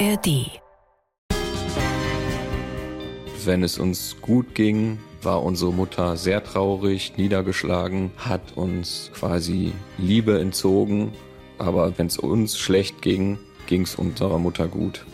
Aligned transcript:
ARD. 0.00 0.60
Wenn 3.44 3.62
es 3.62 3.78
uns 3.78 4.16
gut 4.20 4.54
ging, 4.54 4.98
war 5.22 5.42
unsere 5.42 5.72
Mutter 5.72 6.16
sehr 6.16 6.42
traurig, 6.42 7.12
niedergeschlagen, 7.16 8.10
hat 8.16 8.56
uns 8.56 9.10
quasi 9.14 9.72
Liebe 9.98 10.40
entzogen. 10.40 11.12
Aber 11.58 11.96
wenn 11.96 12.08
es 12.08 12.18
uns 12.18 12.58
schlecht 12.58 13.02
ging, 13.02 13.38
ging 13.66 13.82
es 13.82 13.94
unserer 13.94 14.38
Mutter 14.38 14.66
gut. 14.66 15.04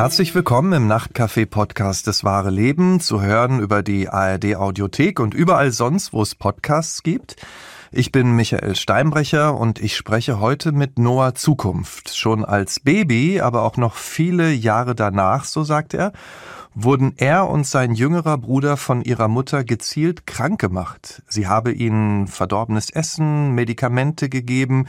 Herzlich 0.00 0.34
willkommen 0.34 0.72
im 0.72 0.86
Nachtcafé-Podcast 0.86 2.06
Das 2.06 2.24
wahre 2.24 2.48
Leben, 2.48 3.00
zu 3.00 3.20
hören 3.20 3.60
über 3.60 3.82
die 3.82 4.08
ARD-Audiothek 4.08 5.20
und 5.20 5.34
überall 5.34 5.72
sonst, 5.72 6.14
wo 6.14 6.22
es 6.22 6.34
Podcasts 6.34 7.02
gibt. 7.02 7.36
Ich 7.92 8.10
bin 8.10 8.34
Michael 8.34 8.76
Steinbrecher 8.76 9.54
und 9.54 9.78
ich 9.78 9.94
spreche 9.94 10.40
heute 10.40 10.72
mit 10.72 10.98
Noah 10.98 11.34
Zukunft. 11.34 12.16
Schon 12.16 12.46
als 12.46 12.80
Baby, 12.80 13.42
aber 13.42 13.60
auch 13.60 13.76
noch 13.76 13.94
viele 13.94 14.50
Jahre 14.50 14.94
danach, 14.94 15.44
so 15.44 15.64
sagt 15.64 15.92
er 15.92 16.12
wurden 16.74 17.14
er 17.16 17.48
und 17.48 17.66
sein 17.66 17.94
jüngerer 17.94 18.38
Bruder 18.38 18.76
von 18.76 19.02
ihrer 19.02 19.28
Mutter 19.28 19.64
gezielt 19.64 20.26
krank 20.26 20.60
gemacht. 20.60 21.22
Sie 21.28 21.46
habe 21.46 21.72
ihnen 21.72 22.28
verdorbenes 22.28 22.90
Essen, 22.90 23.54
Medikamente 23.54 24.28
gegeben, 24.28 24.86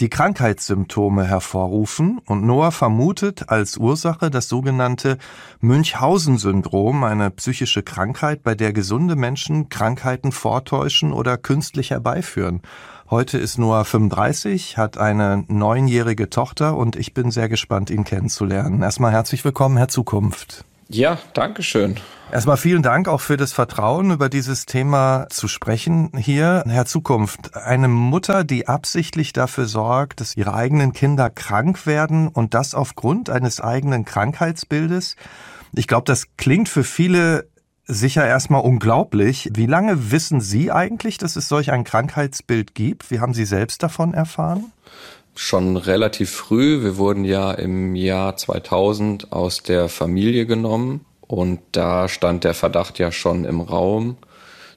die 0.00 0.10
Krankheitssymptome 0.10 1.24
hervorrufen 1.24 2.20
und 2.26 2.44
Noah 2.44 2.72
vermutet 2.72 3.48
als 3.48 3.76
Ursache 3.76 4.30
das 4.30 4.48
sogenannte 4.48 5.18
Münchhausen-Syndrom, 5.60 7.04
eine 7.04 7.30
psychische 7.30 7.82
Krankheit, 7.82 8.42
bei 8.42 8.54
der 8.54 8.72
gesunde 8.72 9.16
Menschen 9.16 9.68
Krankheiten 9.68 10.32
vortäuschen 10.32 11.12
oder 11.12 11.38
künstlich 11.38 11.90
herbeiführen. 11.90 12.62
Heute 13.08 13.36
ist 13.36 13.58
Noah 13.58 13.84
35, 13.84 14.78
hat 14.78 14.96
eine 14.96 15.44
neunjährige 15.48 16.30
Tochter 16.30 16.76
und 16.76 16.96
ich 16.96 17.12
bin 17.12 17.30
sehr 17.30 17.48
gespannt, 17.48 17.90
ihn 17.90 18.04
kennenzulernen. 18.04 18.82
Erstmal 18.82 19.12
herzlich 19.12 19.44
willkommen, 19.44 19.76
Herr 19.76 19.88
Zukunft. 19.88 20.64
Ja, 20.92 21.18
danke 21.32 21.62
schön. 21.62 21.96
Erstmal 22.30 22.58
vielen 22.58 22.82
Dank 22.82 23.08
auch 23.08 23.20
für 23.20 23.38
das 23.38 23.52
Vertrauen, 23.52 24.10
über 24.10 24.28
dieses 24.28 24.66
Thema 24.66 25.26
zu 25.30 25.48
sprechen 25.48 26.10
hier. 26.16 26.64
Herr 26.66 26.84
Zukunft, 26.84 27.56
eine 27.56 27.88
Mutter, 27.88 28.44
die 28.44 28.68
absichtlich 28.68 29.32
dafür 29.32 29.64
sorgt, 29.64 30.20
dass 30.20 30.36
ihre 30.36 30.54
eigenen 30.54 30.92
Kinder 30.92 31.30
krank 31.30 31.86
werden 31.86 32.28
und 32.28 32.52
das 32.52 32.74
aufgrund 32.74 33.30
eines 33.30 33.60
eigenen 33.60 34.04
Krankheitsbildes. 34.04 35.16
Ich 35.74 35.86
glaube, 35.86 36.04
das 36.04 36.26
klingt 36.36 36.68
für 36.68 36.84
viele 36.84 37.48
sicher 37.84 38.26
erstmal 38.26 38.62
unglaublich. 38.62 39.50
Wie 39.54 39.66
lange 39.66 40.10
wissen 40.10 40.42
Sie 40.42 40.70
eigentlich, 40.70 41.16
dass 41.16 41.36
es 41.36 41.48
solch 41.48 41.72
ein 41.72 41.84
Krankheitsbild 41.84 42.74
gibt? 42.74 43.10
Wie 43.10 43.20
haben 43.20 43.34
Sie 43.34 43.46
selbst 43.46 43.82
davon 43.82 44.12
erfahren? 44.12 44.72
Schon 45.34 45.76
relativ 45.76 46.30
früh. 46.30 46.82
Wir 46.82 46.96
wurden 46.96 47.24
ja 47.24 47.52
im 47.52 47.94
Jahr 47.94 48.36
2000 48.36 49.32
aus 49.32 49.62
der 49.62 49.88
Familie 49.88 50.46
genommen 50.46 51.04
und 51.20 51.60
da 51.72 52.08
stand 52.08 52.44
der 52.44 52.54
Verdacht 52.54 52.98
ja 52.98 53.12
schon 53.12 53.44
im 53.44 53.60
Raum. 53.60 54.16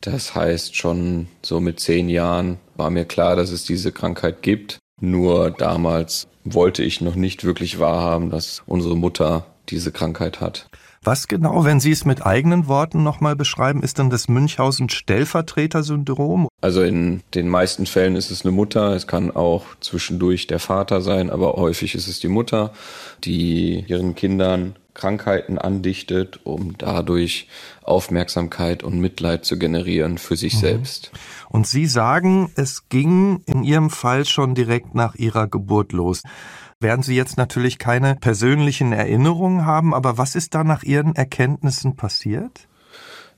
Das 0.01 0.35
heißt, 0.35 0.75
schon 0.75 1.27
so 1.41 1.59
mit 1.59 1.79
zehn 1.79 2.09
Jahren 2.09 2.57
war 2.75 2.89
mir 2.89 3.05
klar, 3.05 3.35
dass 3.35 3.51
es 3.51 3.63
diese 3.65 3.91
Krankheit 3.91 4.41
gibt. 4.41 4.77
Nur 5.01 5.51
damals 5.51 6.27
wollte 6.43 6.83
ich 6.83 7.01
noch 7.01 7.15
nicht 7.15 7.43
wirklich 7.43 7.79
wahrhaben, 7.79 8.29
dass 8.29 8.61
unsere 8.65 8.95
Mutter 8.95 9.45
diese 9.69 9.91
Krankheit 9.91 10.41
hat. 10.41 10.67
Was 11.05 11.27
genau, 11.27 11.65
wenn 11.65 11.79
Sie 11.79 11.91
es 11.91 12.03
mit 12.03 12.25
eigenen 12.25 12.67
Worten 12.67 13.03
nochmal 13.03 13.35
beschreiben, 13.35 13.83
ist 13.83 13.99
denn 13.99 14.09
das 14.09 14.27
Münchhausen-Stellvertreter-Syndrom? 14.27 16.47
Also 16.61 16.81
in 16.81 17.21
den 17.35 17.47
meisten 17.47 17.85
Fällen 17.85 18.15
ist 18.15 18.31
es 18.31 18.41
eine 18.41 18.51
Mutter, 18.51 18.95
es 18.95 19.05
kann 19.05 19.29
auch 19.29 19.65
zwischendurch 19.81 20.47
der 20.47 20.57
Vater 20.57 21.01
sein, 21.01 21.29
aber 21.29 21.57
häufig 21.57 21.93
ist 21.93 22.07
es 22.07 22.19
die 22.19 22.27
Mutter, 22.27 22.73
die 23.23 23.85
ihren 23.87 24.15
Kindern 24.15 24.77
Krankheiten 24.95 25.59
andichtet, 25.59 26.39
um 26.43 26.75
dadurch 26.75 27.47
Aufmerksamkeit 27.83 28.81
und 28.81 28.99
Mitleid 28.99 29.45
zu 29.45 29.59
generieren 29.59 30.17
für 30.17 30.37
sich 30.37 30.55
mhm. 30.55 30.59
selbst. 30.59 31.11
Und 31.49 31.67
Sie 31.67 31.85
sagen, 31.85 32.51
es 32.55 32.89
ging 32.89 33.43
in 33.45 33.63
Ihrem 33.63 33.91
Fall 33.91 34.25
schon 34.25 34.55
direkt 34.55 34.95
nach 34.95 35.13
Ihrer 35.13 35.47
Geburt 35.47 35.91
los 35.91 36.23
werden 36.85 37.01
Sie 37.01 37.15
jetzt 37.15 37.35
natürlich 37.35 37.79
keine 37.79 38.15
persönlichen 38.15 38.93
Erinnerungen 38.93 39.65
haben, 39.65 39.95
aber 39.95 40.19
was 40.19 40.35
ist 40.35 40.53
da 40.53 40.63
nach 40.63 40.83
Ihren 40.83 41.15
Erkenntnissen 41.15 41.95
passiert? 41.95 42.67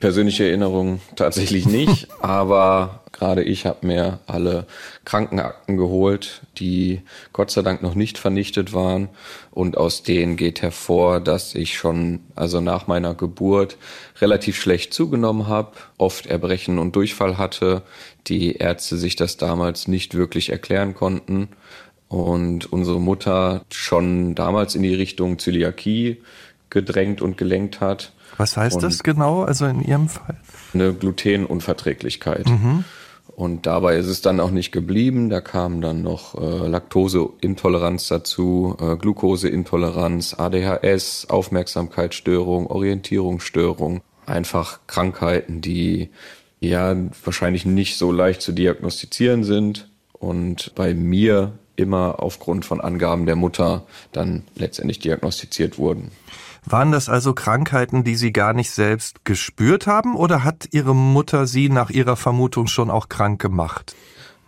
Persönliche 0.01 0.43
Erinnerungen 0.43 0.99
tatsächlich 1.15 1.65
nicht, 1.65 2.09
aber 2.21 3.03
gerade 3.13 3.43
ich 3.43 3.65
habe 3.65 3.87
mir 3.87 4.19
alle 4.27 4.67
Krankenakten 5.05 5.77
geholt, 5.77 6.41
die 6.57 7.03
Gott 7.31 7.49
sei 7.49 7.61
Dank 7.61 7.81
noch 7.81 7.95
nicht 7.95 8.17
vernichtet 8.17 8.73
waren. 8.73 9.07
Und 9.49 9.77
aus 9.77 10.03
denen 10.03 10.35
geht 10.35 10.61
hervor, 10.61 11.21
dass 11.21 11.55
ich 11.55 11.77
schon 11.77 12.19
also 12.35 12.59
nach 12.59 12.87
meiner 12.87 13.15
Geburt 13.15 13.77
relativ 14.19 14.59
schlecht 14.59 14.93
zugenommen 14.93 15.47
habe, 15.47 15.71
oft 15.97 16.25
Erbrechen 16.25 16.79
und 16.79 16.97
Durchfall 16.97 17.37
hatte, 17.37 17.81
die 18.27 18.57
Ärzte 18.57 18.97
sich 18.97 19.15
das 19.15 19.37
damals 19.37 19.87
nicht 19.87 20.15
wirklich 20.15 20.49
erklären 20.49 20.93
konnten 20.93 21.47
und 22.07 22.71
unsere 22.71 22.99
Mutter 22.99 23.65
schon 23.71 24.35
damals 24.35 24.75
in 24.75 24.83
die 24.83 24.93
Richtung 24.93 25.39
Zöliakie 25.39 26.21
gedrängt 26.69 27.21
und 27.21 27.37
gelenkt 27.37 27.81
hat. 27.81 28.13
Was 28.37 28.57
heißt 28.57 28.75
und 28.75 28.83
das 28.83 29.03
genau, 29.03 29.43
also 29.43 29.65
in 29.65 29.81
Ihrem 29.81 30.09
Fall? 30.09 30.37
Eine 30.73 30.93
Glutenunverträglichkeit. 30.93 32.47
Mhm. 32.47 32.83
Und 33.35 33.67
dabei 33.67 33.97
ist 33.97 34.07
es 34.07 34.21
dann 34.21 34.39
auch 34.39 34.49
nicht 34.49 34.71
geblieben. 34.71 35.29
Da 35.29 35.41
kam 35.41 35.79
dann 35.79 36.01
noch 36.01 36.33
äh, 36.35 36.67
Laktoseintoleranz 36.67 38.07
dazu, 38.07 38.75
äh, 38.79 38.95
Glukoseintoleranz, 38.95 40.35
ADHS, 40.39 41.27
Aufmerksamkeitsstörung, 41.29 42.67
Orientierungsstörung. 42.67 44.01
Einfach 44.25 44.79
Krankheiten, 44.87 45.61
die 45.61 46.09
ja 46.59 46.95
wahrscheinlich 47.23 47.65
nicht 47.65 47.97
so 47.97 48.11
leicht 48.11 48.41
zu 48.41 48.53
diagnostizieren 48.53 49.43
sind. 49.43 49.87
Und 50.13 50.73
bei 50.73 50.95
mir 50.95 51.53
immer 51.77 52.21
aufgrund 52.21 52.65
von 52.65 52.81
Angaben 52.81 53.25
der 53.25 53.37
Mutter 53.37 53.85
dann 54.11 54.43
letztendlich 54.55 54.99
diagnostiziert 54.99 55.77
wurden. 55.77 56.11
Waren 56.65 56.91
das 56.91 57.07
also 57.07 57.33
Krankheiten, 57.33 58.03
die 58.03 58.15
Sie 58.15 58.33
gar 58.33 58.51
nicht 58.51 58.71
selbst 58.71 59.23
gespürt 59.23 59.87
haben 59.87 60.17
oder 60.17 60.43
hat 60.43 60.67
Ihre 60.71 60.93
Mutter 60.93 61.47
Sie 61.47 61.69
nach 61.69 61.89
Ihrer 61.89 62.17
Vermutung 62.17 62.67
schon 62.67 62.89
auch 62.89 63.07
krank 63.07 63.41
gemacht? 63.41 63.95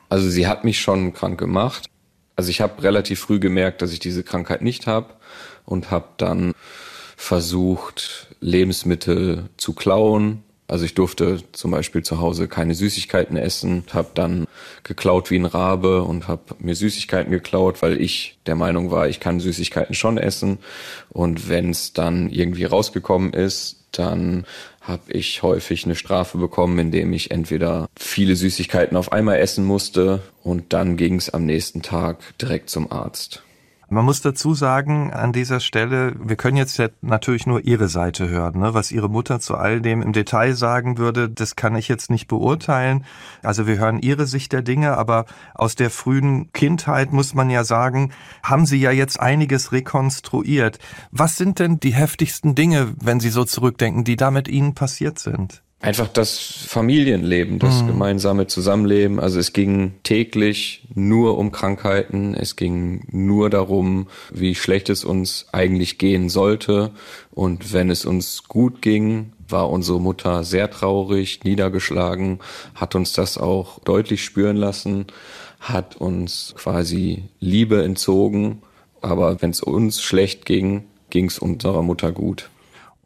Also 0.10 0.28
sie 0.28 0.48
hat 0.48 0.66
mich 0.66 0.82
schon 0.82 1.14
krank 1.14 1.40
gemacht. 1.40 1.86
Also 2.36 2.50
ich 2.50 2.62
habe 2.62 2.84
relativ 2.84 3.20
früh 3.20 3.40
gemerkt, 3.40 3.82
dass 3.82 3.94
ich 3.94 4.00
diese 4.00 4.24
Krankheit 4.24 4.62
nicht 4.62 4.88
habe 4.88 5.14
und 5.66 5.92
habe 5.92 6.10
dann 6.18 6.54
versucht, 7.16 8.28
Lebensmittel 8.40 9.50
zu 9.58 9.74
klauen, 9.74 10.44
also 10.70 10.86
ich 10.86 10.94
durfte 10.94 11.40
zum 11.52 11.72
Beispiel 11.72 12.04
zu 12.04 12.20
Hause 12.20 12.48
keine 12.48 12.76
Süßigkeiten 12.76 13.38
essen, 13.38 13.84
habe 13.92 14.10
dann 14.14 14.48
geklaut 14.84 15.32
wie 15.32 15.38
ein 15.38 15.46
Rabe 15.46 16.04
und 16.04 16.28
habe 16.28 16.56
mir 16.60 16.76
Süßigkeiten 16.76 17.32
geklaut, 17.32 17.82
weil 17.82 18.00
ich 18.00 18.38
der 18.46 18.56
Meinung 18.56 18.92
war, 18.92 19.10
ich 19.10 19.20
kann 19.20 19.40
Süßigkeiten 19.40 19.96
schon 19.96 20.20
essen. 20.20 20.60
Und 21.10 21.50
wenn 21.50 21.72
es 21.72 21.94
dann 21.94 22.30
irgendwie 22.30 22.66
rausgekommen 22.66 23.34
ist, 23.34 23.78
dann 23.92 24.46
habe 24.82 25.12
ich 25.12 25.42
häufig 25.42 25.86
eine 25.86 25.96
Strafe 25.96 26.38
bekommen, 26.38 26.78
indem 26.78 27.14
ich 27.14 27.32
entweder 27.32 27.90
viele 27.98 28.36
Süßigkeiten 28.36 28.96
auf 28.96 29.12
einmal 29.12 29.40
essen 29.40 29.66
musste 29.66 30.22
und 30.44 30.72
dann 30.74 30.98
ging 30.98 31.16
es 31.16 31.32
am 31.32 31.46
nächsten 31.46 31.82
Tag 31.82 32.18
direkt 32.38 32.70
zum 32.70 32.92
Arzt. 32.92 33.42
Man 33.92 34.06
muss 34.06 34.22
dazu 34.22 34.54
sagen, 34.54 35.12
an 35.12 35.34
dieser 35.34 35.60
Stelle, 35.60 36.14
wir 36.24 36.36
können 36.36 36.58
jetzt 36.58 36.80
natürlich 37.02 37.48
nur 37.48 37.66
Ihre 37.66 37.88
Seite 37.88 38.30
hören. 38.30 38.60
Ne? 38.60 38.76
Was 38.76 38.92
Ihre 38.92 39.10
Mutter 39.10 39.40
zu 39.40 39.56
all 39.56 39.82
dem 39.82 40.04
im 40.04 40.14
Detail 40.14 40.54
sagen 40.54 41.00
würde, 41.00 41.28
das 41.28 41.56
kann 41.56 41.76
ich 41.76 41.88
jetzt 41.88 42.12
nicht 42.12 42.28
beurteilen. 42.28 43.04
Also 43.42 43.66
wir 43.66 43.80
hören 43.80 44.00
Ihre 44.00 44.28
Sicht 44.28 44.54
der 44.54 44.62
Dinge, 44.62 44.96
aber 44.96 45.26
aus 45.56 45.74
der 45.74 45.90
frühen 45.90 46.54
Kindheit 46.54 47.14
muss 47.14 47.34
man 47.34 47.50
ja 47.50 47.64
sagen, 47.64 48.12
haben 48.44 48.68
Sie 48.68 48.80
ja 48.80 48.92
jetzt 48.92 49.20
einiges 49.20 49.72
rekonstruiert. 49.72 50.78
Was 51.10 51.38
sind 51.38 51.58
denn 51.58 51.80
die 51.80 51.94
heftigsten 51.94 52.54
Dinge, 52.54 52.94
wenn 53.02 53.20
Sie 53.20 53.30
so 53.30 53.44
zurückdenken, 53.44 54.04
die 54.04 54.18
da 54.18 54.30
mit 54.30 54.48
Ihnen 54.48 54.76
passiert 54.76 55.18
sind? 55.18 55.64
Einfach 55.82 56.10
das 56.10 56.38
Familienleben, 56.40 57.58
das 57.60 57.82
mhm. 57.82 57.88
gemeinsame 57.88 58.48
Zusammenleben. 58.48 59.20
Also 59.20 59.40
es 59.40 59.54
ging 59.54 59.94
täglich 60.04 60.84
nur 60.94 61.38
um 61.38 61.52
Krankheiten, 61.52 62.34
es 62.34 62.56
ging 62.56 63.06
nur 63.12 63.50
darum, 63.50 64.08
wie 64.32 64.56
schlecht 64.56 64.90
es 64.90 65.06
uns 65.06 65.48
eigentlich 65.52 65.98
gehen 65.98 66.30
sollte. 66.30 66.92
Und 67.32 67.72
wenn 67.72 67.90
es 67.90 68.06
uns 68.06 68.44
gut 68.44 68.82
ging, 68.82 69.32
war 69.48 69.70
unsere 69.70 70.02
Mutter 70.02 70.44
sehr 70.44 70.70
traurig, 70.70 71.44
niedergeschlagen, 71.44 72.40
hat 72.76 72.96
uns 72.96 73.14
das 73.14 73.38
auch 73.38 73.80
deutlich 73.80 74.24
spüren 74.24 74.58
lassen, 74.58 75.08
hat 75.60 75.96
uns 75.96 76.54
quasi 76.58 77.24
Liebe 77.40 77.84
entzogen. 77.84 78.62
Aber 79.02 79.42
wenn 79.42 79.52
es 79.52 79.64
uns 79.64 80.02
schlecht 80.02 80.46
ging, 80.46 80.84
ging 81.10 81.26
es 81.26 81.40
unserer 81.40 81.82
Mutter 81.82 82.12
gut. 82.12 82.50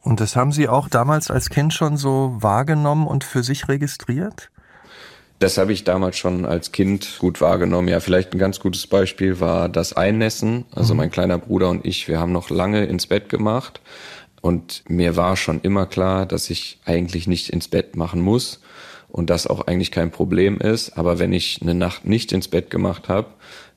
Und 0.03 0.19
das 0.19 0.35
haben 0.35 0.51
Sie 0.51 0.67
auch 0.67 0.89
damals 0.89 1.31
als 1.31 1.49
Kind 1.49 1.73
schon 1.73 1.97
so 1.97 2.35
wahrgenommen 2.39 3.07
und 3.07 3.23
für 3.23 3.41
sich 3.41 3.69
registriert? 3.69 4.51
Das 5.39 5.57
habe 5.57 5.73
ich 5.73 5.83
damals 5.83 6.17
schon 6.17 6.45
als 6.45 6.71
Kind 6.71 7.17
gut 7.19 7.41
wahrgenommen. 7.41 7.87
Ja, 7.87 7.99
vielleicht 7.99 8.33
ein 8.33 8.37
ganz 8.37 8.59
gutes 8.59 8.85
Beispiel 8.87 9.39
war 9.39 9.69
das 9.69 9.93
Einnässen. 9.93 10.65
Also 10.75 10.93
mhm. 10.93 10.99
mein 10.99 11.11
kleiner 11.11 11.37
Bruder 11.37 11.69
und 11.69 11.85
ich, 11.85 12.07
wir 12.07 12.19
haben 12.19 12.31
noch 12.31 12.49
lange 12.49 12.85
ins 12.85 13.07
Bett 13.07 13.29
gemacht. 13.29 13.81
Und 14.41 14.83
mir 14.89 15.15
war 15.15 15.37
schon 15.37 15.61
immer 15.61 15.85
klar, 15.85 16.25
dass 16.25 16.49
ich 16.49 16.79
eigentlich 16.83 17.27
nicht 17.27 17.49
ins 17.49 17.69
Bett 17.69 17.95
machen 17.95 18.19
muss 18.19 18.59
und 19.07 19.29
das 19.29 19.47
auch 19.47 19.67
eigentlich 19.67 19.91
kein 19.91 20.11
Problem 20.11 20.57
ist. 20.57 20.97
Aber 20.97 21.17
wenn 21.17 21.31
ich 21.31 21.61
eine 21.61 21.73
Nacht 21.73 22.05
nicht 22.05 22.33
ins 22.33 22.49
Bett 22.49 22.69
gemacht 22.69 23.07
habe, 23.07 23.27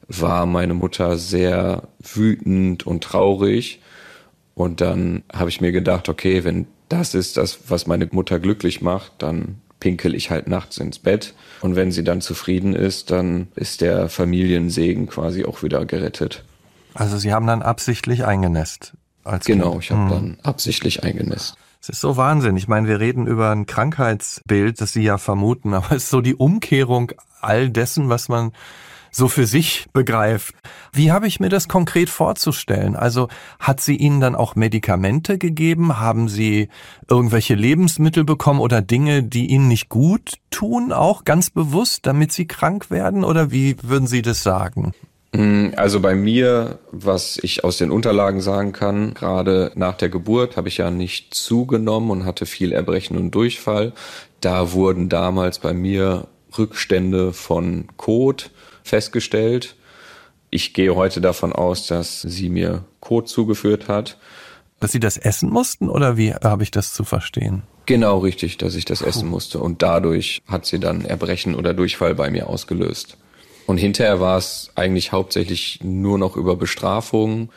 war 0.09 0.45
meine 0.45 0.75
Mutter 0.75 1.19
sehr 1.19 1.83
wütend 2.01 2.85
und 2.85 3.05
traurig. 3.05 3.81
Und 4.57 4.81
dann 4.81 5.23
habe 5.33 5.51
ich 5.51 5.61
mir 5.61 5.71
gedacht, 5.71 6.09
okay, 6.09 6.43
wenn 6.43 6.67
das 6.89 7.15
ist 7.15 7.37
das, 7.37 7.59
was 7.69 7.87
meine 7.87 8.09
Mutter 8.11 8.41
glücklich 8.41 8.81
macht, 8.81 9.13
dann 9.19 9.61
pinkel 9.81 10.15
ich 10.15 10.31
halt 10.31 10.49
nachts 10.49 10.79
ins 10.79 10.99
Bett. 10.99 11.35
Und 11.61 11.77
wenn 11.77 11.93
sie 11.93 12.03
dann 12.03 12.23
zufrieden 12.23 12.75
ist, 12.75 13.11
dann 13.11 13.49
ist 13.55 13.83
der 13.83 14.09
Familiensegen 14.09 15.09
quasi 15.09 15.45
auch 15.45 15.63
wieder 15.63 15.85
gerettet. 15.85 16.43
Also 16.95 17.19
Sie 17.19 17.35
haben 17.35 17.47
dann 17.47 17.61
absichtlich 17.61 18.25
eingenässt 18.25 18.95
als 19.25 19.45
Genau, 19.45 19.73
kind. 19.73 19.85
ich 19.85 19.91
habe 19.91 20.03
hm. 20.03 20.09
dann 20.09 20.39
absichtlich 20.43 21.05
eingenässt. 21.05 21.57
Es 21.83 21.91
ist 21.91 22.01
so 22.01 22.17
Wahnsinn. 22.17 22.57
Ich 22.57 22.67
meine, 22.67 22.89
wir 22.89 22.99
reden 22.99 23.27
über 23.27 23.51
ein 23.51 23.67
Krankheitsbild, 23.67 24.81
das 24.81 24.95
Sie 24.95 25.03
ja 25.03 25.19
vermuten, 25.19 25.75
aber 25.75 25.95
es 25.95 26.05
ist 26.05 26.11
so 26.11 26.23
die 26.23 26.35
Umkehrung 26.35 27.13
all 27.43 27.69
dessen, 27.69 28.09
was 28.09 28.31
man 28.31 28.53
so 29.17 29.29
für 29.29 29.47
sich 29.47 29.87
begreift. 29.95 30.55
Wie 30.93 31.11
habe 31.11 31.27
ich 31.27 31.41
mir 31.41 31.49
das 31.49 31.69
konkret 31.69 32.11
vorzustellen? 32.11 32.95
Also 32.95 33.29
hat 33.59 33.81
sie 33.81 33.97
Ihnen 33.97 34.21
dann 34.21 34.35
auch 34.35 34.57
Medikamente 34.57 35.39
gegeben? 35.39 35.99
Haben 35.99 36.29
Sie 36.29 36.69
irgendwelche 37.09 37.55
Lebensmittel 37.55 38.25
bekommen 38.25 38.61
oder 38.61 38.83
Dinge, 38.83 39.23
die 39.23 39.47
Ihnen 39.47 39.69
nicht 39.69 39.89
gut 39.89 40.35
tun, 40.51 40.93
auch 40.93 41.25
ganz 41.25 41.49
bewusst, 41.49 42.05
damit 42.05 42.31
Sie 42.31 42.47
krank 42.47 42.91
werden? 42.91 43.25
Oder 43.25 43.51
wie 43.51 43.77
würden 43.83 44.07
Sie 44.07 44.21
das 44.21 44.43
sagen? 44.43 44.93
Mm, 45.33 45.69
also 45.77 46.01
bei 46.01 46.15
mir, 46.15 46.79
was 46.93 47.39
ich 47.43 47.65
aus 47.65 47.79
den 47.79 47.91
Unterlagen 47.91 48.43
sagen 48.43 48.73
kann, 48.73 49.15
gerade 49.15 49.73
nach 49.77 49.97
der 49.97 50.11
Geburt 50.11 50.59
habe 50.59 50.69
ich 50.69 50.77
ja 50.77 50.91
nicht 50.91 51.33
zugenommen 51.33 52.11
und 52.11 52.25
hatte 52.27 52.45
viel 52.45 52.71
Erbrechen 52.71 53.17
und 53.17 53.31
Durchfall. 53.31 53.95
Da 54.43 54.73
wurden 54.73 55.09
damals 55.09 55.59
bei 55.59 55.73
mir 55.73 56.27
Rückstände 56.59 57.33
von 57.33 57.87
Kot 57.97 58.51
festgestellt. 58.87 59.77
Ich 60.51 60.75
gehe 60.75 60.95
heute 60.95 61.21
davon 61.21 61.53
aus, 61.53 61.87
dass 61.87 62.23
sie 62.23 62.49
mir 62.49 62.85
Kot 63.01 63.29
zugeführt 63.29 63.89
hat. 63.89 64.17
Dass 64.81 64.93
Sie 64.93 65.01
das 65.01 65.17
essen 65.17 65.51
mussten 65.51 65.89
oder 65.89 66.17
wie 66.17 66.35
habe 66.35 66.63
ich 66.63 66.71
das 66.71 66.93
zu 66.93 67.05
verstehen? 67.05 67.63
Genau 67.87 68.19
richtig, 68.19 68.59
dass 68.59 68.75
ich 68.75 68.85
das 68.85 69.01
Puh. 69.01 69.09
essen 69.09 69.29
musste 69.29 69.59
und 69.59 69.83
dadurch 69.83 70.43
hat 70.47 70.67
sie 70.67 70.79
dann 70.79 71.05
Erbrechen 71.05 71.55
oder 71.55 71.73
Durchfall 71.73 72.15
bei 72.15 72.31
mir 72.31 72.49
ausgelöst. 72.49 73.17
Und 73.67 73.79
hinterher 73.79 74.21
war 74.21 74.39
es 74.39 74.71
eigentlich 74.75 75.13
hauptsächlich 75.13 75.81
nur 75.83 76.19
noch 76.19 76.37
über 76.37 76.57
Bestrafung. 76.57 77.51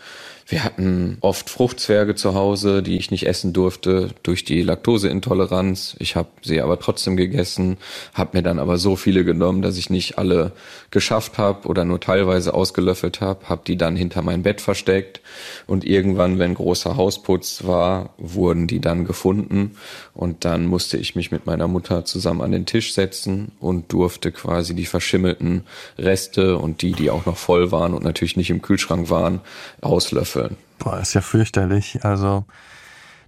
Wir 0.49 0.63
hatten 0.63 1.19
oft 1.21 1.47
Fruchtzwerge 1.47 2.15
zu 2.15 2.33
Hause, 2.33 2.81
die 2.81 2.97
ich 2.97 3.11
nicht 3.11 3.27
essen 3.27 3.53
durfte 3.53 4.09
durch 4.23 4.43
die 4.43 4.63
Laktoseintoleranz. 4.63 5.95
Ich 5.99 6.15
habe 6.15 6.29
sie 6.41 6.59
aber 6.59 6.79
trotzdem 6.79 7.15
gegessen, 7.15 7.77
habe 8.15 8.35
mir 8.37 8.41
dann 8.41 8.57
aber 8.57 8.79
so 8.79 8.95
viele 8.95 9.23
genommen, 9.23 9.61
dass 9.61 9.77
ich 9.77 9.91
nicht 9.91 10.17
alle 10.17 10.51
geschafft 10.89 11.37
habe 11.37 11.67
oder 11.67 11.85
nur 11.85 11.99
teilweise 11.99 12.55
ausgelöffelt 12.55 13.21
habe, 13.21 13.47
habe 13.47 13.61
die 13.67 13.77
dann 13.77 13.95
hinter 13.95 14.23
mein 14.23 14.41
Bett 14.41 14.59
versteckt. 14.59 15.21
Und 15.67 15.85
irgendwann, 15.85 16.39
wenn 16.39 16.55
großer 16.55 16.97
Hausputz 16.97 17.65
war, 17.65 18.15
wurden 18.17 18.65
die 18.65 18.79
dann 18.79 19.05
gefunden. 19.05 19.77
Und 20.15 20.45
dann 20.45 20.65
musste 20.65 20.97
ich 20.97 21.15
mich 21.15 21.29
mit 21.29 21.45
meiner 21.45 21.67
Mutter 21.67 22.05
zusammen 22.05 22.41
an 22.41 22.51
den 22.51 22.65
Tisch 22.65 22.95
setzen 22.95 23.51
und 23.59 23.93
durfte 23.93 24.31
quasi 24.31 24.73
die 24.73 24.87
verschimmelten 24.87 25.61
Reste 25.99 26.57
und 26.57 26.81
die, 26.81 26.93
die 26.93 27.11
auch 27.11 27.27
noch 27.27 27.37
voll 27.37 27.71
waren 27.71 27.93
und 27.93 28.03
natürlich 28.03 28.35
nicht 28.35 28.49
im 28.49 28.63
Kühlschrank 28.63 29.11
waren, 29.11 29.41
auslöffeln 29.81 30.38
vorstellen. 30.39 30.57
Boah, 30.77 30.99
ist 30.99 31.13
ja 31.13 31.21
fürchterlich. 31.21 32.03
Also, 32.03 32.45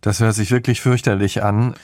das 0.02 0.19
hört 0.19 0.36
sich 0.36 0.52
wirklich 0.52 0.81
fürchterlich 0.81 1.44
an. 1.44 1.75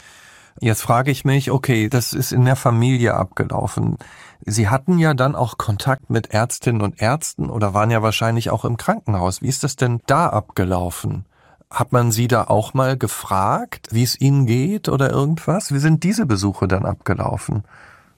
Jetzt 0.60 0.82
frage 0.82 1.12
ich 1.12 1.24
mich, 1.24 1.52
okay, 1.52 1.88
das 1.88 2.14
ist 2.14 2.32
in 2.32 2.46
der 2.46 2.56
Familie 2.56 3.14
abgelaufen. 3.14 3.98
Sie 4.46 4.70
hatten 4.70 4.98
ja 4.98 5.14
dann 5.14 5.36
auch 5.36 5.58
Kontakt 5.58 6.10
mit 6.10 6.32
Ärztinnen 6.32 6.82
und 6.82 7.00
Ärzten 7.00 7.50
oder 7.50 7.74
waren 7.74 7.92
ja 7.92 8.02
wahrscheinlich 8.02 8.50
auch 8.50 8.66
im 8.66 8.78
Krankenhaus. 8.78 9.42
Wie 9.42 9.48
ist 9.48 9.64
das 9.64 9.76
denn 9.76 10.02
da 10.08 10.28
abgelaufen? 10.30 11.26
Hat 11.70 11.92
man 11.92 12.12
Sie 12.12 12.28
da 12.28 12.46
auch 12.46 12.74
mal 12.74 12.98
gefragt, 12.98 13.90
wie 13.92 14.04
es 14.04 14.20
Ihnen 14.20 14.46
geht 14.46 14.90
oder 14.90 15.12
irgendwas? 15.12 15.74
Wie 15.74 15.80
sind 15.80 16.04
diese 16.04 16.26
Besuche 16.26 16.68
dann 16.68 16.86
abgelaufen? 16.86 17.64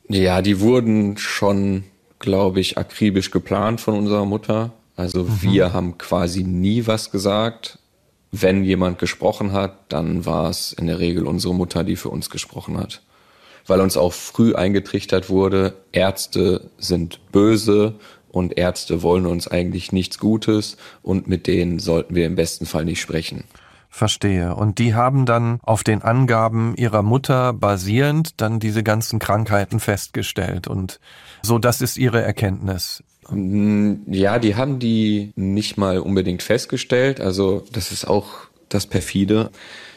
Ja, 0.08 0.42
die 0.42 0.62
wurden 0.62 1.18
schon, 1.18 1.84
glaube 2.20 2.60
ich, 2.62 2.78
akribisch 2.78 3.32
geplant 3.32 3.82
von 3.82 3.96
unserer 3.98 4.26
Mutter. 4.26 4.72
Also 5.00 5.24
mhm. 5.24 5.42
wir 5.42 5.72
haben 5.72 5.98
quasi 5.98 6.44
nie 6.44 6.86
was 6.86 7.10
gesagt. 7.10 7.80
Wenn 8.32 8.66
jemand 8.66 9.00
gesprochen 9.00 9.54
hat, 9.54 9.94
dann 9.94 10.26
war 10.26 10.50
es 10.50 10.74
in 10.74 10.88
der 10.88 11.00
Regel 11.00 11.26
unsere 11.26 11.56
Mutter, 11.56 11.86
die 11.86 11.96
für 11.96 12.10
uns 12.10 12.30
gesprochen 12.30 12.78
hat. 12.78 13.02
Weil 13.66 13.80
uns 13.80 13.96
auch 13.96 14.12
früh 14.12 14.56
eingetrichtert 14.56 15.30
wurde, 15.30 15.74
Ärzte 15.94 16.70
sind 16.78 17.22
böse 17.32 17.96
und 18.28 18.58
Ärzte 18.58 19.02
wollen 19.02 19.26
uns 19.26 19.48
eigentlich 19.48 19.94
nichts 19.94 20.20
Gutes 20.20 20.76
und 21.02 21.28
mit 21.28 21.48
denen 21.48 21.80
sollten 21.80 22.14
wir 22.14 22.26
im 22.26 22.36
besten 22.36 22.66
Fall 22.66 22.84
nicht 22.84 23.00
sprechen. 23.00 23.46
Verstehe. 23.90 24.54
Und 24.54 24.80
die 24.80 24.96
haben 24.96 25.26
dann 25.26 25.60
auf 25.64 25.84
den 25.84 26.02
Angaben 26.02 26.76
ihrer 26.76 27.04
Mutter 27.04 27.54
basierend 27.54 28.42
dann 28.42 28.60
diese 28.60 28.84
ganzen 28.84 29.18
Krankheiten 29.18 29.80
festgestellt. 29.80 30.68
Und 30.68 31.00
so, 31.42 31.58
das 31.58 31.82
ist 31.82 31.98
ihre 31.98 32.22
Erkenntnis. 32.22 33.02
Ja, 33.32 34.40
die 34.40 34.56
haben 34.56 34.80
die 34.80 35.32
nicht 35.36 35.78
mal 35.78 36.00
unbedingt 36.00 36.44
festgestellt. 36.44 37.22
Also 37.22 37.64
das 37.72 37.92
ist 37.92 38.06
auch 38.06 38.28
das 38.70 38.88
perfide. 38.88 39.52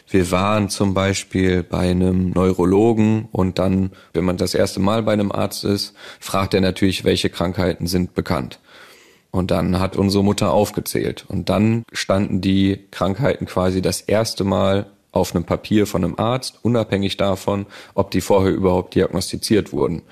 Wir 0.08 0.30
waren 0.30 0.68
zum 0.68 0.92
Beispiel 0.92 1.62
bei 1.62 1.90
einem 1.90 2.30
Neurologen 2.30 3.28
und 3.32 3.58
dann, 3.58 3.92
wenn 4.12 4.24
man 4.24 4.36
das 4.36 4.54
erste 4.54 4.80
Mal 4.80 5.02
bei 5.02 5.14
einem 5.14 5.32
Arzt 5.32 5.64
ist, 5.64 5.94
fragt 6.20 6.52
er 6.52 6.60
natürlich, 6.60 7.04
welche 7.04 7.30
Krankheiten 7.30 7.86
sind 7.86 8.14
bekannt. 8.14 8.60
Und 9.30 9.50
dann 9.50 9.80
hat 9.80 9.96
unsere 9.96 10.22
Mutter 10.22 10.52
aufgezählt. 10.52 11.24
Und 11.26 11.48
dann 11.48 11.84
standen 11.92 12.42
die 12.42 12.80
Krankheiten 12.90 13.46
quasi 13.46 13.80
das 13.80 14.02
erste 14.02 14.44
Mal 14.44 14.90
auf 15.12 15.34
einem 15.34 15.44
Papier 15.44 15.86
von 15.86 16.04
einem 16.04 16.18
Arzt, 16.18 16.58
unabhängig 16.62 17.16
davon, 17.16 17.64
ob 17.94 18.10
die 18.10 18.20
vorher 18.20 18.52
überhaupt 18.52 18.94
diagnostiziert 18.94 19.72
wurden. 19.72 20.02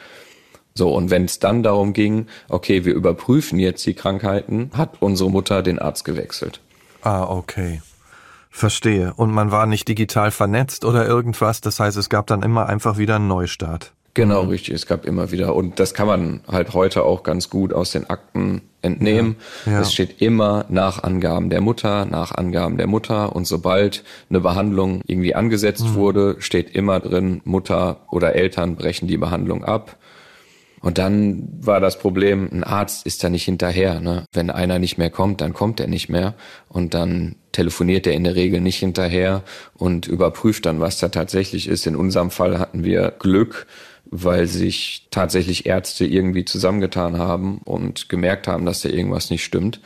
So, 0.81 0.95
und 0.95 1.11
wenn 1.11 1.27
es 1.27 1.39
dann 1.39 1.63
darum 1.63 1.93
ging, 1.93 2.27
okay, 2.49 2.87
wir 2.87 2.95
überprüfen 2.95 3.59
jetzt 3.59 3.85
die 3.85 3.93
Krankheiten, 3.93 4.71
hat 4.73 4.95
unsere 5.01 5.31
Mutter 5.31 5.63
den 5.63 5.79
Arzt 5.79 6.07
gewechselt. 6.07 6.63
Ah, 7.03 7.25
okay. 7.25 7.83
Verstehe. 8.49 9.13
Und 9.15 9.31
man 9.31 9.51
war 9.51 9.67
nicht 9.67 9.89
digital 9.89 10.31
vernetzt 10.31 10.87
oder 10.87 11.07
irgendwas. 11.07 11.61
Das 11.61 11.81
heißt, 11.81 11.99
es 11.99 12.09
gab 12.09 12.29
dann 12.29 12.43
immer 12.43 12.65
einfach 12.65 12.97
wieder 12.97 13.17
einen 13.17 13.29
Neustart. 13.29 13.93
Genau, 14.15 14.45
richtig. 14.45 14.73
Es 14.73 14.87
gab 14.87 15.05
immer 15.05 15.31
wieder. 15.33 15.55
Und 15.55 15.79
das 15.79 15.93
kann 15.93 16.07
man 16.07 16.41
halt 16.51 16.73
heute 16.73 17.03
auch 17.03 17.25
ganz 17.25 17.51
gut 17.51 17.75
aus 17.75 17.91
den 17.91 18.09
Akten 18.09 18.63
entnehmen. 18.81 19.37
Ja, 19.67 19.73
ja. 19.73 19.81
Es 19.81 19.93
steht 19.93 20.23
immer 20.23 20.65
nach 20.71 21.03
Angaben 21.03 21.51
der 21.51 21.61
Mutter, 21.61 22.07
nach 22.07 22.33
Angaben 22.33 22.79
der 22.79 22.87
Mutter. 22.87 23.37
Und 23.37 23.47
sobald 23.47 24.03
eine 24.31 24.41
Behandlung 24.41 25.03
irgendwie 25.07 25.35
angesetzt 25.35 25.85
mhm. 25.85 25.95
wurde, 25.97 26.37
steht 26.39 26.75
immer 26.75 27.01
drin, 27.01 27.43
Mutter 27.45 27.99
oder 28.11 28.35
Eltern 28.35 28.77
brechen 28.77 29.09
die 29.09 29.19
Behandlung 29.19 29.63
ab. 29.63 29.99
Und 30.81 30.97
dann 30.97 31.47
war 31.61 31.79
das 31.81 31.99
Problem, 31.99 32.49
ein 32.51 32.65
Arzt 32.65 33.05
ist 33.07 33.23
da 33.23 33.29
nicht 33.29 33.45
hinterher. 33.45 34.01
Ne? 34.01 34.25
Wenn 34.33 34.51
einer 34.51 34.79
nicht 34.79 34.97
mehr 34.97 35.11
kommt, 35.11 35.43
dann 35.43 35.53
kommt 35.53 35.79
er 35.79 35.89
nicht 35.89 36.09
mehr. 36.09 36.35
Und 36.69 36.95
dann 36.95 37.37
telefoniert 37.53 38.07
er 38.07 38.15
in 38.15 38.25
der 38.25 38.35
Regel 38.35 38.61
nicht 38.61 38.79
hinterher 38.79 39.43
und 39.75 40.07
überprüft 40.07 40.65
dann, 40.67 40.81
was 40.81 40.99
da 40.99 41.09
tatsächlich 41.09 41.69
ist. 41.69 41.87
In 41.87 41.97
unserem 41.97 42.31
Fall 42.31 42.59
hatten 42.59 42.83
wir 42.83 43.13
Glück, 43.19 43.67
weil 44.07 44.47
sich 44.47 45.07
tatsächlich 45.11 45.67
Ärzte 45.67 46.07
irgendwie 46.07 46.47
zusammengetan 46.47 47.19
haben 47.19 47.59
und 47.65 48.09
gemerkt 48.09 48.49
haben, 48.49 48.65
dass 48.65 48.81
da 48.81 48.89
irgendwas 48.89 49.31
nicht 49.31 49.45
stimmt. 49.45 49.81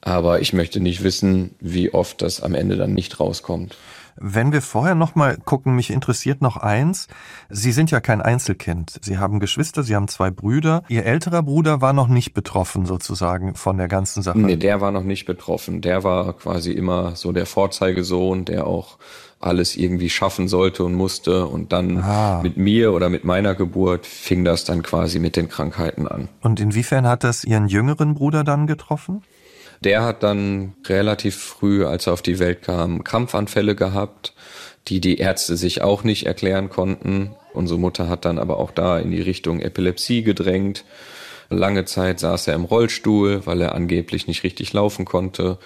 Aber 0.00 0.40
ich 0.40 0.52
möchte 0.52 0.78
nicht 0.78 1.02
wissen, 1.02 1.56
wie 1.58 1.92
oft 1.92 2.22
das 2.22 2.40
am 2.40 2.54
Ende 2.54 2.76
dann 2.76 2.94
nicht 2.94 3.18
rauskommt. 3.18 3.76
Wenn 4.18 4.52
wir 4.52 4.62
vorher 4.62 4.94
noch 4.94 5.14
mal 5.14 5.36
gucken, 5.36 5.74
mich 5.74 5.90
interessiert 5.90 6.40
noch 6.40 6.56
eins. 6.56 7.08
Sie 7.50 7.72
sind 7.72 7.90
ja 7.90 8.00
kein 8.00 8.22
Einzelkind. 8.22 8.98
Sie 9.02 9.18
haben 9.18 9.40
Geschwister, 9.40 9.82
Sie 9.82 9.94
haben 9.94 10.08
zwei 10.08 10.30
Brüder. 10.30 10.82
Ihr 10.88 11.04
älterer 11.04 11.42
Bruder 11.42 11.80
war 11.80 11.92
noch 11.92 12.08
nicht 12.08 12.32
betroffen 12.32 12.86
sozusagen 12.86 13.54
von 13.54 13.76
der 13.76 13.88
ganzen 13.88 14.22
Sache. 14.22 14.38
Nee, 14.38 14.56
der 14.56 14.80
war 14.80 14.90
noch 14.90 15.04
nicht 15.04 15.26
betroffen. 15.26 15.82
Der 15.82 16.02
war 16.02 16.32
quasi 16.32 16.72
immer 16.72 17.14
so 17.16 17.32
der 17.32 17.46
Vorzeigesohn, 17.46 18.44
der 18.44 18.66
auch 18.66 18.98
alles 19.38 19.76
irgendwie 19.76 20.08
schaffen 20.08 20.48
sollte 20.48 20.84
und 20.84 20.94
musste. 20.94 21.46
Und 21.46 21.72
dann 21.72 21.98
ah. 21.98 22.40
mit 22.42 22.56
mir 22.56 22.92
oder 22.92 23.08
mit 23.08 23.24
meiner 23.24 23.54
Geburt 23.54 24.06
fing 24.06 24.44
das 24.44 24.64
dann 24.64 24.82
quasi 24.82 25.18
mit 25.18 25.36
den 25.36 25.48
Krankheiten 25.48 26.08
an. 26.08 26.28
Und 26.40 26.58
inwiefern 26.58 27.06
hat 27.06 27.22
das 27.22 27.44
Ihren 27.44 27.68
jüngeren 27.68 28.14
Bruder 28.14 28.44
dann 28.44 28.66
getroffen? 28.66 29.22
Der 29.86 30.02
hat 30.02 30.24
dann 30.24 30.74
relativ 30.88 31.36
früh, 31.36 31.86
als 31.86 32.08
er 32.08 32.14
auf 32.14 32.20
die 32.20 32.40
Welt 32.40 32.62
kam, 32.62 33.04
Krampfanfälle 33.04 33.76
gehabt, 33.76 34.34
die 34.88 35.00
die 35.00 35.18
Ärzte 35.18 35.56
sich 35.56 35.80
auch 35.80 36.02
nicht 36.02 36.26
erklären 36.26 36.70
konnten. 36.70 37.36
Unsere 37.52 37.78
Mutter 37.78 38.08
hat 38.08 38.24
dann 38.24 38.40
aber 38.40 38.56
auch 38.56 38.72
da 38.72 38.98
in 38.98 39.12
die 39.12 39.22
Richtung 39.22 39.60
Epilepsie 39.60 40.24
gedrängt. 40.24 40.84
Lange 41.50 41.84
Zeit 41.84 42.18
saß 42.18 42.48
er 42.48 42.54
im 42.54 42.64
Rollstuhl, 42.64 43.46
weil 43.46 43.60
er 43.60 43.76
angeblich 43.76 44.26
nicht 44.26 44.42
richtig 44.42 44.72
laufen 44.72 45.04
konnte. 45.04 45.56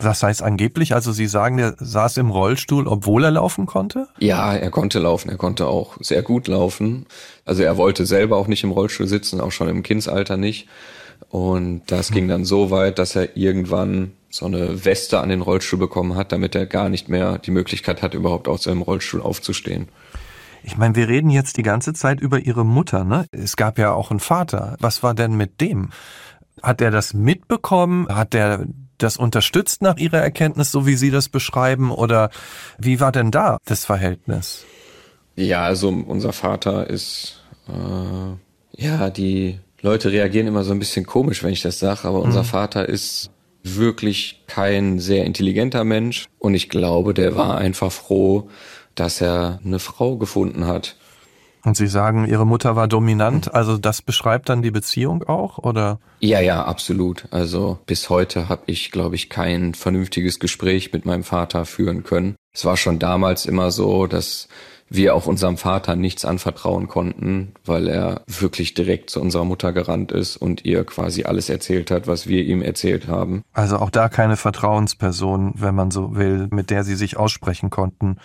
Das 0.00 0.24
heißt 0.24 0.42
angeblich, 0.42 0.92
also 0.92 1.12
Sie 1.12 1.28
sagen, 1.28 1.58
der 1.58 1.76
saß 1.78 2.16
im 2.16 2.32
Rollstuhl, 2.32 2.88
obwohl 2.88 3.22
er 3.22 3.30
laufen 3.30 3.66
konnte? 3.66 4.08
Ja, 4.18 4.56
er 4.56 4.70
konnte 4.70 4.98
laufen. 4.98 5.28
Er 5.28 5.36
konnte 5.36 5.68
auch 5.68 5.98
sehr 6.00 6.22
gut 6.22 6.48
laufen. 6.48 7.06
Also 7.44 7.62
er 7.62 7.76
wollte 7.76 8.06
selber 8.06 8.38
auch 8.38 8.48
nicht 8.48 8.64
im 8.64 8.72
Rollstuhl 8.72 9.06
sitzen, 9.06 9.40
auch 9.40 9.52
schon 9.52 9.68
im 9.68 9.84
Kindsalter 9.84 10.36
nicht. 10.36 10.66
Und 11.28 11.82
das 11.86 12.10
ging 12.10 12.28
dann 12.28 12.44
so 12.44 12.70
weit, 12.70 12.98
dass 12.98 13.16
er 13.16 13.36
irgendwann 13.36 14.12
so 14.30 14.46
eine 14.46 14.84
Weste 14.84 15.20
an 15.20 15.28
den 15.28 15.42
Rollstuhl 15.42 15.78
bekommen 15.78 16.16
hat, 16.16 16.32
damit 16.32 16.54
er 16.54 16.66
gar 16.66 16.88
nicht 16.88 17.08
mehr 17.08 17.38
die 17.38 17.50
Möglichkeit 17.50 18.02
hat, 18.02 18.14
überhaupt 18.14 18.48
aus 18.48 18.64
seinem 18.64 18.82
Rollstuhl 18.82 19.20
aufzustehen. 19.20 19.88
Ich 20.64 20.76
meine, 20.76 20.94
wir 20.94 21.08
reden 21.08 21.30
jetzt 21.30 21.56
die 21.56 21.62
ganze 21.62 21.92
Zeit 21.92 22.20
über 22.20 22.38
Ihre 22.38 22.64
Mutter, 22.64 23.04
ne? 23.04 23.26
Es 23.32 23.56
gab 23.56 23.78
ja 23.78 23.92
auch 23.92 24.10
einen 24.10 24.20
Vater. 24.20 24.76
Was 24.80 25.02
war 25.02 25.14
denn 25.14 25.36
mit 25.36 25.60
dem? 25.60 25.90
Hat 26.62 26.80
er 26.80 26.90
das 26.90 27.14
mitbekommen? 27.14 28.06
Hat 28.08 28.34
er 28.34 28.66
das 28.96 29.16
unterstützt 29.16 29.82
nach 29.82 29.96
Ihrer 29.96 30.18
Erkenntnis, 30.18 30.70
so 30.70 30.86
wie 30.86 30.94
Sie 30.94 31.10
das 31.10 31.28
beschreiben? 31.28 31.90
Oder 31.90 32.30
wie 32.78 33.00
war 33.00 33.12
denn 33.12 33.30
da 33.30 33.58
das 33.64 33.84
Verhältnis? 33.84 34.64
Ja, 35.34 35.64
also 35.64 35.88
unser 35.88 36.32
Vater 36.32 36.88
ist, 36.88 37.42
äh, 37.68 38.82
ja, 38.82 39.10
die 39.10 39.58
Leute 39.82 40.12
reagieren 40.12 40.46
immer 40.46 40.64
so 40.64 40.72
ein 40.72 40.78
bisschen 40.78 41.04
komisch, 41.04 41.42
wenn 41.42 41.52
ich 41.52 41.62
das 41.62 41.78
sage, 41.78 42.06
aber 42.08 42.20
unser 42.20 42.42
mhm. 42.42 42.46
Vater 42.46 42.88
ist 42.88 43.30
wirklich 43.64 44.42
kein 44.46 44.98
sehr 44.98 45.24
intelligenter 45.24 45.84
Mensch 45.84 46.26
und 46.38 46.54
ich 46.54 46.68
glaube, 46.68 47.14
der 47.14 47.36
war 47.36 47.58
einfach 47.58 47.92
froh, 47.92 48.48
dass 48.94 49.20
er 49.20 49.60
eine 49.64 49.78
Frau 49.78 50.16
gefunden 50.16 50.66
hat. 50.66 50.96
Und 51.64 51.76
Sie 51.76 51.86
sagen, 51.86 52.26
Ihre 52.26 52.44
Mutter 52.44 52.74
war 52.74 52.88
dominant, 52.88 53.54
also 53.54 53.78
das 53.78 54.02
beschreibt 54.02 54.48
dann 54.48 54.62
die 54.62 54.72
Beziehung 54.72 55.22
auch, 55.22 55.58
oder? 55.58 56.00
Ja, 56.18 56.40
ja, 56.40 56.64
absolut. 56.64 57.26
Also 57.30 57.78
bis 57.86 58.10
heute 58.10 58.48
habe 58.48 58.62
ich, 58.66 58.90
glaube 58.90 59.14
ich, 59.14 59.30
kein 59.30 59.74
vernünftiges 59.74 60.40
Gespräch 60.40 60.92
mit 60.92 61.06
meinem 61.06 61.22
Vater 61.22 61.64
führen 61.64 62.02
können. 62.02 62.34
Es 62.52 62.64
war 62.64 62.76
schon 62.76 62.98
damals 62.98 63.46
immer 63.46 63.70
so, 63.70 64.08
dass 64.08 64.48
wir 64.94 65.14
auch 65.14 65.26
unserem 65.26 65.56
Vater 65.56 65.96
nichts 65.96 66.24
anvertrauen 66.24 66.88
konnten, 66.88 67.54
weil 67.64 67.88
er 67.88 68.22
wirklich 68.26 68.74
direkt 68.74 69.10
zu 69.10 69.20
unserer 69.20 69.44
Mutter 69.44 69.72
gerannt 69.72 70.12
ist 70.12 70.36
und 70.36 70.64
ihr 70.64 70.84
quasi 70.84 71.24
alles 71.24 71.48
erzählt 71.48 71.90
hat, 71.90 72.06
was 72.06 72.26
wir 72.26 72.44
ihm 72.44 72.62
erzählt 72.62 73.08
haben. 73.08 73.42
Also 73.52 73.78
auch 73.78 73.90
da 73.90 74.08
keine 74.08 74.36
Vertrauensperson, 74.36 75.54
wenn 75.56 75.74
man 75.74 75.90
so 75.90 76.14
will, 76.14 76.48
mit 76.50 76.70
der 76.70 76.84
sie 76.84 76.94
sich 76.94 77.16
aussprechen 77.16 77.70
konnten 77.70 78.18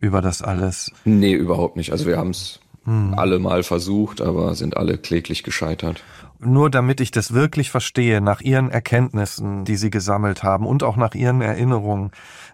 über 0.00 0.20
das 0.22 0.42
alles. 0.42 0.90
Nee, 1.04 1.34
überhaupt 1.34 1.76
nicht. 1.76 1.92
Also 1.92 2.06
wir 2.06 2.16
haben 2.16 2.30
es 2.30 2.60
hm. 2.84 3.14
alle 3.16 3.38
mal 3.38 3.62
versucht, 3.62 4.20
aber 4.20 4.54
sind 4.54 4.76
alle 4.76 4.98
kläglich 4.98 5.42
gescheitert. 5.42 6.02
Nur 6.38 6.70
damit 6.70 7.00
ich 7.00 7.10
das 7.10 7.32
wirklich 7.32 7.70
verstehe, 7.70 8.20
nach 8.20 8.40
Ihren 8.40 8.70
Erkenntnissen, 8.70 9.64
die 9.64 9.76
Sie 9.76 9.90
gesammelt 9.90 10.42
haben 10.42 10.66
und 10.66 10.82
auch 10.82 10.96
nach 10.96 11.14
Ihren 11.14 11.40
Erinnerungen, 11.40 12.10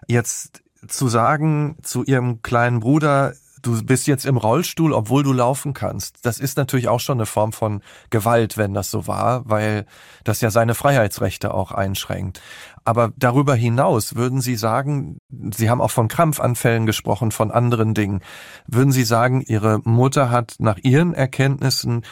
jetzt 0.07 0.63
zu 0.87 1.07
sagen 1.07 1.77
zu 1.81 2.03
Ihrem 2.03 2.41
kleinen 2.41 2.79
Bruder, 2.79 3.33
du 3.63 3.83
bist 3.83 4.05
jetzt 4.05 4.25
im 4.25 4.37
Rollstuhl, 4.37 4.93
obwohl 4.93 5.23
du 5.23 5.33
laufen 5.33 5.73
kannst. 5.73 6.25
Das 6.25 6.39
ist 6.39 6.57
natürlich 6.57 6.87
auch 6.87 6.99
schon 6.99 7.17
eine 7.17 7.25
Form 7.25 7.51
von 7.51 7.81
Gewalt, 8.11 8.57
wenn 8.57 8.73
das 8.73 8.91
so 8.91 9.07
war, 9.07 9.49
weil 9.49 9.85
das 10.23 10.41
ja 10.41 10.51
seine 10.51 10.75
Freiheitsrechte 10.75 11.53
auch 11.53 11.71
einschränkt. 11.71 12.41
Aber 12.85 13.11
darüber 13.17 13.55
hinaus 13.55 14.15
würden 14.15 14.41
Sie 14.41 14.55
sagen, 14.55 15.17
Sie 15.29 15.69
haben 15.69 15.81
auch 15.81 15.91
von 15.91 16.09
Krampfanfällen 16.09 16.85
gesprochen, 16.85 17.31
von 17.31 17.49
anderen 17.49 17.93
Dingen. 17.93 18.21
Würden 18.67 18.91
Sie 18.91 19.05
sagen, 19.05 19.41
Ihre 19.41 19.79
Mutter 19.83 20.29
hat 20.29 20.55
nach 20.59 20.77
Ihren 20.77 21.13
Erkenntnissen 21.13 22.03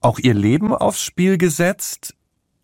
auch 0.00 0.18
ihr 0.18 0.34
Leben 0.34 0.74
aufs 0.74 1.02
Spiel 1.02 1.38
gesetzt? 1.38 2.14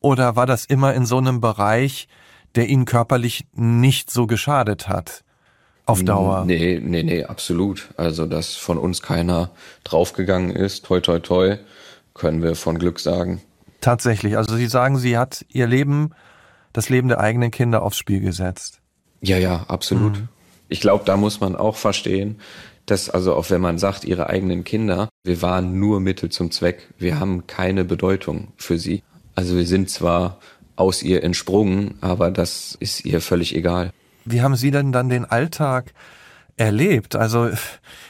Oder 0.01 0.35
war 0.35 0.47
das 0.47 0.65
immer 0.65 0.95
in 0.95 1.07
so 1.07 1.19
einem 1.19 1.41
Bereich, 1.41 2.09
der 2.57 2.69
Ihnen 2.69 2.85
körperlich 2.85 3.47
nicht 3.55 4.11
so 4.11 4.27
geschadet 4.27 4.89
hat? 4.89 5.25
Auf 5.87 6.05
Dauer. 6.05 6.45
Nee, 6.45 6.81
nee, 6.83 7.03
nee, 7.03 7.25
absolut. 7.25 7.89
Also, 7.97 8.27
dass 8.27 8.55
von 8.55 8.79
uns 8.79 9.03
keiner 9.03 9.51
draufgegangen 9.85 10.51
ist, 10.55 10.85
toi, 10.85 11.01
toi, 11.01 11.19
toi, 11.19 11.57
können 12.15 12.43
wir 12.43 12.55
von 12.55 12.79
Glück 12.79 13.01
sagen. 13.01 13.41
Tatsächlich. 13.81 14.37
Also, 14.37 14.57
Sie 14.57 14.67
sagen, 14.67 14.99
sie 14.99 15.19
hat 15.19 15.45
ihr 15.49 15.67
Leben, 15.67 16.11
das 16.73 16.89
Leben 16.89 17.09
der 17.09 17.21
eigenen 17.21 17.51
Kinder 17.51 17.83
aufs 17.83 17.97
Spiel 17.97 18.21
gesetzt. 18.21 18.81
Ja, 19.21 19.39
ja, 19.39 19.65
absolut. 19.69 20.19
Mhm. 20.19 20.29
Ich 20.69 20.81
glaube, 20.81 21.05
da 21.05 21.17
muss 21.17 21.41
man 21.41 21.55
auch 21.57 21.77
verstehen, 21.77 22.41
dass 22.87 23.11
also 23.11 23.35
auch 23.35 23.51
wenn 23.51 23.61
man 23.61 23.79
sagt, 23.79 24.05
ihre 24.05 24.29
eigenen 24.29 24.65
Kinder, 24.65 25.09
wir 25.25 25.43
waren 25.43 25.79
nur 25.79 26.01
Mittel 26.01 26.31
zum 26.31 26.51
Zweck. 26.51 26.89
Wir 26.99 27.21
haben 27.21 27.47
keine 27.47 27.85
Bedeutung 27.85 28.49
für 28.57 28.79
sie. 28.79 29.03
Also 29.35 29.57
wir 29.57 29.67
sind 29.67 29.91
zwar 29.91 30.39
aus 30.77 31.03
ihr 31.03 31.23
entsprungen, 31.23 31.95
aber 32.01 32.31
das 32.31 32.77
ist 32.81 33.05
ihr 33.05 33.21
völlig 33.21 33.55
egal. 33.55 33.93
Wie 34.25 34.43
haben 34.43 34.57
Sie 34.57 34.71
denn 34.71 34.93
dann 34.93 35.09
den 35.09 35.25
Alltag 35.25 35.93
erlebt? 36.57 37.17
Also 37.17 37.51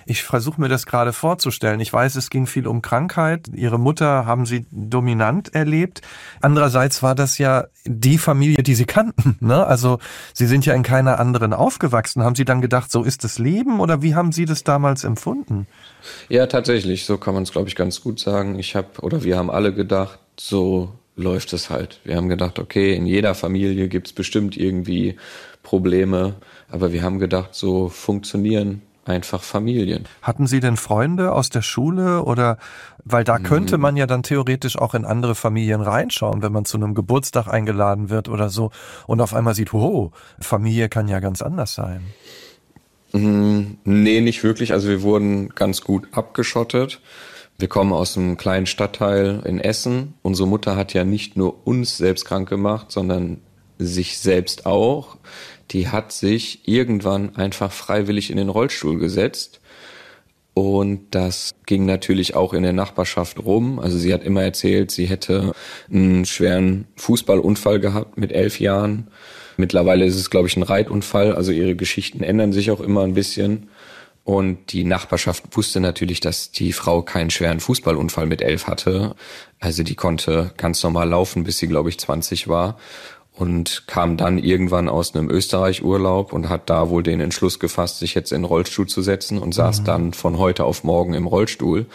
ich 0.04 0.23
versuche 0.23 0.61
mir 0.61 0.69
das 0.69 0.87
gerade 0.87 1.12
vorzustellen. 1.12 1.81
Ich 1.81 1.92
weiß, 1.92 2.16
es 2.16 2.31
ging 2.31 2.47
viel 2.47 2.66
um 2.66 2.83
Krankheit. 2.83 3.49
Ihre 3.54 3.78
Mutter 3.78 4.26
haben 4.26 4.47
Sie 4.47 4.66
dominant 4.71 5.54
erlebt. 5.54 6.02
Andererseits 6.40 7.02
war 7.02 7.14
das 7.14 7.38
ja 7.38 7.66
die 7.85 8.19
Familie, 8.19 8.62
die 8.62 8.75
Sie 8.75 8.87
kannten. 8.87 9.37
Ne? 9.42 9.66
Also 9.66 9.99
Sie 10.35 10.47
sind 10.47 10.66
ja 10.66 10.75
in 10.75 10.83
keiner 10.83 11.19
anderen 11.19 11.52
aufgewachsen. 11.52 12.23
Haben 12.23 12.37
Sie 12.37 12.45
dann 12.45 12.61
gedacht, 12.61 12.92
so 12.92 13.02
ist 13.02 13.25
das 13.25 13.38
Leben 13.38 13.81
oder 13.81 14.02
wie 14.02 14.14
haben 14.14 14.31
Sie 14.31 14.45
das 14.45 14.62
damals 14.62 15.04
empfunden? 15.04 15.66
Ja, 16.28 16.47
tatsächlich. 16.47 17.04
So 17.04 17.19
kann 17.19 17.35
man 17.35 17.42
es, 17.42 17.50
glaube 17.50 17.69
ich, 17.69 17.75
ganz 17.75 18.00
gut 18.00 18.21
sagen. 18.21 18.59
Ich 18.59 18.76
habe 18.76 19.00
oder 19.00 19.25
wir 19.25 19.37
haben 19.37 19.50
alle 19.50 19.75
gedacht, 19.75 20.21
so 20.38 20.92
läuft 21.16 21.52
es 21.52 21.71
halt. 21.71 22.00
Wir 22.04 22.16
haben 22.16 22.28
gedacht, 22.28 22.59
okay, 22.59 22.95
in 22.95 23.07
jeder 23.07 23.35
Familie 23.35 23.88
gibt 23.88 24.09
es 24.09 24.12
bestimmt 24.12 24.57
irgendwie 24.57 25.16
Probleme. 25.73 26.35
Aber 26.69 26.93
wir 26.93 27.02
haben 27.02 27.19
gedacht, 27.19 27.55
so 27.55 27.88
funktionieren 27.88 28.83
einfach 29.07 29.43
Familien. 29.43 30.05
Hatten 30.21 30.47
Sie 30.47 30.61
denn 30.61 30.76
Freunde 30.76 31.33
aus 31.33 31.49
der 31.49 31.62
Schule 31.62 32.25
oder 32.25 32.59
weil 33.07 33.25
da 33.25 33.38
könnte 33.38 33.79
man 33.79 33.97
ja 33.97 34.07
dann 34.07 34.23
theoretisch 34.23 34.76
auch 34.76 34.93
in 34.93 35.07
andere 35.07 35.35
Familien 35.35 35.81
reinschauen, 35.81 36.43
wenn 36.43 36.52
man 36.52 36.67
zu 36.67 36.76
einem 36.76 36.93
Geburtstag 36.93 37.49
eingeladen 37.49 38.11
wird 38.11 38.29
oder 38.29 38.50
so 38.50 38.71
und 39.07 39.23
auf 39.23 39.33
einmal 39.33 39.55
sieht, 39.55 39.73
oh, 39.73 40.11
Familie 40.38 40.91
kann 40.91 41.09
ja 41.09 41.21
ganz 41.21 41.41
anders 41.41 41.75
sein. 41.75 42.02
Mm, 43.12 43.79
nee, 43.85 44.21
nicht 44.21 44.45
wirklich. 44.45 44.75
Also 44.75 44.88
wir 44.91 45.00
wurden 45.00 45.49
ganz 45.55 45.81
gut 45.81 46.07
abgeschottet. 46.12 47.00
Wir 47.59 47.69
kommen 47.69 47.95
aus 47.95 48.19
einem 48.19 48.37
kleinen 48.37 48.67
Stadtteil 48.67 49.41
in 49.47 49.59
Essen. 49.59 50.12
Unsere 50.21 50.47
Mutter 50.47 50.76
hat 50.76 50.93
ja 50.93 51.05
nicht 51.05 51.35
nur 51.35 51.67
uns 51.67 51.97
selbst 51.97 52.26
krank 52.26 52.47
gemacht, 52.50 52.93
sondern 52.93 53.41
sich 53.85 54.19
selbst 54.19 54.67
auch 54.67 55.17
die 55.73 55.88
hat 55.88 56.12
sich 56.12 56.69
irgendwann 56.69 57.37
einfach 57.37 57.73
freiwillig 57.73 58.31
in 58.31 58.37
den 58.37 58.49
Rollstuhl 58.49 58.99
gesetzt. 58.99 59.61
Und 60.55 61.07
das 61.12 61.55
ging 61.64 61.87
natürlich 61.87 62.35
auch 62.35 62.52
in 62.52 62.62
der 62.62 62.75
Nachbarschaft 62.75 63.38
rum. 63.38 63.79
Also 63.79 63.97
sie 63.97 64.12
hat 64.12 64.23
immer 64.23 64.43
erzählt, 64.43 64.91
sie 64.91 65.07
hätte 65.07 65.52
einen 65.91 66.26
schweren 66.26 66.87
Fußballunfall 66.97 67.81
gehabt 67.81 68.19
mit 68.19 68.33
elf 68.33 68.61
Jahren. 68.61 69.09
Mittlerweile 69.57 70.05
ist 70.05 70.17
es, 70.17 70.29
glaube 70.29 70.49
ich, 70.49 70.57
ein 70.57 70.62
Reitunfall. 70.62 71.35
Also 71.35 71.52
ihre 71.52 71.75
Geschichten 71.75 72.23
ändern 72.23 72.52
sich 72.52 72.71
auch 72.71 72.81
immer 72.81 73.02
ein 73.02 73.14
bisschen. 73.14 73.71
Und 74.25 74.73
die 74.73 74.85
Nachbarschaft 74.85 75.57
wusste 75.57 75.81
natürlich, 75.81 76.21
dass 76.21 76.52
die 76.52 76.73
Frau 76.73 77.02
keinen 77.02 77.31
schweren 77.31 77.59
Fußballunfall 77.59 78.26
mit 78.26 78.43
elf 78.43 78.67
hatte. 78.67 79.17
Also 79.59 79.83
die 79.83 79.95
konnte 79.95 80.52
ganz 80.59 80.83
normal 80.83 81.09
laufen, 81.09 81.45
bis 81.45 81.59
sie, 81.59 81.67
glaube 81.67 81.88
ich, 81.88 81.99
20 81.99 82.47
war 82.47 82.76
und 83.34 83.84
kam 83.86 84.16
dann 84.18 84.38
irgendwann 84.38 84.88
aus 84.88 85.14
einem 85.14 85.30
Österreich-Urlaub 85.30 86.32
und 86.32 86.50
hat 86.50 86.68
da 86.68 86.90
wohl 86.90 87.02
den 87.02 87.20
Entschluss 87.20 87.58
gefasst, 87.58 87.98
sich 87.98 88.14
jetzt 88.14 88.30
in 88.30 88.42
den 88.42 88.44
Rollstuhl 88.44 88.86
zu 88.86 89.00
setzen 89.00 89.38
und 89.38 89.54
saß 89.54 89.80
mhm. 89.80 89.84
dann 89.84 90.12
von 90.12 90.38
heute 90.38 90.64
auf 90.64 90.84
morgen 90.84 91.14
im 91.14 91.26
Rollstuhl. 91.26 91.86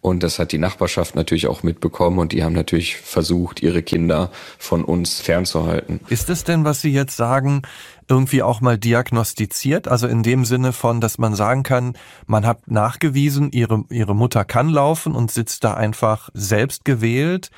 Und 0.00 0.22
das 0.22 0.38
hat 0.38 0.52
die 0.52 0.58
Nachbarschaft 0.58 1.16
natürlich 1.16 1.48
auch 1.48 1.62
mitbekommen 1.62 2.18
und 2.18 2.32
die 2.32 2.44
haben 2.44 2.52
natürlich 2.52 2.96
versucht, 2.96 3.60
ihre 3.60 3.82
Kinder 3.82 4.30
von 4.56 4.84
uns 4.84 5.20
fernzuhalten. 5.20 6.00
Ist 6.08 6.30
es 6.30 6.44
denn, 6.44 6.64
was 6.64 6.80
Sie 6.80 6.92
jetzt 6.92 7.16
sagen, 7.16 7.62
irgendwie 8.08 8.42
auch 8.42 8.60
mal 8.60 8.78
diagnostiziert? 8.78 9.88
Also 9.88 10.06
in 10.06 10.22
dem 10.22 10.44
Sinne 10.44 10.72
von, 10.72 11.00
dass 11.00 11.18
man 11.18 11.34
sagen 11.34 11.64
kann, 11.64 11.94
man 12.26 12.46
hat 12.46 12.70
nachgewiesen, 12.70 13.50
ihre, 13.50 13.84
ihre 13.90 14.14
Mutter 14.14 14.44
kann 14.44 14.68
laufen 14.68 15.14
und 15.14 15.30
sitzt 15.30 15.64
da 15.64 15.74
einfach 15.74 16.30
selbst 16.34 16.84
gewählt 16.84 17.50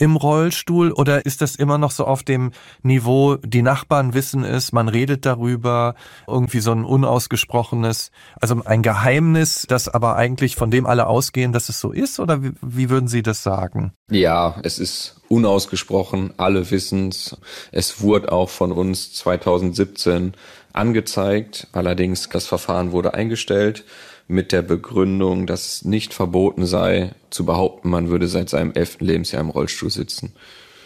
im 0.00 0.16
Rollstuhl 0.16 0.92
oder 0.92 1.26
ist 1.26 1.42
das 1.42 1.56
immer 1.56 1.76
noch 1.76 1.90
so 1.90 2.06
auf 2.06 2.22
dem 2.22 2.52
Niveau, 2.82 3.36
die 3.36 3.60
Nachbarn 3.60 4.14
wissen 4.14 4.44
es, 4.44 4.72
man 4.72 4.88
redet 4.88 5.26
darüber, 5.26 5.94
irgendwie 6.26 6.60
so 6.60 6.72
ein 6.72 6.84
unausgesprochenes, 6.84 8.10
also 8.40 8.62
ein 8.64 8.82
Geheimnis, 8.82 9.66
das 9.68 9.88
aber 9.88 10.16
eigentlich 10.16 10.56
von 10.56 10.70
dem 10.70 10.86
alle 10.86 11.06
ausgehen, 11.06 11.52
dass 11.52 11.68
es 11.68 11.80
so 11.80 11.92
ist 11.92 12.18
oder 12.18 12.42
wie, 12.42 12.52
wie 12.62 12.88
würden 12.88 13.08
Sie 13.08 13.22
das 13.22 13.42
sagen? 13.42 13.92
Ja, 14.10 14.56
es 14.62 14.78
ist 14.78 15.20
unausgesprochen, 15.28 16.32
alle 16.38 16.70
wissen's. 16.70 17.36
Es 17.70 18.00
wurde 18.00 18.32
auch 18.32 18.48
von 18.48 18.72
uns 18.72 19.12
2017 19.12 20.32
angezeigt, 20.72 21.68
allerdings 21.72 22.28
das 22.30 22.46
Verfahren 22.46 22.92
wurde 22.92 23.12
eingestellt 23.12 23.84
mit 24.30 24.52
der 24.52 24.62
Begründung, 24.62 25.46
dass 25.46 25.66
es 25.66 25.84
nicht 25.84 26.14
verboten 26.14 26.66
sei, 26.66 27.12
zu 27.30 27.44
behaupten, 27.44 27.90
man 27.90 28.08
würde 28.08 28.28
seit 28.28 28.48
seinem 28.48 28.72
elften 28.72 29.04
Lebensjahr 29.04 29.40
im 29.40 29.50
Rollstuhl 29.50 29.90
sitzen. 29.90 30.32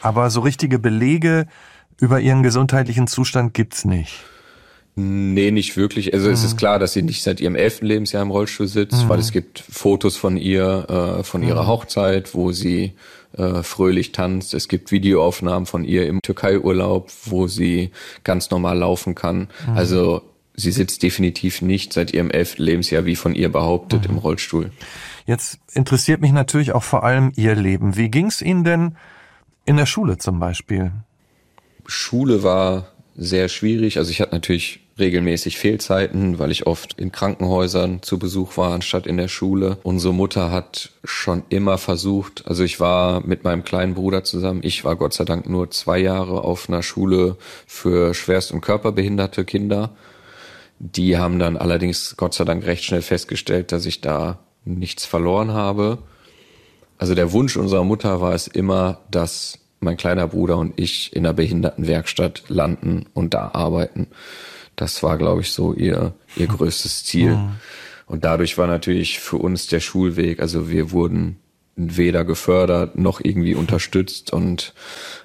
Aber 0.00 0.30
so 0.30 0.40
richtige 0.40 0.78
Belege 0.78 1.46
über 2.00 2.20
ihren 2.20 2.42
gesundheitlichen 2.42 3.06
Zustand 3.06 3.54
gibt's 3.54 3.84
nicht. 3.84 4.20
Nee, 4.96 5.50
nicht 5.50 5.76
wirklich. 5.76 6.14
Also 6.14 6.28
mhm. 6.28 6.34
es 6.34 6.44
ist 6.44 6.56
klar, 6.56 6.78
dass 6.78 6.92
sie 6.92 7.02
nicht 7.02 7.22
seit 7.22 7.40
ihrem 7.40 7.56
elften 7.56 7.86
Lebensjahr 7.86 8.22
im 8.22 8.30
Rollstuhl 8.30 8.68
sitzt, 8.68 9.04
mhm. 9.04 9.08
weil 9.08 9.18
es 9.18 9.32
gibt 9.32 9.58
Fotos 9.58 10.16
von 10.16 10.36
ihr, 10.36 11.18
äh, 11.18 11.24
von 11.24 11.42
ihrer 11.42 11.64
mhm. 11.64 11.68
Hochzeit, 11.68 12.34
wo 12.34 12.52
sie 12.52 12.92
äh, 13.36 13.62
fröhlich 13.62 14.12
tanzt. 14.12 14.54
Es 14.54 14.68
gibt 14.68 14.92
Videoaufnahmen 14.92 15.66
von 15.66 15.84
ihr 15.84 16.06
im 16.06 16.20
Türkei-Urlaub, 16.22 17.10
wo 17.24 17.48
sie 17.48 17.90
ganz 18.22 18.50
normal 18.50 18.78
laufen 18.78 19.16
kann. 19.16 19.48
Mhm. 19.66 19.76
Also 19.76 20.22
sie 20.54 20.72
sitzt 20.72 21.02
definitiv 21.02 21.62
nicht 21.62 21.92
seit 21.92 22.12
ihrem 22.12 22.30
elften 22.30 22.62
Lebensjahr, 22.62 23.04
wie 23.04 23.16
von 23.16 23.34
ihr 23.34 23.50
behauptet, 23.50 24.04
mhm. 24.04 24.14
im 24.14 24.18
Rollstuhl. 24.18 24.70
Jetzt 25.26 25.58
interessiert 25.72 26.20
mich 26.20 26.32
natürlich 26.32 26.72
auch 26.72 26.82
vor 26.82 27.04
allem 27.04 27.32
ihr 27.36 27.54
Leben. 27.54 27.96
Wie 27.96 28.10
ging's 28.10 28.42
Ihnen 28.42 28.64
denn 28.64 28.96
in 29.64 29.76
der 29.76 29.86
Schule 29.86 30.18
zum 30.18 30.38
Beispiel? 30.38 30.92
Schule 31.86 32.42
war 32.42 32.88
sehr 33.16 33.48
schwierig. 33.48 33.98
Also 33.98 34.10
ich 34.10 34.20
hatte 34.20 34.34
natürlich 34.34 34.80
regelmäßig 34.98 35.58
Fehlzeiten, 35.58 36.38
weil 36.38 36.50
ich 36.50 36.66
oft 36.66 37.00
in 37.00 37.10
Krankenhäusern 37.10 38.02
zu 38.02 38.18
Besuch 38.18 38.56
war, 38.56 38.72
anstatt 38.72 39.06
in 39.06 39.16
der 39.16 39.28
Schule. 39.28 39.78
Unsere 39.82 40.14
Mutter 40.14 40.50
hat 40.50 40.90
schon 41.02 41.42
immer 41.48 41.78
versucht, 41.78 42.46
also 42.46 42.62
ich 42.62 42.78
war 42.78 43.26
mit 43.26 43.44
meinem 43.44 43.64
kleinen 43.64 43.94
Bruder 43.94 44.22
zusammen, 44.22 44.60
ich 44.62 44.84
war 44.84 44.94
Gott 44.96 45.12
sei 45.12 45.24
Dank 45.24 45.48
nur 45.48 45.70
zwei 45.70 45.98
Jahre 45.98 46.42
auf 46.42 46.68
einer 46.68 46.82
Schule 46.82 47.36
für 47.66 48.14
schwerst- 48.14 48.52
und 48.52 48.60
körperbehinderte 48.60 49.44
Kinder. 49.44 49.96
Die 50.86 51.16
haben 51.16 51.38
dann 51.38 51.56
allerdings 51.56 52.14
Gott 52.18 52.34
sei 52.34 52.44
Dank 52.44 52.66
recht 52.66 52.84
schnell 52.84 53.00
festgestellt, 53.00 53.72
dass 53.72 53.86
ich 53.86 54.02
da 54.02 54.40
nichts 54.66 55.06
verloren 55.06 55.52
habe. 55.52 55.96
Also 56.98 57.14
der 57.14 57.32
Wunsch 57.32 57.56
unserer 57.56 57.84
Mutter 57.84 58.20
war 58.20 58.34
es 58.34 58.48
immer, 58.48 59.00
dass 59.10 59.60
mein 59.80 59.96
kleiner 59.96 60.28
Bruder 60.28 60.58
und 60.58 60.78
ich 60.78 61.16
in 61.16 61.24
einer 61.24 61.32
Behindertenwerkstatt 61.32 62.44
landen 62.48 63.06
und 63.14 63.32
da 63.32 63.52
arbeiten. 63.54 64.08
Das 64.76 65.02
war, 65.02 65.16
glaube 65.16 65.40
ich, 65.40 65.52
so 65.52 65.72
ihr, 65.72 66.12
ihr 66.36 66.48
größtes 66.48 67.04
Ziel. 67.04 67.36
Mhm. 67.36 67.52
Und 68.04 68.24
dadurch 68.26 68.58
war 68.58 68.66
natürlich 68.66 69.20
für 69.20 69.38
uns 69.38 69.66
der 69.66 69.80
Schulweg, 69.80 70.40
also 70.40 70.68
wir 70.68 70.90
wurden 70.90 71.38
weder 71.76 72.24
gefördert 72.24 72.96
noch 72.96 73.20
irgendwie 73.22 73.54
unterstützt 73.54 74.32
und 74.32 74.74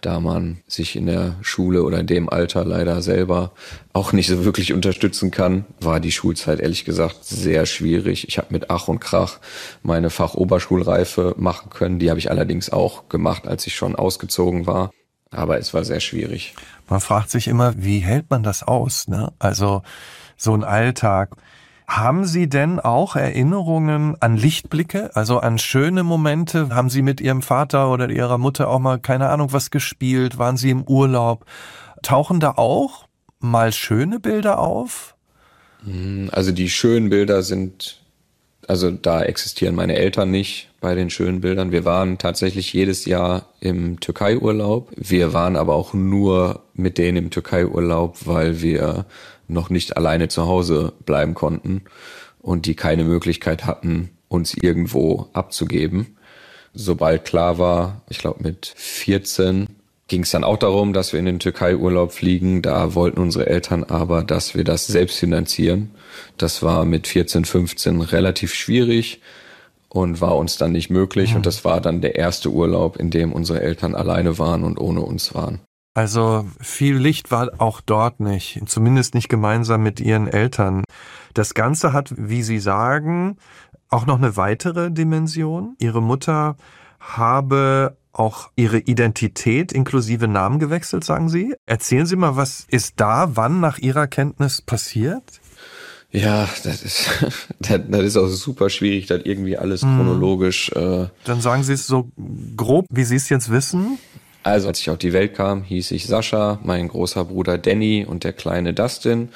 da 0.02 0.20
man 0.20 0.62
sich 0.68 0.96
in 0.96 1.06
der 1.06 1.36
Schule 1.42 1.84
oder 1.84 2.00
in 2.00 2.08
dem 2.08 2.30
Alter 2.30 2.66
leider 2.66 3.02
selber 3.02 3.52
auch 3.94 4.14
nicht 4.14 4.28
so 4.28 4.44
wirklich 4.46 4.74
unterstützen 4.74 5.30
kann, 5.30 5.66
war 5.80 6.00
die 6.00 6.12
Schulzeit 6.12 6.60
ehrlich 6.60 6.86
gesagt 6.86 7.24
sehr 7.24 7.66
schwierig. 7.66 8.28
Ich 8.28 8.38
habe 8.38 8.48
mit 8.52 8.72
Ach 8.72 8.88
und 8.88 9.00
Krach 9.00 9.40
meine 9.84 10.10
Fachoberschulreife 10.10 11.36
machen 11.38 11.70
können, 11.70 12.00
die 12.00 12.10
habe 12.10 12.20
ich 12.20 12.32
allerdings 12.32 12.72
auch 12.72 13.10
gemacht, 13.10 13.48
als 13.48 13.68
ich 13.68 13.76
schon 13.76 13.96
ausgezogen 13.96 14.66
war, 14.66 14.92
aber 15.32 15.60
es 15.60 15.74
war 15.74 15.84
sehr 15.84 16.00
schwierig. 16.00 16.56
Man 16.88 17.00
fragt 17.00 17.30
sich 17.30 17.48
immer, 17.48 17.74
wie 17.78 18.00
hält 18.00 18.30
man 18.32 18.42
das 18.42 18.64
aus? 18.64 19.08
Ne? 19.08 19.32
Also 19.38 19.84
so 20.36 20.54
ein 20.56 20.64
Alltag. 20.64 21.36
Haben 21.90 22.26
Sie 22.26 22.48
denn 22.48 22.80
auch 22.80 23.16
Erinnerungen 23.16 24.16
an 24.20 24.38
Lichtblicke, 24.38 25.10
also 25.16 25.40
an 25.40 25.58
schöne 25.58 26.04
Momente? 26.04 26.70
Haben 26.70 26.92
Sie 26.92 27.02
mit 27.02 27.20
Ihrem 27.20 27.42
Vater 27.42 27.92
oder 27.92 28.12
Ihrer 28.12 28.38
Mutter 28.38 28.68
auch 28.68 28.78
mal, 28.78 29.00
keine 29.00 29.30
Ahnung, 29.30 29.54
was 29.54 29.72
gespielt? 29.72 30.38
Waren 30.38 30.56
Sie 30.56 30.70
im 30.70 30.84
Urlaub? 30.84 31.46
Tauchen 32.04 32.40
da 32.40 32.52
auch 32.58 33.08
mal 33.40 33.74
schöne 33.74 34.20
Bilder 34.20 34.60
auf? 34.60 35.16
Hm, 35.84 36.30
also 36.32 36.52
die 36.52 36.70
schönen 36.70 37.10
Bilder 37.10 37.42
sind, 37.42 38.00
also 38.68 38.92
da 38.92 39.24
existieren 39.24 39.74
meine 39.74 39.96
Eltern 39.96 40.30
nicht 40.30 40.70
bei 40.82 40.94
den 40.94 41.10
schönen 41.10 41.42
Bildern. 41.42 41.72
Wir 41.72 41.86
waren 41.86 42.20
tatsächlich 42.20 42.72
jedes 42.72 43.06
Jahr 43.06 43.48
im 43.62 44.00
Türkei-Urlaub. 44.00 44.92
Wir 44.96 45.34
waren 45.34 45.56
aber 45.56 45.74
auch 45.74 45.96
nur 45.96 46.62
mit 46.76 47.00
denen 47.00 47.18
im 47.18 47.30
Türkei-Urlaub, 47.32 48.28
weil 48.28 48.62
wir 48.62 49.08
noch 49.50 49.70
nicht 49.70 49.98
alleine 49.98 50.28
zu 50.28 50.48
Hause 50.48 50.94
bleiben 51.06 51.34
konnten 51.34 51.84
und 52.42 52.66
die 52.66 52.76
keine 52.76 53.04
Möglichkeit 53.04 53.66
hatten, 53.66 54.12
uns 54.28 54.54
irgendwo 54.54 55.28
abzugeben. 55.34 56.18
Sobald 56.74 57.26
klar 57.26 57.58
war, 57.58 58.02
ich 58.10 58.20
glaube 58.20 58.44
mit 58.44 58.72
14, 58.76 59.68
ging 60.08 60.24
es 60.24 60.32
dann 60.32 60.44
auch 60.44 60.58
darum, 60.58 60.94
dass 60.94 61.14
wir 61.14 61.20
in 61.20 61.26
den 61.26 61.40
Türkei-Urlaub 61.40 62.12
fliegen. 62.12 62.62
Da 62.62 62.96
wollten 62.96 63.20
unsere 63.20 63.48
Eltern 63.48 63.84
aber, 63.84 64.24
dass 64.24 64.56
wir 64.56 64.64
das 64.64 64.88
selbst 64.88 65.18
finanzieren. 65.18 65.92
Das 66.38 66.62
war 66.62 66.86
mit 66.86 67.08
14, 67.08 67.46
15 67.46 68.02
relativ 68.02 68.54
schwierig 68.54 69.22
und 69.88 70.22
war 70.22 70.38
uns 70.38 70.58
dann 70.58 70.72
nicht 70.72 70.90
möglich. 70.90 71.36
Und 71.36 71.46
das 71.46 71.66
war 71.66 71.82
dann 71.82 72.02
der 72.02 72.16
erste 72.16 72.50
Urlaub, 72.50 72.98
in 72.98 73.10
dem 73.10 73.32
unsere 73.32 73.62
Eltern 73.62 73.96
alleine 73.96 74.38
waren 74.38 74.64
und 74.64 74.80
ohne 74.80 75.02
uns 75.02 75.34
waren. 75.34 75.62
Also 75.94 76.46
viel 76.62 76.96
Licht 76.96 77.32
war 77.32 77.50
auch 77.58 77.82
dort 77.82 78.20
nicht, 78.20 78.62
zumindest 78.68 79.16
nicht 79.16 79.28
gemeinsam 79.28 79.84
mit 79.84 80.00
ihren 80.00 80.28
Eltern. 80.28 80.84
Das 81.34 81.54
Ganze 81.54 81.94
hat, 81.94 82.14
wie 82.16 82.44
Sie 82.44 82.60
sagen, 82.60 83.38
auch 83.90 84.06
noch 84.06 84.18
eine 84.18 84.38
weitere 84.38 84.92
Dimension. 84.92 85.76
Ihre 85.80 86.02
Mutter 86.02 86.56
habe 87.00 87.98
auch 88.12 88.50
ihre 88.56 88.80
Identität 88.80 89.72
inklusive 89.72 90.28
Namen 90.28 90.60
gewechselt, 90.60 91.04
sagen 91.04 91.30
Sie. 91.30 91.56
Erzählen 91.66 92.06
Sie 92.06 92.16
mal, 92.16 92.36
was 92.36 92.66
ist 92.70 92.96
da 92.98 93.36
wann 93.36 93.60
nach 93.60 93.78
Ihrer 93.78 94.08
Kenntnis 94.08 94.62
passiert? 94.62 95.24
Ja, 96.12 96.50
das 96.64 96.82
ist, 96.82 97.10
das, 97.60 97.82
das 97.88 98.04
ist 98.04 98.18
auch 98.18 98.28
super 98.28 98.70
schwierig, 98.70 99.06
das 99.08 99.22
irgendwie 99.26 99.58
alles 99.58 99.84
hm. 99.84 99.96
chronologisch. 99.96 100.72
Äh 100.72 101.08
Dann 101.24 101.42
sagen 101.42 101.64
Sie 101.64 101.74
es 101.74 101.88
so 101.88 102.12
grob, 102.58 102.86
wie 102.92 103.04
Sie 103.04 103.16
es 103.16 103.30
jetzt 103.30 103.52
wissen. 103.52 104.00
Also 104.50 104.68
als 104.68 104.80
ich 104.80 104.90
auf 104.90 104.98
die 104.98 105.14
Welt 105.14 105.36
kam, 105.36 105.62
hieß 105.62 105.92
ich 105.92 106.08
Sascha, 106.08 106.60
mein 106.64 106.88
großer 106.88 107.26
Bruder 107.26 107.60
Danny 107.60 108.04
und 108.04 108.24
der 108.24 108.34
kleine 108.34 108.74
Dustin. 108.74 109.30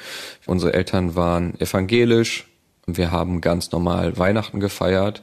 Unsere 0.44 0.72
Eltern 0.72 1.14
waren 1.14 1.54
evangelisch. 1.60 2.48
Wir 2.88 3.12
haben 3.12 3.40
ganz 3.40 3.70
normal 3.70 4.18
Weihnachten 4.18 4.58
gefeiert. 4.58 5.22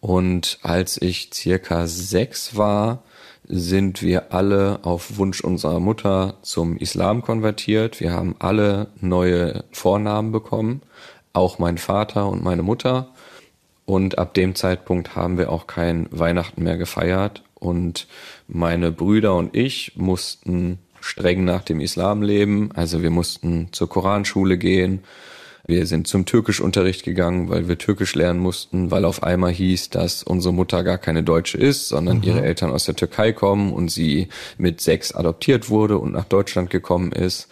Und 0.00 0.60
als 0.62 1.02
ich 1.02 1.30
circa 1.34 1.88
sechs 1.88 2.56
war, 2.56 3.02
sind 3.42 4.02
wir 4.02 4.32
alle 4.32 4.84
auf 4.84 5.16
Wunsch 5.16 5.40
unserer 5.40 5.80
Mutter 5.80 6.36
zum 6.42 6.76
Islam 6.76 7.22
konvertiert. 7.22 7.98
Wir 7.98 8.12
haben 8.12 8.36
alle 8.38 8.86
neue 9.00 9.64
Vornamen 9.72 10.30
bekommen, 10.30 10.82
auch 11.32 11.58
mein 11.58 11.78
Vater 11.78 12.28
und 12.28 12.44
meine 12.44 12.62
Mutter. 12.62 13.08
Und 13.84 14.16
ab 14.18 14.34
dem 14.34 14.54
Zeitpunkt 14.54 15.16
haben 15.16 15.38
wir 15.38 15.50
auch 15.50 15.66
kein 15.66 16.06
Weihnachten 16.12 16.62
mehr 16.62 16.76
gefeiert. 16.76 17.42
Und 17.54 18.06
meine 18.48 18.90
Brüder 18.90 19.36
und 19.36 19.54
ich 19.54 19.92
mussten 19.96 20.78
streng 21.00 21.44
nach 21.44 21.62
dem 21.62 21.80
Islam 21.80 22.22
leben. 22.22 22.70
Also 22.74 23.02
wir 23.02 23.10
mussten 23.10 23.68
zur 23.72 23.88
Koranschule 23.88 24.58
gehen. 24.58 25.04
Wir 25.66 25.84
sind 25.84 26.06
zum 26.08 26.24
Türkischunterricht 26.24 27.04
gegangen, 27.04 27.50
weil 27.50 27.68
wir 27.68 27.76
Türkisch 27.76 28.14
lernen 28.14 28.40
mussten, 28.40 28.90
weil 28.90 29.04
auf 29.04 29.22
einmal 29.22 29.52
hieß, 29.52 29.90
dass 29.90 30.22
unsere 30.22 30.54
Mutter 30.54 30.82
gar 30.82 30.96
keine 30.96 31.22
Deutsche 31.22 31.58
ist, 31.58 31.88
sondern 31.88 32.18
mhm. 32.18 32.22
ihre 32.22 32.42
Eltern 32.42 32.70
aus 32.70 32.86
der 32.86 32.96
Türkei 32.96 33.32
kommen 33.32 33.74
und 33.74 33.90
sie 33.90 34.28
mit 34.56 34.80
sechs 34.80 35.12
adoptiert 35.12 35.68
wurde 35.68 35.98
und 35.98 36.12
nach 36.12 36.24
Deutschland 36.24 36.70
gekommen 36.70 37.12
ist. 37.12 37.48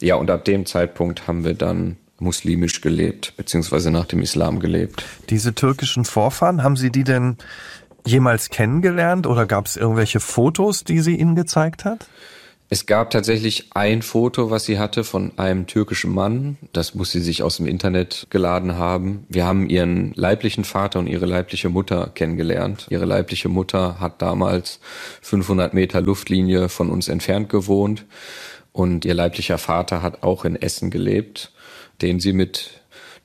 Ja, 0.00 0.14
und 0.16 0.30
ab 0.30 0.46
dem 0.46 0.64
Zeitpunkt 0.64 1.28
haben 1.28 1.44
wir 1.44 1.52
dann 1.52 1.98
muslimisch 2.18 2.80
gelebt, 2.80 3.34
beziehungsweise 3.36 3.90
nach 3.90 4.06
dem 4.06 4.22
Islam 4.22 4.58
gelebt. 4.60 5.04
Diese 5.28 5.54
türkischen 5.54 6.04
Vorfahren, 6.04 6.62
haben 6.62 6.76
Sie 6.76 6.90
die 6.90 7.04
denn 7.04 7.36
jemals 8.06 8.50
kennengelernt 8.50 9.26
oder 9.26 9.46
gab 9.46 9.66
es 9.66 9.76
irgendwelche 9.76 10.20
Fotos, 10.20 10.84
die 10.84 11.00
sie 11.00 11.16
Ihnen 11.16 11.34
gezeigt 11.34 11.84
hat? 11.84 12.06
Es 12.70 12.86
gab 12.86 13.10
tatsächlich 13.10 13.70
ein 13.74 14.02
Foto, 14.02 14.50
was 14.50 14.64
sie 14.64 14.78
hatte 14.78 15.04
von 15.04 15.38
einem 15.38 15.66
türkischen 15.66 16.12
Mann. 16.12 16.56
Das 16.72 16.94
muss 16.94 17.12
sie 17.12 17.20
sich 17.20 17.42
aus 17.42 17.58
dem 17.58 17.66
Internet 17.66 18.26
geladen 18.30 18.76
haben. 18.76 19.26
Wir 19.28 19.44
haben 19.44 19.68
ihren 19.68 20.12
leiblichen 20.14 20.64
Vater 20.64 20.98
und 20.98 21.06
ihre 21.06 21.26
leibliche 21.26 21.68
Mutter 21.68 22.10
kennengelernt. 22.14 22.86
Ihre 22.88 23.04
leibliche 23.04 23.48
Mutter 23.48 24.00
hat 24.00 24.22
damals 24.22 24.80
500 25.20 25.74
Meter 25.74 26.00
Luftlinie 26.00 26.68
von 26.68 26.90
uns 26.90 27.08
entfernt 27.08 27.48
gewohnt 27.50 28.06
und 28.72 29.04
ihr 29.04 29.14
leiblicher 29.14 29.58
Vater 29.58 30.02
hat 30.02 30.22
auch 30.22 30.44
in 30.44 30.56
Essen 30.56 30.90
gelebt 30.90 31.52
den 32.02 32.20
sie 32.20 32.32
mit 32.32 32.70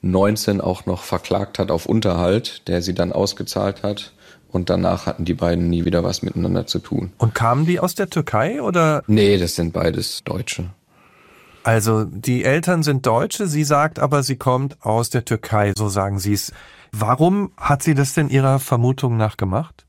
19 0.02 0.60
auch 0.60 0.86
noch 0.86 1.02
verklagt 1.02 1.58
hat 1.58 1.70
auf 1.70 1.86
Unterhalt, 1.86 2.66
der 2.68 2.82
sie 2.82 2.94
dann 2.94 3.12
ausgezahlt 3.12 3.82
hat. 3.82 4.12
Und 4.50 4.68
danach 4.68 5.06
hatten 5.06 5.24
die 5.24 5.34
beiden 5.34 5.68
nie 5.68 5.84
wieder 5.84 6.02
was 6.02 6.22
miteinander 6.22 6.66
zu 6.66 6.80
tun. 6.80 7.12
Und 7.18 7.34
kamen 7.34 7.66
die 7.66 7.78
aus 7.78 7.94
der 7.94 8.10
Türkei 8.10 8.60
oder? 8.60 9.02
Nee, 9.06 9.38
das 9.38 9.54
sind 9.54 9.72
beides 9.72 10.24
Deutsche. 10.24 10.70
Also 11.62 12.04
die 12.04 12.44
Eltern 12.44 12.82
sind 12.82 13.06
Deutsche, 13.06 13.46
sie 13.46 13.64
sagt 13.64 13.98
aber, 13.98 14.22
sie 14.22 14.36
kommt 14.36 14.84
aus 14.84 15.10
der 15.10 15.24
Türkei, 15.24 15.72
so 15.76 15.88
sagen 15.88 16.18
sie 16.18 16.32
es. 16.32 16.52
Warum 16.92 17.52
hat 17.56 17.82
sie 17.82 17.94
das 17.94 18.14
denn 18.14 18.28
ihrer 18.28 18.58
Vermutung 18.58 19.16
nach 19.16 19.36
gemacht? 19.36 19.84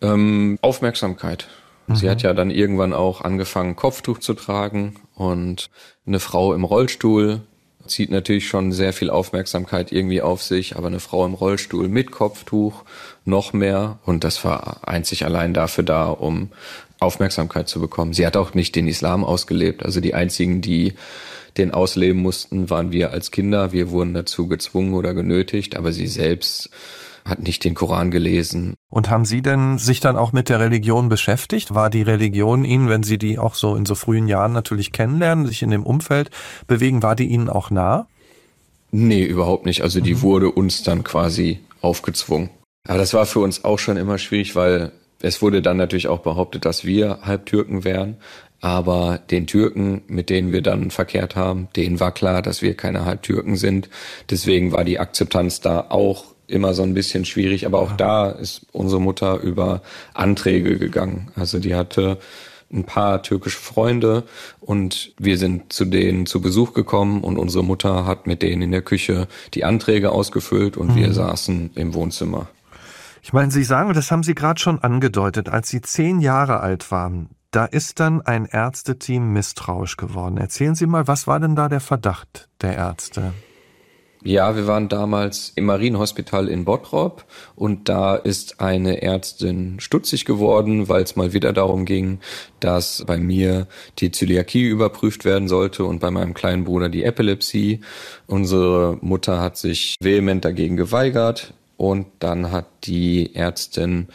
Ähm, 0.00 0.58
Aufmerksamkeit. 0.60 1.48
Mhm. 1.86 1.96
Sie 1.96 2.10
hat 2.10 2.22
ja 2.22 2.34
dann 2.34 2.50
irgendwann 2.50 2.92
auch 2.92 3.22
angefangen, 3.22 3.76
Kopftuch 3.76 4.18
zu 4.18 4.34
tragen 4.34 4.96
und 5.14 5.70
eine 6.06 6.20
Frau 6.20 6.54
im 6.54 6.64
Rollstuhl 6.64 7.40
zieht 7.88 8.10
natürlich 8.10 8.48
schon 8.48 8.72
sehr 8.72 8.92
viel 8.92 9.10
Aufmerksamkeit 9.10 9.92
irgendwie 9.92 10.22
auf 10.22 10.42
sich, 10.42 10.76
aber 10.76 10.86
eine 10.86 11.00
Frau 11.00 11.24
im 11.26 11.34
Rollstuhl 11.34 11.88
mit 11.88 12.10
Kopftuch 12.10 12.84
noch 13.24 13.52
mehr 13.52 13.98
und 14.04 14.24
das 14.24 14.44
war 14.44 14.86
einzig 14.86 15.24
allein 15.24 15.54
dafür 15.54 15.84
da, 15.84 16.08
um 16.08 16.50
Aufmerksamkeit 17.00 17.68
zu 17.68 17.80
bekommen. 17.80 18.12
Sie 18.12 18.26
hat 18.26 18.36
auch 18.36 18.54
nicht 18.54 18.74
den 18.76 18.88
Islam 18.88 19.24
ausgelebt, 19.24 19.84
also 19.84 20.00
die 20.00 20.14
einzigen, 20.14 20.60
die 20.60 20.94
den 21.56 21.72
ausleben 21.72 22.20
mussten, 22.20 22.70
waren 22.70 22.92
wir 22.92 23.10
als 23.10 23.30
Kinder. 23.30 23.72
Wir 23.72 23.90
wurden 23.90 24.14
dazu 24.14 24.46
gezwungen 24.46 24.94
oder 24.94 25.12
genötigt, 25.14 25.76
aber 25.76 25.92
sie 25.92 26.06
selbst 26.06 26.70
hat 27.28 27.40
nicht 27.40 27.64
den 27.64 27.74
Koran 27.74 28.10
gelesen. 28.10 28.74
Und 28.90 29.10
haben 29.10 29.24
Sie 29.24 29.42
denn 29.42 29.78
sich 29.78 30.00
dann 30.00 30.16
auch 30.16 30.32
mit 30.32 30.48
der 30.48 30.60
Religion 30.60 31.08
beschäftigt? 31.08 31.74
War 31.74 31.90
die 31.90 32.02
Religion 32.02 32.64
Ihnen, 32.64 32.88
wenn 32.88 33.02
Sie 33.02 33.18
die 33.18 33.38
auch 33.38 33.54
so 33.54 33.76
in 33.76 33.86
so 33.86 33.94
frühen 33.94 34.28
Jahren 34.28 34.52
natürlich 34.52 34.92
kennenlernen, 34.92 35.46
sich 35.46 35.62
in 35.62 35.70
dem 35.70 35.84
Umfeld 35.84 36.30
bewegen, 36.66 37.02
war 37.02 37.16
die 37.16 37.26
Ihnen 37.26 37.48
auch 37.48 37.70
nah? 37.70 38.06
Nee, 38.90 39.24
überhaupt 39.24 39.66
nicht. 39.66 39.82
Also 39.82 40.00
die 40.00 40.14
mhm. 40.14 40.22
wurde 40.22 40.50
uns 40.50 40.82
dann 40.82 41.04
quasi 41.04 41.60
aufgezwungen. 41.80 42.50
Aber 42.86 42.98
das 42.98 43.12
war 43.12 43.26
für 43.26 43.40
uns 43.40 43.64
auch 43.64 43.78
schon 43.78 43.98
immer 43.98 44.18
schwierig, 44.18 44.56
weil 44.56 44.92
es 45.20 45.42
wurde 45.42 45.62
dann 45.62 45.76
natürlich 45.76 46.08
auch 46.08 46.20
behauptet, 46.20 46.64
dass 46.64 46.84
wir 46.84 47.18
Halbtürken 47.22 47.84
wären. 47.84 48.16
Aber 48.60 49.18
den 49.18 49.46
Türken, 49.46 50.02
mit 50.08 50.30
denen 50.30 50.52
wir 50.52 50.62
dann 50.62 50.90
verkehrt 50.90 51.36
haben, 51.36 51.68
denen 51.76 52.00
war 52.00 52.12
klar, 52.12 52.42
dass 52.42 52.62
wir 52.62 52.74
keine 52.74 53.04
Halbtürken 53.04 53.56
sind. 53.56 53.88
Deswegen 54.30 54.72
war 54.72 54.84
die 54.84 54.98
Akzeptanz 54.98 55.60
da 55.60 55.86
auch 55.90 56.24
immer 56.48 56.74
so 56.74 56.82
ein 56.82 56.94
bisschen 56.94 57.24
schwierig. 57.24 57.66
Aber 57.66 57.80
auch 57.80 57.92
da 57.92 58.30
ist 58.30 58.66
unsere 58.72 59.00
Mutter 59.00 59.40
über 59.40 59.82
Anträge 60.14 60.78
gegangen. 60.78 61.30
Also 61.36 61.58
die 61.58 61.74
hatte 61.74 62.18
ein 62.72 62.84
paar 62.84 63.22
türkische 63.22 63.58
Freunde 63.58 64.24
und 64.60 65.12
wir 65.18 65.38
sind 65.38 65.72
zu 65.72 65.84
denen 65.84 66.26
zu 66.26 66.40
Besuch 66.40 66.74
gekommen 66.74 67.22
und 67.22 67.38
unsere 67.38 67.64
Mutter 67.64 68.04
hat 68.04 68.26
mit 68.26 68.42
denen 68.42 68.62
in 68.62 68.72
der 68.72 68.82
Küche 68.82 69.26
die 69.54 69.64
Anträge 69.64 70.12
ausgefüllt 70.12 70.76
und 70.76 70.90
mhm. 70.90 70.96
wir 70.96 71.12
saßen 71.12 71.70
im 71.74 71.94
Wohnzimmer. 71.94 72.48
Ich 73.22 73.32
meine, 73.32 73.50
Sie 73.50 73.64
sagen, 73.64 73.92
das 73.94 74.10
haben 74.10 74.22
Sie 74.22 74.34
gerade 74.34 74.60
schon 74.60 74.80
angedeutet, 74.80 75.48
als 75.48 75.68
Sie 75.68 75.80
zehn 75.80 76.20
Jahre 76.20 76.60
alt 76.60 76.90
waren, 76.90 77.30
da 77.50 77.64
ist 77.64 78.00
dann 78.00 78.20
ein 78.20 78.44
Ärzteteam 78.44 79.32
misstrauisch 79.32 79.96
geworden. 79.96 80.36
Erzählen 80.36 80.74
Sie 80.74 80.86
mal, 80.86 81.08
was 81.08 81.26
war 81.26 81.40
denn 81.40 81.56
da 81.56 81.68
der 81.68 81.80
Verdacht 81.80 82.48
der 82.60 82.76
Ärzte? 82.76 83.32
Ja, 84.24 84.56
wir 84.56 84.66
waren 84.66 84.88
damals 84.88 85.52
im 85.54 85.66
Marienhospital 85.66 86.48
in 86.48 86.64
Bottrop 86.64 87.24
und 87.54 87.88
da 87.88 88.16
ist 88.16 88.60
eine 88.60 89.00
Ärztin 89.00 89.78
stutzig 89.78 90.24
geworden, 90.24 90.88
weil 90.88 91.04
es 91.04 91.14
mal 91.14 91.32
wieder 91.32 91.52
darum 91.52 91.84
ging, 91.84 92.18
dass 92.58 93.04
bei 93.06 93.16
mir 93.16 93.68
die 93.98 94.10
Zöliakie 94.10 94.66
überprüft 94.66 95.24
werden 95.24 95.46
sollte 95.46 95.84
und 95.84 96.00
bei 96.00 96.10
meinem 96.10 96.34
kleinen 96.34 96.64
Bruder 96.64 96.88
die 96.88 97.04
Epilepsie. 97.04 97.80
Unsere 98.26 98.98
Mutter 99.02 99.40
hat 99.40 99.56
sich 99.56 99.94
vehement 100.00 100.44
dagegen 100.44 100.76
geweigert 100.76 101.54
und 101.76 102.06
dann 102.18 102.50
hat 102.50 102.66
die 102.84 103.36
Ärztin 103.36 104.08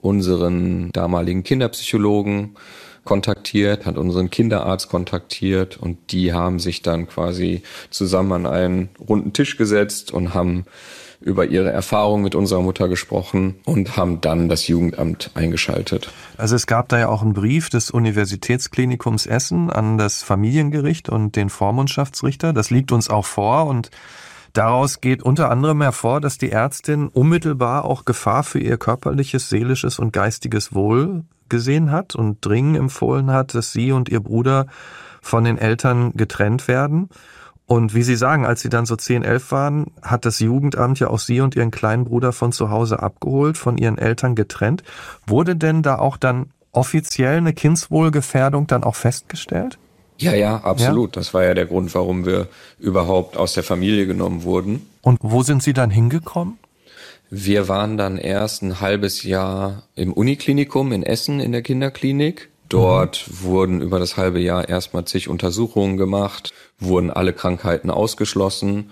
unseren 0.00 0.92
damaligen 0.92 1.42
Kinderpsychologen 1.42 2.56
kontaktiert, 3.08 3.86
hat 3.86 3.96
unseren 3.96 4.28
Kinderarzt 4.28 4.90
kontaktiert 4.90 5.78
und 5.78 6.12
die 6.12 6.34
haben 6.34 6.58
sich 6.58 6.82
dann 6.82 7.08
quasi 7.08 7.62
zusammen 7.88 8.32
an 8.32 8.46
einen 8.46 8.88
runden 9.00 9.32
Tisch 9.32 9.56
gesetzt 9.56 10.12
und 10.12 10.34
haben 10.34 10.66
über 11.18 11.46
ihre 11.46 11.70
Erfahrung 11.70 12.20
mit 12.20 12.34
unserer 12.34 12.60
Mutter 12.60 12.86
gesprochen 12.86 13.56
und 13.64 13.96
haben 13.96 14.20
dann 14.20 14.50
das 14.50 14.68
Jugendamt 14.68 15.30
eingeschaltet. 15.32 16.12
Also 16.36 16.54
es 16.54 16.66
gab 16.66 16.90
da 16.90 16.98
ja 16.98 17.08
auch 17.08 17.22
einen 17.22 17.32
Brief 17.32 17.70
des 17.70 17.90
Universitätsklinikums 17.90 19.24
Essen 19.24 19.70
an 19.70 19.96
das 19.96 20.22
Familiengericht 20.22 21.08
und 21.08 21.34
den 21.34 21.48
Vormundschaftsrichter. 21.48 22.52
Das 22.52 22.68
liegt 22.68 22.92
uns 22.92 23.08
auch 23.08 23.24
vor 23.24 23.66
und 23.66 23.90
Daraus 24.54 25.02
geht 25.02 25.22
unter 25.22 25.50
anderem 25.50 25.82
hervor, 25.82 26.22
dass 26.22 26.38
die 26.38 26.50
Ärztin 26.50 27.08
unmittelbar 27.08 27.84
auch 27.84 28.06
Gefahr 28.06 28.42
für 28.42 28.58
ihr 28.58 28.78
körperliches, 28.78 29.50
seelisches 29.50 29.98
und 29.98 30.12
geistiges 30.12 30.74
Wohl 30.74 31.24
gesehen 31.48 31.90
hat 31.90 32.14
und 32.14 32.44
dringend 32.44 32.76
empfohlen 32.76 33.30
hat, 33.30 33.54
dass 33.54 33.72
sie 33.72 33.92
und 33.92 34.08
ihr 34.08 34.20
Bruder 34.20 34.66
von 35.20 35.44
den 35.44 35.58
Eltern 35.58 36.12
getrennt 36.14 36.68
werden. 36.68 37.08
Und 37.66 37.94
wie 37.94 38.02
Sie 38.02 38.16
sagen, 38.16 38.46
als 38.46 38.62
Sie 38.62 38.70
dann 38.70 38.86
so 38.86 38.96
10, 38.96 39.24
11 39.24 39.52
waren, 39.52 39.86
hat 40.00 40.24
das 40.24 40.38
Jugendamt 40.38 41.00
ja 41.00 41.08
auch 41.08 41.18
Sie 41.18 41.42
und 41.42 41.54
Ihren 41.54 41.70
kleinen 41.70 42.06
Bruder 42.06 42.32
von 42.32 42.50
zu 42.50 42.70
Hause 42.70 43.02
abgeholt, 43.02 43.58
von 43.58 43.76
Ihren 43.76 43.98
Eltern 43.98 44.34
getrennt. 44.34 44.82
Wurde 45.26 45.54
denn 45.54 45.82
da 45.82 45.98
auch 45.98 46.16
dann 46.16 46.46
offiziell 46.72 47.36
eine 47.36 47.52
Kindswohlgefährdung 47.52 48.66
dann 48.66 48.84
auch 48.84 48.94
festgestellt? 48.94 49.78
Ja, 50.16 50.32
ja, 50.32 50.56
absolut. 50.56 51.14
Ja? 51.14 51.20
Das 51.20 51.34
war 51.34 51.44
ja 51.44 51.52
der 51.52 51.66
Grund, 51.66 51.94
warum 51.94 52.24
wir 52.24 52.48
überhaupt 52.78 53.36
aus 53.36 53.52
der 53.52 53.62
Familie 53.62 54.06
genommen 54.06 54.44
wurden. 54.44 54.88
Und 55.02 55.18
wo 55.20 55.42
sind 55.42 55.62
Sie 55.62 55.74
dann 55.74 55.90
hingekommen? 55.90 56.58
Wir 57.30 57.68
waren 57.68 57.96
dann 57.96 58.16
erst 58.16 58.62
ein 58.62 58.80
halbes 58.80 59.22
Jahr 59.22 59.82
im 59.94 60.12
Uniklinikum 60.12 60.92
in 60.92 61.02
Essen 61.02 61.40
in 61.40 61.52
der 61.52 61.62
Kinderklinik. 61.62 62.50
Dort 62.68 63.26
mhm. 63.28 63.42
wurden 63.42 63.80
über 63.82 63.98
das 63.98 64.16
halbe 64.16 64.40
Jahr 64.40 64.68
erstmal 64.68 65.04
zig 65.04 65.28
Untersuchungen 65.28 65.96
gemacht, 65.96 66.52
wurden 66.78 67.10
alle 67.10 67.32
Krankheiten 67.32 67.90
ausgeschlossen 67.90 68.90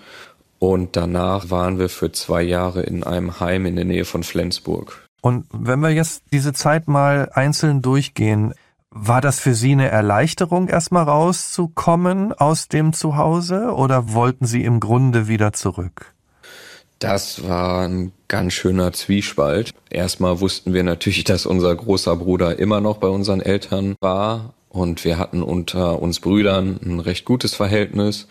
und 0.58 0.96
danach 0.96 1.50
waren 1.50 1.78
wir 1.78 1.88
für 1.88 2.12
zwei 2.12 2.42
Jahre 2.42 2.82
in 2.82 3.04
einem 3.04 3.40
Heim 3.40 3.66
in 3.66 3.76
der 3.76 3.84
Nähe 3.84 4.04
von 4.04 4.22
Flensburg. 4.22 5.06
Und 5.20 5.46
wenn 5.52 5.80
wir 5.80 5.90
jetzt 5.90 6.22
diese 6.32 6.52
Zeit 6.52 6.88
mal 6.88 7.30
einzeln 7.34 7.82
durchgehen, 7.82 8.54
war 8.90 9.20
das 9.20 9.40
für 9.40 9.54
Sie 9.54 9.72
eine 9.72 9.88
Erleichterung, 9.88 10.68
erstmal 10.68 11.04
rauszukommen 11.04 12.32
aus 12.32 12.68
dem 12.68 12.92
Zuhause 12.92 13.74
oder 13.74 14.14
wollten 14.14 14.46
Sie 14.46 14.64
im 14.64 14.80
Grunde 14.80 15.28
wieder 15.28 15.52
zurück? 15.52 16.15
Das 16.98 17.46
war 17.46 17.86
ein 17.86 18.12
ganz 18.26 18.54
schöner 18.54 18.92
Zwiespalt. 18.92 19.72
Erstmal 19.90 20.40
wussten 20.40 20.72
wir 20.72 20.82
natürlich, 20.82 21.24
dass 21.24 21.44
unser 21.44 21.74
großer 21.74 22.16
Bruder 22.16 22.58
immer 22.58 22.80
noch 22.80 22.96
bei 22.96 23.08
unseren 23.08 23.40
Eltern 23.40 23.96
war 24.00 24.54
und 24.70 25.04
wir 25.04 25.18
hatten 25.18 25.42
unter 25.42 26.00
uns 26.00 26.20
Brüdern 26.20 26.80
ein 26.82 27.00
recht 27.00 27.26
gutes 27.26 27.54
Verhältnis. 27.54 28.28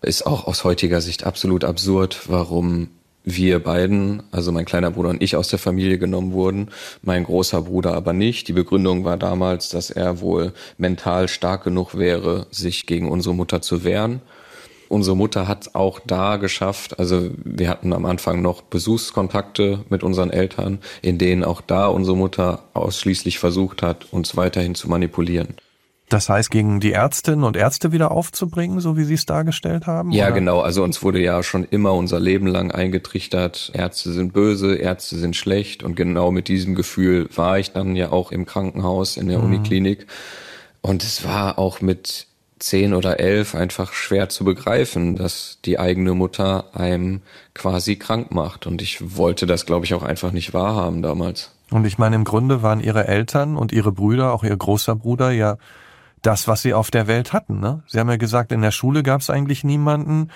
Ist 0.00 0.26
auch 0.26 0.46
aus 0.46 0.64
heutiger 0.64 1.02
Sicht 1.02 1.24
absolut 1.24 1.62
absurd, 1.62 2.20
warum 2.28 2.88
wir 3.22 3.62
beiden, 3.62 4.22
also 4.30 4.50
mein 4.50 4.64
kleiner 4.64 4.92
Bruder 4.92 5.10
und 5.10 5.22
ich 5.22 5.36
aus 5.36 5.48
der 5.48 5.58
Familie 5.58 5.98
genommen 5.98 6.32
wurden, 6.32 6.70
mein 7.02 7.24
großer 7.24 7.60
Bruder 7.62 7.92
aber 7.92 8.14
nicht. 8.14 8.48
Die 8.48 8.54
Begründung 8.54 9.04
war 9.04 9.18
damals, 9.18 9.68
dass 9.68 9.90
er 9.90 10.20
wohl 10.20 10.54
mental 10.78 11.28
stark 11.28 11.64
genug 11.64 11.98
wäre, 11.98 12.46
sich 12.50 12.86
gegen 12.86 13.10
unsere 13.10 13.34
Mutter 13.34 13.60
zu 13.60 13.84
wehren. 13.84 14.22
Unsere 14.90 15.16
Mutter 15.16 15.46
hat 15.46 15.76
auch 15.76 16.00
da 16.04 16.36
geschafft, 16.36 16.98
also 16.98 17.30
wir 17.44 17.68
hatten 17.68 17.92
am 17.92 18.04
Anfang 18.04 18.42
noch 18.42 18.60
Besuchskontakte 18.60 19.84
mit 19.88 20.02
unseren 20.02 20.30
Eltern, 20.30 20.80
in 21.00 21.16
denen 21.16 21.44
auch 21.44 21.60
da 21.60 21.86
unsere 21.86 22.16
Mutter 22.16 22.64
ausschließlich 22.74 23.38
versucht 23.38 23.82
hat, 23.82 24.12
uns 24.12 24.36
weiterhin 24.36 24.74
zu 24.74 24.88
manipulieren. 24.88 25.54
Das 26.08 26.28
heißt, 26.28 26.50
gegen 26.50 26.80
die 26.80 26.90
Ärztinnen 26.90 27.44
und 27.44 27.56
Ärzte 27.56 27.92
wieder 27.92 28.10
aufzubringen, 28.10 28.80
so 28.80 28.96
wie 28.96 29.04
Sie 29.04 29.14
es 29.14 29.26
dargestellt 29.26 29.86
haben? 29.86 30.10
Ja, 30.10 30.26
oder? 30.26 30.34
genau. 30.34 30.60
Also 30.60 30.82
uns 30.82 31.04
wurde 31.04 31.20
ja 31.20 31.44
schon 31.44 31.62
immer 31.62 31.94
unser 31.94 32.18
Leben 32.18 32.48
lang 32.48 32.72
eingetrichtert, 32.72 33.70
Ärzte 33.74 34.10
sind 34.10 34.32
böse, 34.32 34.74
Ärzte 34.74 35.16
sind 35.18 35.36
schlecht. 35.36 35.84
Und 35.84 35.94
genau 35.94 36.32
mit 36.32 36.48
diesem 36.48 36.74
Gefühl 36.74 37.28
war 37.36 37.60
ich 37.60 37.70
dann 37.70 37.94
ja 37.94 38.10
auch 38.10 38.32
im 38.32 38.44
Krankenhaus 38.44 39.16
in 39.16 39.28
der 39.28 39.38
mhm. 39.38 39.44
Uniklinik. 39.44 40.08
Und 40.80 41.04
es 41.04 41.24
war 41.24 41.60
auch 41.60 41.80
mit 41.80 42.26
zehn 42.60 42.94
oder 42.94 43.18
elf 43.18 43.54
einfach 43.54 43.92
schwer 43.92 44.28
zu 44.28 44.44
begreifen, 44.44 45.16
dass 45.16 45.58
die 45.64 45.78
eigene 45.78 46.14
Mutter 46.14 46.66
einem 46.74 47.22
quasi 47.54 47.96
krank 47.96 48.30
macht. 48.30 48.66
Und 48.66 48.80
ich 48.80 49.16
wollte 49.16 49.46
das, 49.46 49.66
glaube 49.66 49.86
ich, 49.86 49.94
auch 49.94 50.02
einfach 50.02 50.30
nicht 50.30 50.54
wahrhaben 50.54 51.02
damals. 51.02 51.50
Und 51.70 51.86
ich 51.86 51.98
meine, 51.98 52.16
im 52.16 52.24
Grunde 52.24 52.62
waren 52.62 52.80
ihre 52.80 53.08
Eltern 53.08 53.56
und 53.56 53.72
ihre 53.72 53.92
Brüder, 53.92 54.32
auch 54.32 54.44
ihr 54.44 54.56
großer 54.56 54.94
Bruder, 54.94 55.30
ja 55.30 55.56
das, 56.22 56.48
was 56.48 56.62
sie 56.62 56.74
auf 56.74 56.90
der 56.90 57.06
Welt 57.06 57.32
hatten. 57.32 57.60
Ne? 57.60 57.82
Sie 57.86 57.98
haben 57.98 58.10
ja 58.10 58.16
gesagt, 58.16 58.52
in 58.52 58.62
der 58.62 58.72
Schule 58.72 59.02
gab 59.02 59.20
es 59.20 59.30
eigentlich 59.30 59.64
niemanden, 59.64 60.30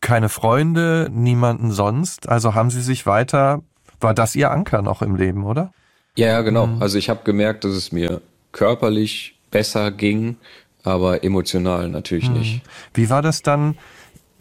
keine 0.00 0.28
Freunde, 0.28 1.08
niemanden 1.12 1.70
sonst. 1.70 2.28
Also 2.28 2.54
haben 2.54 2.70
sie 2.70 2.82
sich 2.82 3.06
weiter, 3.06 3.62
war 4.00 4.14
das 4.14 4.34
ihr 4.34 4.50
Anker 4.50 4.82
noch 4.82 5.02
im 5.02 5.16
Leben, 5.16 5.44
oder? 5.44 5.72
Ja, 6.16 6.28
ja 6.28 6.42
genau. 6.42 6.66
Mhm. 6.66 6.82
Also 6.82 6.98
ich 6.98 7.08
habe 7.08 7.20
gemerkt, 7.24 7.64
dass 7.64 7.72
es 7.72 7.92
mir 7.92 8.20
körperlich 8.52 9.38
besser 9.50 9.90
ging, 9.92 10.36
aber 10.84 11.24
emotional 11.24 11.88
natürlich 11.88 12.28
mhm. 12.28 12.38
nicht. 12.38 12.62
Wie 12.92 13.10
war 13.10 13.22
das 13.22 13.42
dann 13.42 13.76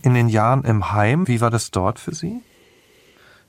in 0.03 0.13
den 0.13 0.29
Jahren 0.29 0.63
im 0.63 0.91
Heim? 0.91 1.27
Wie 1.27 1.41
war 1.41 1.49
das 1.49 1.71
dort 1.71 1.99
für 1.99 2.13
Sie? 2.13 2.41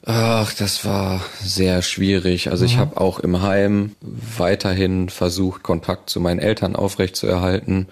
Ach, 0.06 0.52
das 0.52 0.84
war 0.84 1.22
sehr 1.40 1.80
schwierig. 1.80 2.50
Also 2.50 2.64
mhm. 2.64 2.70
ich 2.70 2.76
habe 2.78 3.00
auch 3.00 3.18
im 3.18 3.40
Heim 3.40 3.96
weiterhin 4.02 5.08
versucht, 5.08 5.62
Kontakt 5.62 6.10
zu 6.10 6.20
meinen 6.20 6.40
Eltern 6.40 6.76
aufrechtzuerhalten. 6.76 7.88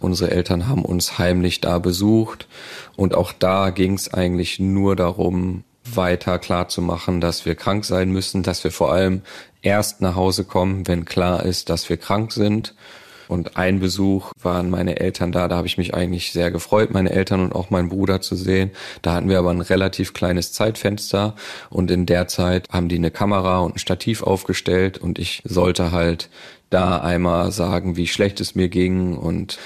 Unsere 0.00 0.30
Eltern 0.30 0.68
haben 0.68 0.84
uns 0.84 1.18
heimlich 1.18 1.60
da 1.60 1.78
besucht 1.78 2.48
und 2.96 3.14
auch 3.14 3.32
da 3.32 3.70
ging 3.70 3.94
es 3.94 4.12
eigentlich 4.12 4.58
nur 4.58 4.96
darum, 4.96 5.64
weiter 5.84 6.38
klar 6.38 6.68
zu 6.68 6.80
machen, 6.82 7.20
dass 7.20 7.44
wir 7.44 7.54
krank 7.54 7.84
sein 7.84 8.10
müssen, 8.10 8.42
dass 8.42 8.64
wir 8.64 8.70
vor 8.70 8.92
allem 8.92 9.22
erst 9.62 10.00
nach 10.00 10.14
Hause 10.14 10.44
kommen, 10.44 10.86
wenn 10.86 11.04
klar 11.04 11.44
ist, 11.44 11.68
dass 11.68 11.88
wir 11.88 11.96
krank 11.96 12.32
sind. 12.32 12.74
Und 13.30 13.56
ein 13.56 13.78
Besuch 13.78 14.32
waren 14.42 14.70
meine 14.70 14.98
Eltern 14.98 15.30
da, 15.30 15.46
da 15.46 15.56
habe 15.56 15.68
ich 15.68 15.78
mich 15.78 15.94
eigentlich 15.94 16.32
sehr 16.32 16.50
gefreut, 16.50 16.90
meine 16.90 17.10
Eltern 17.10 17.44
und 17.44 17.54
auch 17.54 17.70
meinen 17.70 17.88
Bruder 17.88 18.20
zu 18.20 18.34
sehen. 18.34 18.72
Da 19.02 19.14
hatten 19.14 19.28
wir 19.28 19.38
aber 19.38 19.50
ein 19.50 19.60
relativ 19.60 20.14
kleines 20.14 20.52
Zeitfenster 20.52 21.36
und 21.70 21.92
in 21.92 22.06
der 22.06 22.26
Zeit 22.26 22.66
haben 22.72 22.88
die 22.88 22.96
eine 22.96 23.12
Kamera 23.12 23.60
und 23.60 23.76
ein 23.76 23.78
Stativ 23.78 24.24
aufgestellt 24.24 24.98
und 24.98 25.20
ich 25.20 25.42
sollte 25.44 25.92
halt 25.92 26.28
da 26.70 26.98
einmal 26.98 27.52
sagen, 27.52 27.96
wie 27.96 28.08
schlecht 28.08 28.40
es 28.40 28.56
mir 28.56 28.68
ging 28.68 29.16
und 29.16 29.58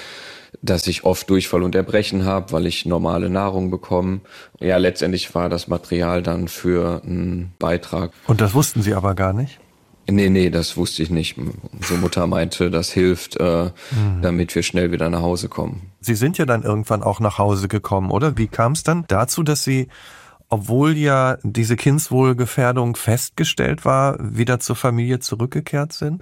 dass 0.61 0.85
ich 0.85 1.03
oft 1.03 1.27
Durchfall 1.27 1.63
und 1.63 1.73
Erbrechen 1.73 2.23
habe, 2.23 2.51
weil 2.51 2.67
ich 2.67 2.85
normale 2.85 3.31
Nahrung 3.31 3.71
bekomme. 3.71 4.21
Ja, 4.59 4.77
letztendlich 4.77 5.33
war 5.33 5.49
das 5.49 5.67
Material 5.67 6.21
dann 6.21 6.47
für 6.49 7.01
einen 7.03 7.53
Beitrag. 7.57 8.11
Und 8.27 8.41
das 8.41 8.53
wussten 8.53 8.83
Sie 8.83 8.93
aber 8.93 9.15
gar 9.15 9.33
nicht? 9.33 9.59
Nee, 10.07 10.29
nee, 10.29 10.49
das 10.49 10.77
wusste 10.77 11.01
ich 11.01 11.09
nicht. 11.09 11.35
Unsere 11.37 11.99
Mutter 11.99 12.27
meinte, 12.27 12.69
das 12.69 12.91
hilft, 12.91 13.37
äh, 13.37 13.65
mhm. 13.65 14.21
damit 14.21 14.53
wir 14.53 14.61
schnell 14.61 14.91
wieder 14.91 15.09
nach 15.09 15.21
Hause 15.21 15.49
kommen. 15.49 15.89
Sie 15.99 16.15
sind 16.15 16.37
ja 16.37 16.45
dann 16.45 16.63
irgendwann 16.63 17.01
auch 17.01 17.19
nach 17.19 17.39
Hause 17.39 17.67
gekommen, 17.67 18.11
oder? 18.11 18.37
Wie 18.37 18.47
kam 18.47 18.73
es 18.73 18.83
dann 18.83 19.05
dazu, 19.07 19.41
dass 19.41 19.63
Sie, 19.63 19.87
obwohl 20.49 20.95
ja 20.95 21.37
diese 21.41 21.75
Kindswohlgefährdung 21.75 22.95
festgestellt 22.95 23.83
war, 23.83 24.17
wieder 24.19 24.59
zur 24.59 24.75
Familie 24.75 25.19
zurückgekehrt 25.19 25.93
sind? 25.93 26.21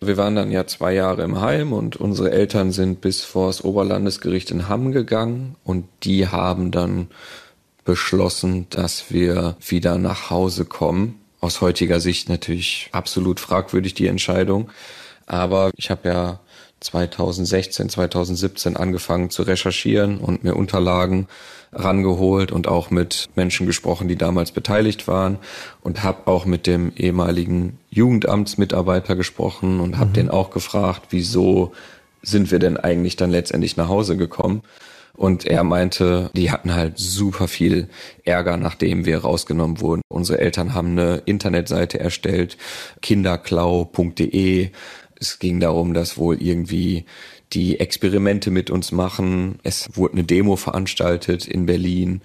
Wir 0.00 0.16
waren 0.16 0.34
dann 0.34 0.50
ja 0.50 0.66
zwei 0.66 0.94
Jahre 0.94 1.22
im 1.22 1.40
Heim 1.40 1.74
und 1.74 1.96
unsere 1.96 2.30
Eltern 2.30 2.72
sind 2.72 3.02
bis 3.02 3.22
vor 3.22 3.48
das 3.48 3.62
Oberlandesgericht 3.62 4.50
in 4.50 4.68
Hamm 4.68 4.92
gegangen 4.92 5.56
und 5.62 5.86
die 6.04 6.26
haben 6.26 6.70
dann 6.70 7.08
beschlossen, 7.84 8.66
dass 8.70 9.10
wir 9.10 9.56
wieder 9.60 9.98
nach 9.98 10.30
Hause 10.30 10.64
kommen 10.64 11.20
aus 11.44 11.60
heutiger 11.60 12.00
Sicht 12.00 12.30
natürlich 12.30 12.88
absolut 12.92 13.38
fragwürdig 13.38 13.92
die 13.92 14.06
Entscheidung. 14.06 14.70
Aber 15.26 15.70
ich 15.76 15.90
habe 15.90 16.08
ja 16.08 16.40
2016, 16.80 17.90
2017 17.90 18.76
angefangen 18.76 19.28
zu 19.28 19.42
recherchieren 19.42 20.18
und 20.18 20.42
mir 20.42 20.56
Unterlagen 20.56 21.28
rangeholt 21.70 22.50
und 22.50 22.66
auch 22.66 22.90
mit 22.90 23.28
Menschen 23.36 23.66
gesprochen, 23.66 24.08
die 24.08 24.16
damals 24.16 24.52
beteiligt 24.52 25.06
waren 25.06 25.38
und 25.82 26.02
habe 26.02 26.30
auch 26.30 26.46
mit 26.46 26.66
dem 26.66 26.92
ehemaligen 26.96 27.78
Jugendamtsmitarbeiter 27.90 29.14
gesprochen 29.14 29.80
und 29.80 29.98
habe 29.98 30.10
mhm. 30.10 30.14
den 30.14 30.30
auch 30.30 30.50
gefragt, 30.50 31.08
wieso 31.10 31.72
sind 32.22 32.52
wir 32.52 32.58
denn 32.58 32.78
eigentlich 32.78 33.16
dann 33.16 33.30
letztendlich 33.30 33.76
nach 33.76 33.88
Hause 33.88 34.16
gekommen? 34.16 34.62
Und 35.16 35.46
er 35.46 35.62
meinte, 35.62 36.30
die 36.34 36.50
hatten 36.50 36.74
halt 36.74 36.98
super 36.98 37.46
viel 37.46 37.88
Ärger, 38.24 38.56
nachdem 38.56 39.06
wir 39.06 39.18
rausgenommen 39.18 39.80
wurden. 39.80 40.02
Unsere 40.08 40.38
Eltern 40.40 40.74
haben 40.74 40.98
eine 40.98 41.22
Internetseite 41.24 42.00
erstellt, 42.00 42.56
kinderklau.de. 43.00 44.70
Es 45.20 45.38
ging 45.38 45.60
darum, 45.60 45.94
dass 45.94 46.18
wohl 46.18 46.42
irgendwie 46.42 47.04
die 47.52 47.78
Experimente 47.78 48.50
mit 48.50 48.70
uns 48.70 48.90
machen. 48.90 49.60
Es 49.62 49.88
wurde 49.94 50.14
eine 50.14 50.24
Demo 50.24 50.56
veranstaltet 50.56 51.46
in 51.46 51.66
Berlin. 51.66 52.20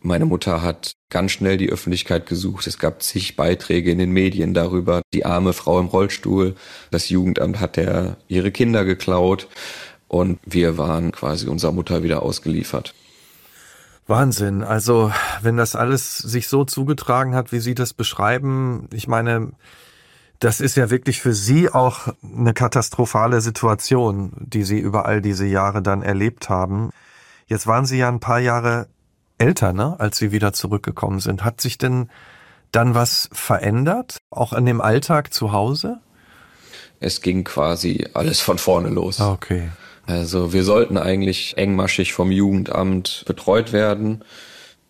Meine 0.00 0.24
Mutter 0.24 0.62
hat 0.62 0.92
ganz 1.10 1.32
schnell 1.32 1.58
die 1.58 1.68
Öffentlichkeit 1.68 2.24
gesucht. 2.26 2.66
Es 2.66 2.78
gab 2.78 3.02
zig 3.02 3.36
Beiträge 3.36 3.90
in 3.90 3.98
den 3.98 4.12
Medien 4.12 4.54
darüber. 4.54 5.02
Die 5.12 5.26
arme 5.26 5.52
Frau 5.52 5.78
im 5.78 5.86
Rollstuhl. 5.86 6.54
Das 6.90 7.10
Jugendamt 7.10 7.60
hat 7.60 7.76
der 7.76 8.16
ihre 8.26 8.50
Kinder 8.50 8.86
geklaut 8.86 9.48
und 10.10 10.40
wir 10.44 10.76
waren 10.76 11.12
quasi 11.12 11.46
unserer 11.46 11.70
Mutter 11.70 12.02
wieder 12.02 12.22
ausgeliefert. 12.22 12.94
Wahnsinn. 14.08 14.64
Also, 14.64 15.12
wenn 15.40 15.56
das 15.56 15.76
alles 15.76 16.18
sich 16.18 16.48
so 16.48 16.64
zugetragen 16.64 17.36
hat, 17.36 17.52
wie 17.52 17.60
Sie 17.60 17.76
das 17.76 17.94
beschreiben, 17.94 18.88
ich 18.92 19.06
meine, 19.06 19.52
das 20.40 20.60
ist 20.60 20.76
ja 20.76 20.90
wirklich 20.90 21.20
für 21.20 21.32
Sie 21.32 21.70
auch 21.70 22.08
eine 22.24 22.54
katastrophale 22.54 23.40
Situation, 23.40 24.32
die 24.40 24.64
Sie 24.64 24.80
über 24.80 25.06
all 25.06 25.22
diese 25.22 25.46
Jahre 25.46 25.80
dann 25.80 26.02
erlebt 26.02 26.48
haben. 26.48 26.90
Jetzt 27.46 27.68
waren 27.68 27.86
Sie 27.86 27.98
ja 27.98 28.08
ein 28.08 28.18
paar 28.18 28.40
Jahre 28.40 28.88
älter, 29.38 29.72
ne, 29.72 29.94
als 30.00 30.18
Sie 30.18 30.32
wieder 30.32 30.52
zurückgekommen 30.52 31.20
sind. 31.20 31.44
Hat 31.44 31.60
sich 31.60 31.78
denn 31.78 32.10
dann 32.72 32.96
was 32.96 33.30
verändert, 33.30 34.18
auch 34.30 34.52
an 34.52 34.66
dem 34.66 34.80
Alltag 34.80 35.32
zu 35.32 35.52
Hause? 35.52 36.00
Es 36.98 37.20
ging 37.20 37.44
quasi 37.44 38.08
alles 38.12 38.40
von 38.40 38.58
vorne 38.58 38.88
los. 38.88 39.20
Okay. 39.20 39.70
Also 40.10 40.52
wir 40.52 40.64
sollten 40.64 40.98
eigentlich 40.98 41.56
engmaschig 41.56 42.12
vom 42.12 42.30
Jugendamt 42.32 43.24
betreut 43.26 43.72
werden. 43.72 44.24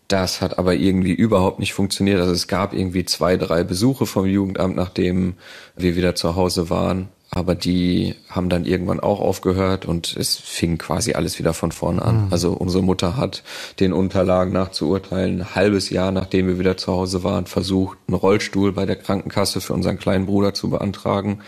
Das 0.08 0.40
hat 0.40 0.58
aber 0.58 0.74
irgendwie 0.74 1.12
überhaupt 1.12 1.60
nicht 1.60 1.74
funktioniert. 1.74 2.20
Also 2.20 2.32
es 2.32 2.48
gab 2.48 2.72
irgendwie 2.72 3.04
zwei, 3.04 3.36
drei 3.36 3.62
Besuche 3.62 4.06
vom 4.06 4.26
Jugendamt, 4.26 4.74
nachdem 4.74 5.34
wir 5.76 5.94
wieder 5.94 6.14
zu 6.14 6.34
Hause 6.34 6.70
waren. 6.70 7.08
Aber 7.32 7.54
die 7.54 8.16
haben 8.28 8.48
dann 8.48 8.64
irgendwann 8.64 8.98
auch 8.98 9.20
aufgehört 9.20 9.86
und 9.86 10.16
es 10.16 10.36
fing 10.36 10.78
quasi 10.78 11.12
alles 11.12 11.38
wieder 11.38 11.54
von 11.54 11.70
vorne 11.70 12.02
an. 12.02 12.26
Mhm. 12.26 12.32
Also 12.32 12.52
unsere 12.52 12.82
Mutter 12.82 13.16
hat 13.16 13.44
den 13.78 13.92
Unterlagen 13.92 14.52
nach 14.52 14.72
zu 14.72 14.88
urteilen, 14.88 15.42
ein 15.42 15.54
halbes 15.54 15.90
Jahr 15.90 16.10
nachdem 16.10 16.48
wir 16.48 16.58
wieder 16.58 16.76
zu 16.76 16.92
Hause 16.92 17.22
waren, 17.22 17.46
versucht, 17.46 17.98
einen 18.08 18.16
Rollstuhl 18.16 18.72
bei 18.72 18.84
der 18.84 18.96
Krankenkasse 18.96 19.60
für 19.60 19.74
unseren 19.74 19.98
kleinen 19.98 20.26
Bruder 20.26 20.54
zu 20.54 20.70
beantragen. 20.70 21.40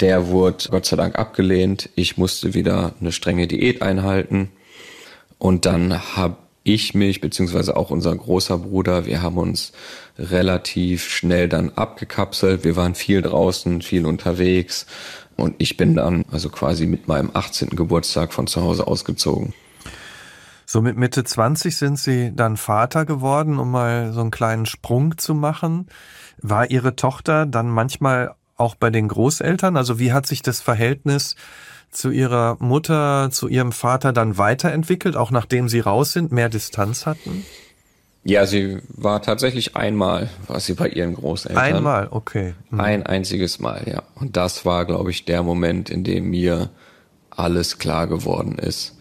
Der 0.00 0.28
wurde 0.28 0.68
Gott 0.70 0.86
sei 0.86 0.96
Dank 0.96 1.18
abgelehnt. 1.18 1.88
Ich 1.94 2.16
musste 2.16 2.54
wieder 2.54 2.92
eine 3.00 3.12
strenge 3.12 3.46
Diät 3.46 3.82
einhalten. 3.82 4.50
Und 5.38 5.64
dann 5.66 6.16
habe 6.16 6.36
ich 6.64 6.94
mich, 6.94 7.20
beziehungsweise 7.20 7.76
auch 7.76 7.90
unser 7.90 8.14
großer 8.14 8.58
Bruder, 8.58 9.06
wir 9.06 9.22
haben 9.22 9.38
uns 9.38 9.72
relativ 10.18 11.08
schnell 11.08 11.48
dann 11.48 11.70
abgekapselt. 11.70 12.64
Wir 12.64 12.76
waren 12.76 12.94
viel 12.94 13.22
draußen, 13.22 13.82
viel 13.82 14.04
unterwegs. 14.04 14.86
Und 15.36 15.54
ich 15.58 15.76
bin 15.76 15.94
dann 15.94 16.24
also 16.30 16.48
quasi 16.48 16.86
mit 16.86 17.08
meinem 17.08 17.30
18. 17.32 17.70
Geburtstag 17.70 18.32
von 18.32 18.46
zu 18.46 18.62
Hause 18.62 18.86
ausgezogen. 18.86 19.54
So 20.64 20.82
mit 20.82 20.96
Mitte 20.96 21.22
20 21.22 21.76
sind 21.76 21.98
Sie 21.98 22.32
dann 22.34 22.56
Vater 22.56 23.04
geworden, 23.04 23.60
um 23.60 23.70
mal 23.70 24.12
so 24.12 24.20
einen 24.20 24.32
kleinen 24.32 24.66
Sprung 24.66 25.16
zu 25.16 25.34
machen. 25.34 25.86
War 26.42 26.70
Ihre 26.70 26.96
Tochter 26.96 27.46
dann 27.46 27.68
manchmal 27.68 28.34
auch 28.56 28.74
bei 28.74 28.90
den 28.90 29.08
Großeltern? 29.08 29.76
Also 29.76 29.98
wie 29.98 30.12
hat 30.12 30.26
sich 30.26 30.42
das 30.42 30.60
Verhältnis 30.60 31.36
zu 31.90 32.10
ihrer 32.10 32.56
Mutter, 32.60 33.30
zu 33.30 33.48
ihrem 33.48 33.72
Vater 33.72 34.12
dann 34.12 34.38
weiterentwickelt, 34.38 35.16
auch 35.16 35.30
nachdem 35.30 35.68
sie 35.68 35.80
raus 35.80 36.12
sind, 36.12 36.32
mehr 36.32 36.48
Distanz 36.48 37.06
hatten? 37.06 37.44
Ja, 38.24 38.44
sie 38.44 38.78
war 38.88 39.22
tatsächlich 39.22 39.76
einmal, 39.76 40.28
war 40.48 40.58
sie 40.58 40.74
bei 40.74 40.88
ihren 40.88 41.14
Großeltern. 41.14 41.62
Einmal, 41.62 42.08
okay. 42.10 42.54
Mhm. 42.70 42.80
Ein 42.80 43.06
einziges 43.06 43.60
Mal, 43.60 43.84
ja. 43.86 44.02
Und 44.16 44.36
das 44.36 44.64
war, 44.64 44.84
glaube 44.84 45.12
ich, 45.12 45.24
der 45.26 45.44
Moment, 45.44 45.90
in 45.90 46.02
dem 46.02 46.30
mir 46.30 46.70
alles 47.30 47.78
klar 47.78 48.08
geworden 48.08 48.58
ist. 48.58 48.95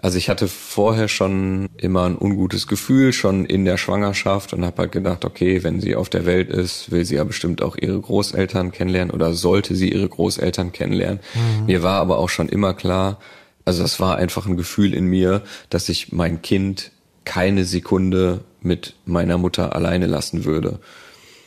Also 0.00 0.16
ich 0.16 0.28
hatte 0.28 0.46
vorher 0.46 1.08
schon 1.08 1.68
immer 1.76 2.04
ein 2.04 2.16
ungutes 2.16 2.68
Gefühl, 2.68 3.12
schon 3.12 3.44
in 3.44 3.64
der 3.64 3.76
Schwangerschaft 3.76 4.52
und 4.52 4.64
habe 4.64 4.82
halt 4.82 4.92
gedacht, 4.92 5.24
okay, 5.24 5.64
wenn 5.64 5.80
sie 5.80 5.96
auf 5.96 6.08
der 6.08 6.24
Welt 6.24 6.50
ist, 6.50 6.92
will 6.92 7.04
sie 7.04 7.16
ja 7.16 7.24
bestimmt 7.24 7.62
auch 7.62 7.76
ihre 7.76 8.00
Großeltern 8.00 8.70
kennenlernen 8.70 9.12
oder 9.12 9.34
sollte 9.34 9.74
sie 9.74 9.92
ihre 9.92 10.08
Großeltern 10.08 10.70
kennenlernen. 10.70 11.18
Mhm. 11.34 11.66
Mir 11.66 11.82
war 11.82 12.00
aber 12.00 12.18
auch 12.18 12.28
schon 12.28 12.48
immer 12.48 12.74
klar, 12.74 13.18
also 13.64 13.82
es 13.82 13.98
war 13.98 14.16
einfach 14.16 14.46
ein 14.46 14.56
Gefühl 14.56 14.94
in 14.94 15.06
mir, 15.06 15.42
dass 15.68 15.88
ich 15.88 16.12
mein 16.12 16.42
Kind 16.42 16.92
keine 17.24 17.64
Sekunde 17.64 18.44
mit 18.62 18.94
meiner 19.04 19.36
Mutter 19.36 19.74
alleine 19.74 20.06
lassen 20.06 20.44
würde. 20.44 20.78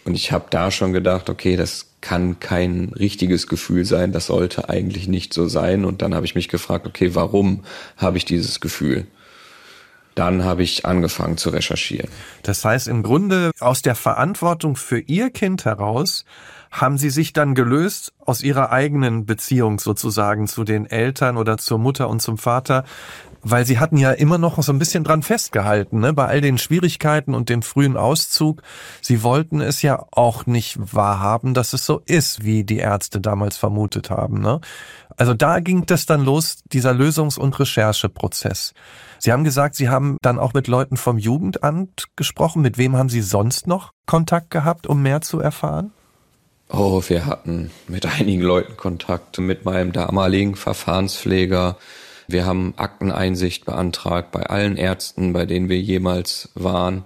Und 0.04 0.16
ich 0.16 0.32
habe 0.32 0.46
da 0.50 0.72
schon 0.72 0.94
gedacht, 0.94 1.30
okay, 1.30 1.56
das 1.56 1.88
kann 2.02 2.40
kein 2.40 2.92
richtiges 2.98 3.48
Gefühl 3.48 3.86
sein, 3.86 4.12
das 4.12 4.26
sollte 4.28 4.70
eigentlich 4.70 5.08
nicht 5.08 5.34
so 5.34 5.48
sein. 5.48 5.86
Und 5.86 6.02
dann 6.02 6.16
habe 6.16 6.26
ich 6.26 6.36
mich 6.36 6.50
gefragt, 6.50 6.88
okay, 6.88 7.14
warum 7.14 7.64
habe 7.98 8.18
ich 8.18 8.26
dieses 8.26 8.60
Gefühl? 8.60 9.06
Dann 10.16 10.44
habe 10.44 10.64
ich 10.64 10.86
angefangen 10.86 11.38
zu 11.38 11.52
recherchieren. 11.52 12.10
Das 12.44 12.66
heißt, 12.66 12.88
im 12.88 13.02
Grunde 13.02 13.52
aus 13.60 13.82
der 13.82 13.96
Verantwortung 13.96 14.76
für 14.76 15.00
Ihr 15.00 15.30
Kind 15.30 15.64
heraus 15.64 16.26
haben 16.70 16.98
Sie 16.98 17.10
sich 17.10 17.32
dann 17.34 17.56
gelöst 17.56 18.12
aus 18.20 18.42
Ihrer 18.42 18.72
eigenen 18.72 19.26
Beziehung 19.26 19.80
sozusagen 19.80 20.48
zu 20.48 20.64
den 20.64 20.86
Eltern 20.86 21.38
oder 21.38 21.58
zur 21.58 21.78
Mutter 21.78 22.10
und 22.10 22.22
zum 22.22 22.38
Vater, 22.38 22.84
weil 23.44 23.66
sie 23.66 23.80
hatten 23.80 23.98
ja 23.98 24.12
immer 24.12 24.38
noch 24.38 24.62
so 24.62 24.72
ein 24.72 24.80
bisschen 24.80 25.04
dran 25.04 25.24
festgehalten, 25.24 26.00
ne? 26.00 26.14
bei 26.14 26.28
all 26.28 26.42
den 26.42 26.58
Schwierigkeiten 26.58 27.34
und 27.34 27.50
dem 27.50 27.62
frühen 27.62 27.98
Auszug. 27.98 28.62
Sie 29.02 29.24
wollten 29.24 29.62
es 29.62 29.82
ja 29.82 30.06
auch 30.12 30.46
nicht 30.46 30.78
wahrhaben, 30.80 31.54
dass 31.54 31.74
es 31.74 31.86
so 31.86 32.02
ist, 32.06 32.44
wie 32.44 32.64
die 32.64 32.78
Ärzte 32.78 33.20
damals 33.20 33.58
vermutet 33.58 34.10
haben. 34.10 34.42
Ne? 34.42 34.62
Also 35.18 35.34
da 35.34 35.60
ging 35.60 35.86
das 35.86 36.06
dann 36.06 36.24
los, 36.24 36.60
dieser 36.72 36.92
Lösungs- 36.92 37.40
und 37.40 37.60
Rechercheprozess. 37.60 38.74
Sie 39.20 39.32
haben 39.32 39.44
gesagt, 39.44 39.76
Sie 39.76 39.90
haben 39.90 40.18
dann 40.22 40.40
auch 40.40 40.54
mit 40.54 40.68
Leuten 40.68 40.98
vom 40.98 41.18
Jugendamt 41.18 42.08
gesprochen. 42.16 42.62
Mit 42.62 42.78
wem 42.78 42.96
haben 42.96 43.10
Sie 43.10 43.22
sonst 43.22 43.68
noch 43.68 43.92
Kontakt 44.06 44.50
gehabt, 44.50 44.88
um 44.88 45.02
mehr 45.02 45.22
zu 45.22 45.40
erfahren? 45.40 45.92
Oh, 46.74 47.04
wir 47.08 47.26
hatten 47.26 47.70
mit 47.88 48.06
einigen 48.06 48.42
Leuten 48.42 48.78
Kontakt, 48.78 49.38
mit 49.40 49.66
meinem 49.66 49.92
damaligen 49.92 50.56
Verfahrenspfleger, 50.56 51.78
Wir 52.32 52.46
haben 52.46 52.74
Akteneinsicht 52.78 53.66
beantragt 53.66 54.32
bei 54.32 54.44
allen 54.44 54.78
Ärzten, 54.78 55.34
bei 55.34 55.46
denen 55.46 55.70
wir 55.70 55.80
jemals 55.80 56.50
waren. 56.54 57.04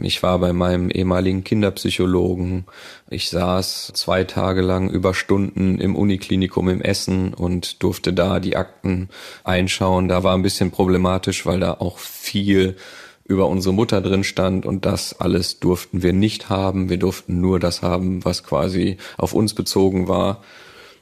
Ich 0.00 0.22
war 0.22 0.38
bei 0.38 0.52
meinem 0.52 0.90
ehemaligen 0.90 1.44
Kinderpsychologen. 1.44 2.64
Ich 3.08 3.30
saß 3.30 3.92
zwei 3.94 4.24
Tage 4.24 4.62
lang 4.62 4.90
über 4.90 5.14
Stunden 5.14 5.78
im 5.78 5.96
Uniklinikum 5.96 6.68
im 6.68 6.80
Essen 6.80 7.34
und 7.34 7.82
durfte 7.82 8.12
da 8.12 8.40
die 8.40 8.56
Akten 8.56 9.08
einschauen. 9.44 10.08
Da 10.08 10.22
war 10.22 10.34
ein 10.34 10.42
bisschen 10.42 10.70
problematisch, 10.70 11.46
weil 11.46 11.60
da 11.60 11.74
auch 11.74 11.98
viel 11.98 12.76
über 13.24 13.48
unsere 13.48 13.74
Mutter 13.74 14.00
drin 14.00 14.24
stand 14.24 14.66
und 14.66 14.86
das 14.86 15.20
alles 15.20 15.58
durften 15.58 16.02
wir 16.02 16.12
nicht 16.12 16.48
haben. 16.48 16.88
Wir 16.88 16.98
durften 16.98 17.40
nur 17.40 17.58
das 17.58 17.82
haben, 17.82 18.24
was 18.24 18.44
quasi 18.44 18.98
auf 19.18 19.32
uns 19.32 19.54
bezogen 19.54 20.08
war. 20.08 20.42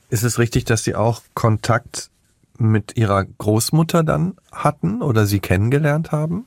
Ist 0.08 0.22
es 0.22 0.38
richtig, 0.38 0.64
dass 0.64 0.84
Sie 0.84 0.94
auch 0.94 1.22
Kontakt 1.34 2.10
mit 2.58 2.96
Ihrer 2.96 3.24
Großmutter 3.24 4.04
dann 4.04 4.34
hatten 4.52 5.02
oder 5.02 5.26
sie 5.26 5.40
kennengelernt 5.40 6.12
haben? 6.12 6.46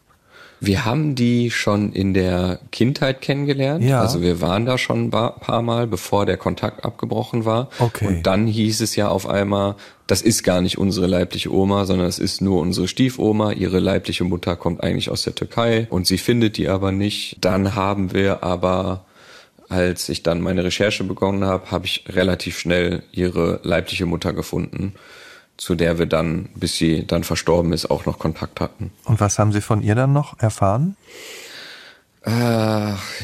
Wir 0.59 0.85
haben 0.85 1.13
die 1.13 1.51
schon 1.51 1.93
in 1.93 2.15
der 2.15 2.59
Kindheit 2.71 3.21
kennengelernt. 3.21 3.83
Ja. 3.83 4.01
Also 4.01 4.21
wir 4.21 4.41
waren 4.41 4.65
da 4.65 4.77
schon 4.77 5.05
ein 5.05 5.11
paar 5.11 5.61
Mal, 5.61 5.85
bevor 5.85 6.25
der 6.25 6.37
Kontakt 6.37 6.83
abgebrochen 6.83 7.45
war. 7.45 7.69
Okay. 7.77 8.07
Und 8.07 8.23
dann 8.23 8.47
hieß 8.47 8.81
es 8.81 8.95
ja 8.95 9.07
auf 9.07 9.29
einmal, 9.29 9.75
das 10.07 10.23
ist 10.23 10.43
gar 10.43 10.61
nicht 10.61 10.79
unsere 10.79 11.05
leibliche 11.05 11.53
Oma, 11.53 11.85
sondern 11.85 12.07
es 12.07 12.17
ist 12.17 12.41
nur 12.41 12.59
unsere 12.59 12.87
Stiefoma. 12.87 13.51
Ihre 13.51 13.79
leibliche 13.79 14.23
Mutter 14.23 14.55
kommt 14.55 14.81
eigentlich 14.81 15.11
aus 15.11 15.21
der 15.21 15.35
Türkei 15.35 15.85
und 15.91 16.07
sie 16.07 16.17
findet 16.17 16.57
die 16.57 16.69
aber 16.69 16.91
nicht. 16.91 17.37
Dann 17.41 17.75
haben 17.75 18.13
wir 18.13 18.43
aber 18.43 19.05
als 19.69 20.09
ich 20.09 20.23
dann 20.23 20.41
meine 20.41 20.63
Recherche 20.63 21.03
begonnen 21.03 21.43
habe, 21.43 21.69
habe 21.71 21.85
ich 21.85 22.05
relativ 22.07 22.57
schnell 22.57 23.03
ihre 23.11 23.59
leibliche 23.63 24.05
Mutter 24.05 24.33
gefunden 24.33 24.93
zu 25.57 25.75
der 25.75 25.99
wir 25.99 26.05
dann, 26.05 26.49
bis 26.55 26.77
sie 26.77 27.05
dann 27.05 27.23
verstorben 27.23 27.73
ist, 27.73 27.89
auch 27.89 28.05
noch 28.05 28.19
Kontakt 28.19 28.61
hatten. 28.61 28.91
Und 29.05 29.19
was 29.19 29.39
haben 29.39 29.51
Sie 29.51 29.61
von 29.61 29.81
ihr 29.81 29.95
dann 29.95 30.13
noch 30.13 30.39
erfahren? 30.39 30.95
Äh, 32.25 32.31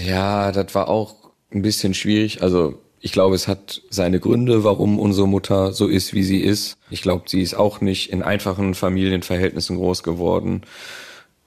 ja, 0.05 0.51
das 0.51 0.73
war 0.73 0.87
auch 0.87 1.15
ein 1.53 1.61
bisschen 1.61 1.93
schwierig. 1.93 2.41
Also 2.41 2.79
ich 2.99 3.11
glaube, 3.11 3.35
es 3.35 3.47
hat 3.49 3.81
seine 3.89 4.19
Gründe, 4.19 4.63
warum 4.63 4.97
unsere 4.97 5.27
Mutter 5.27 5.73
so 5.73 5.87
ist, 5.87 6.13
wie 6.13 6.23
sie 6.23 6.39
ist. 6.39 6.77
Ich 6.89 7.01
glaube, 7.01 7.25
sie 7.27 7.41
ist 7.41 7.53
auch 7.53 7.81
nicht 7.81 8.11
in 8.11 8.23
einfachen 8.23 8.73
Familienverhältnissen 8.75 9.75
groß 9.75 10.03
geworden. 10.03 10.61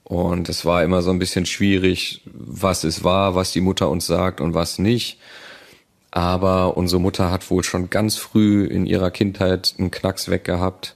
Und 0.03 0.49
es 0.49 0.65
war 0.65 0.83
immer 0.83 1.01
so 1.01 1.09
ein 1.09 1.19
bisschen 1.19 1.47
schwierig, 1.47 2.21
was 2.25 2.83
es 2.83 3.03
war, 3.03 3.33
was 3.33 3.51
die 3.51 3.61
Mutter 3.61 3.89
uns 3.89 4.05
sagt 4.05 4.39
und 4.39 4.53
was 4.53 4.77
nicht. 4.77 5.17
Aber 6.11 6.77
unsere 6.77 7.01
Mutter 7.01 7.31
hat 7.31 7.49
wohl 7.49 7.63
schon 7.63 7.89
ganz 7.89 8.17
früh 8.17 8.65
in 8.65 8.85
ihrer 8.85 9.11
Kindheit 9.11 9.75
einen 9.77 9.91
Knacks 9.91 10.29
weggehabt. 10.29 10.95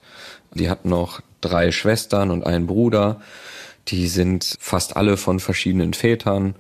Die 0.53 0.69
hat 0.69 0.85
noch 0.85 1.21
drei 1.41 1.71
Schwestern 1.71 2.31
und 2.31 2.45
einen 2.45 2.67
Bruder. 2.67 3.21
Die 3.87 4.07
sind 4.07 4.57
fast 4.59 4.95
alle 4.95 5.17
von 5.17 5.39
verschiedenen 5.39 5.93
Vätern. 5.93 6.55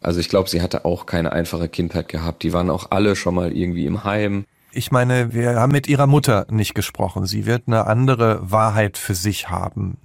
Also 0.00 0.20
ich 0.20 0.28
glaube, 0.28 0.48
sie 0.48 0.62
hatte 0.62 0.84
auch 0.84 1.06
keine 1.06 1.32
einfache 1.32 1.68
Kindheit 1.68 2.08
gehabt. 2.08 2.42
Die 2.42 2.52
waren 2.52 2.70
auch 2.70 2.90
alle 2.90 3.16
schon 3.16 3.34
mal 3.34 3.52
irgendwie 3.52 3.86
im 3.86 4.04
Heim. 4.04 4.44
Ich 4.72 4.92
meine, 4.92 5.32
wir 5.34 5.56
haben 5.56 5.72
mit 5.72 5.88
ihrer 5.88 6.06
Mutter 6.06 6.46
nicht 6.48 6.74
gesprochen. 6.74 7.26
Sie 7.26 7.44
wird 7.44 7.64
eine 7.66 7.86
andere 7.86 8.38
Wahrheit 8.52 8.98
für 8.98 9.16
sich 9.16 9.50
haben. 9.50 9.98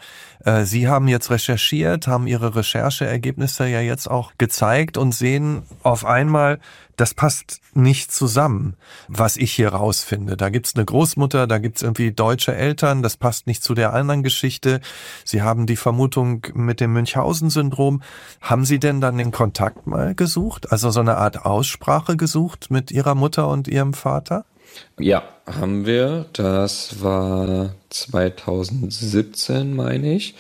Äh, 0.43 0.63
sie 0.63 0.87
haben 0.87 1.07
jetzt 1.07 1.29
recherchiert, 1.29 2.07
haben 2.07 2.25
Ihre 2.25 2.55
Rechercheergebnisse 2.55 3.67
ja 3.67 3.81
jetzt 3.81 4.09
auch 4.09 4.31
gezeigt 4.39 4.97
und 4.97 5.13
sehen 5.13 5.61
auf 5.83 6.03
einmal, 6.03 6.59
das 6.97 7.13
passt 7.13 7.61
nicht 7.73 8.11
zusammen, 8.11 8.75
was 9.07 9.37
ich 9.37 9.51
hier 9.51 9.69
rausfinde. 9.69 10.37
Da 10.37 10.49
gibt's 10.49 10.75
eine 10.75 10.85
Großmutter, 10.85 11.47
da 11.47 11.57
gibt's 11.57 11.81
irgendwie 11.81 12.11
deutsche 12.11 12.55
Eltern, 12.55 13.01
das 13.01 13.17
passt 13.17 13.47
nicht 13.47 13.63
zu 13.63 13.73
der 13.73 13.93
anderen 13.93 14.23
Geschichte. 14.23 14.81
Sie 15.23 15.41
haben 15.41 15.65
die 15.65 15.75
Vermutung 15.75 16.45
mit 16.53 16.79
dem 16.79 16.93
Münchhausen-Syndrom. 16.93 18.01
Haben 18.41 18.65
Sie 18.65 18.79
denn 18.79 19.01
dann 19.01 19.17
den 19.17 19.31
Kontakt 19.31 19.87
mal 19.87 20.15
gesucht? 20.15 20.71
Also 20.71 20.89
so 20.89 20.99
eine 20.99 21.17
Art 21.17 21.45
Aussprache 21.45 22.17
gesucht 22.17 22.71
mit 22.71 22.91
Ihrer 22.91 23.15
Mutter 23.15 23.47
und 23.47 23.67
Ihrem 23.67 23.93
Vater? 23.93 24.45
Ja, 24.99 25.23
haben 25.45 25.85
wir. 25.85 26.25
Das 26.33 27.01
war 27.01 27.75
2017, 27.89 29.75
meine 29.75 30.13
ich. 30.13 30.35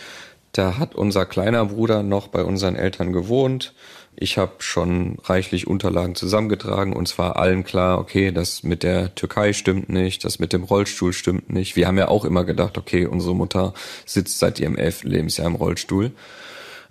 Da 0.51 0.77
hat 0.77 0.95
unser 0.95 1.25
kleiner 1.25 1.65
Bruder 1.65 2.01
noch 2.01 2.29
bei 2.29 2.43
unseren 2.43 2.75
Eltern 2.75 3.11
gewohnt. 3.11 3.73
Ich 4.17 4.37
habe 4.37 4.53
schon 4.59 5.17
reichlich 5.23 5.67
Unterlagen 5.67 6.15
zusammengetragen 6.15 6.93
und 6.93 7.07
es 7.09 7.17
war 7.17 7.35
allen 7.35 7.65
klar, 7.65 7.99
okay, 7.99 8.31
das 8.31 8.63
mit 8.63 8.83
der 8.83 9.13
Türkei 9.15 9.51
stimmt 9.51 9.89
nicht, 9.89 10.23
das 10.23 10.39
mit 10.39 10.53
dem 10.53 10.63
Rollstuhl 10.63 11.11
stimmt 11.11 11.49
nicht. 11.49 11.75
Wir 11.75 11.87
haben 11.87 11.97
ja 11.97 12.07
auch 12.07 12.23
immer 12.23 12.45
gedacht, 12.45 12.77
okay, 12.77 13.05
unsere 13.05 13.35
Mutter 13.35 13.73
sitzt 14.05 14.39
seit 14.39 14.59
ihrem 14.59 14.77
elften 14.77 15.09
Lebensjahr 15.09 15.47
im 15.47 15.55
Rollstuhl. 15.55 16.11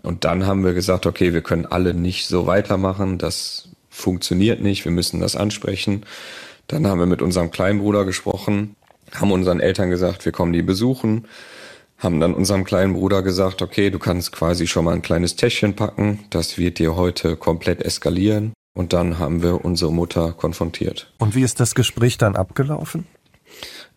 Und 0.02 0.24
dann 0.24 0.46
haben 0.46 0.64
wir 0.64 0.74
gesagt, 0.74 1.06
okay, 1.06 1.32
wir 1.32 1.40
können 1.40 1.64
alle 1.64 1.94
nicht 1.94 2.26
so 2.26 2.46
weitermachen, 2.46 3.16
das 3.16 3.68
funktioniert 3.88 4.60
nicht, 4.60 4.84
wir 4.84 4.92
müssen 4.92 5.20
das 5.20 5.34
ansprechen. 5.34 6.04
Dann 6.66 6.86
haben 6.86 6.98
wir 6.98 7.06
mit 7.06 7.22
unserem 7.22 7.50
kleinen 7.50 7.78
Bruder 7.78 8.04
gesprochen, 8.04 8.76
haben 9.14 9.32
unseren 9.32 9.60
Eltern 9.60 9.88
gesagt, 9.88 10.26
wir 10.26 10.32
kommen 10.32 10.52
die 10.52 10.62
besuchen, 10.62 11.26
haben 11.98 12.20
dann 12.20 12.34
unserem 12.34 12.64
kleinen 12.64 12.94
Bruder 12.94 13.22
gesagt, 13.22 13.62
okay, 13.62 13.90
du 13.90 13.98
kannst 13.98 14.32
quasi 14.32 14.66
schon 14.66 14.84
mal 14.84 14.94
ein 14.94 15.02
kleines 15.02 15.36
Täschchen 15.36 15.74
packen, 15.76 16.20
das 16.30 16.58
wird 16.58 16.78
dir 16.78 16.96
heute 16.96 17.36
komplett 17.36 17.82
eskalieren. 17.82 18.52
Und 18.76 18.92
dann 18.92 19.20
haben 19.20 19.42
wir 19.42 19.64
unsere 19.64 19.92
Mutter 19.92 20.32
konfrontiert. 20.32 21.12
Und 21.18 21.36
wie 21.36 21.42
ist 21.42 21.60
das 21.60 21.76
Gespräch 21.76 22.18
dann 22.18 22.34
abgelaufen? 22.34 23.06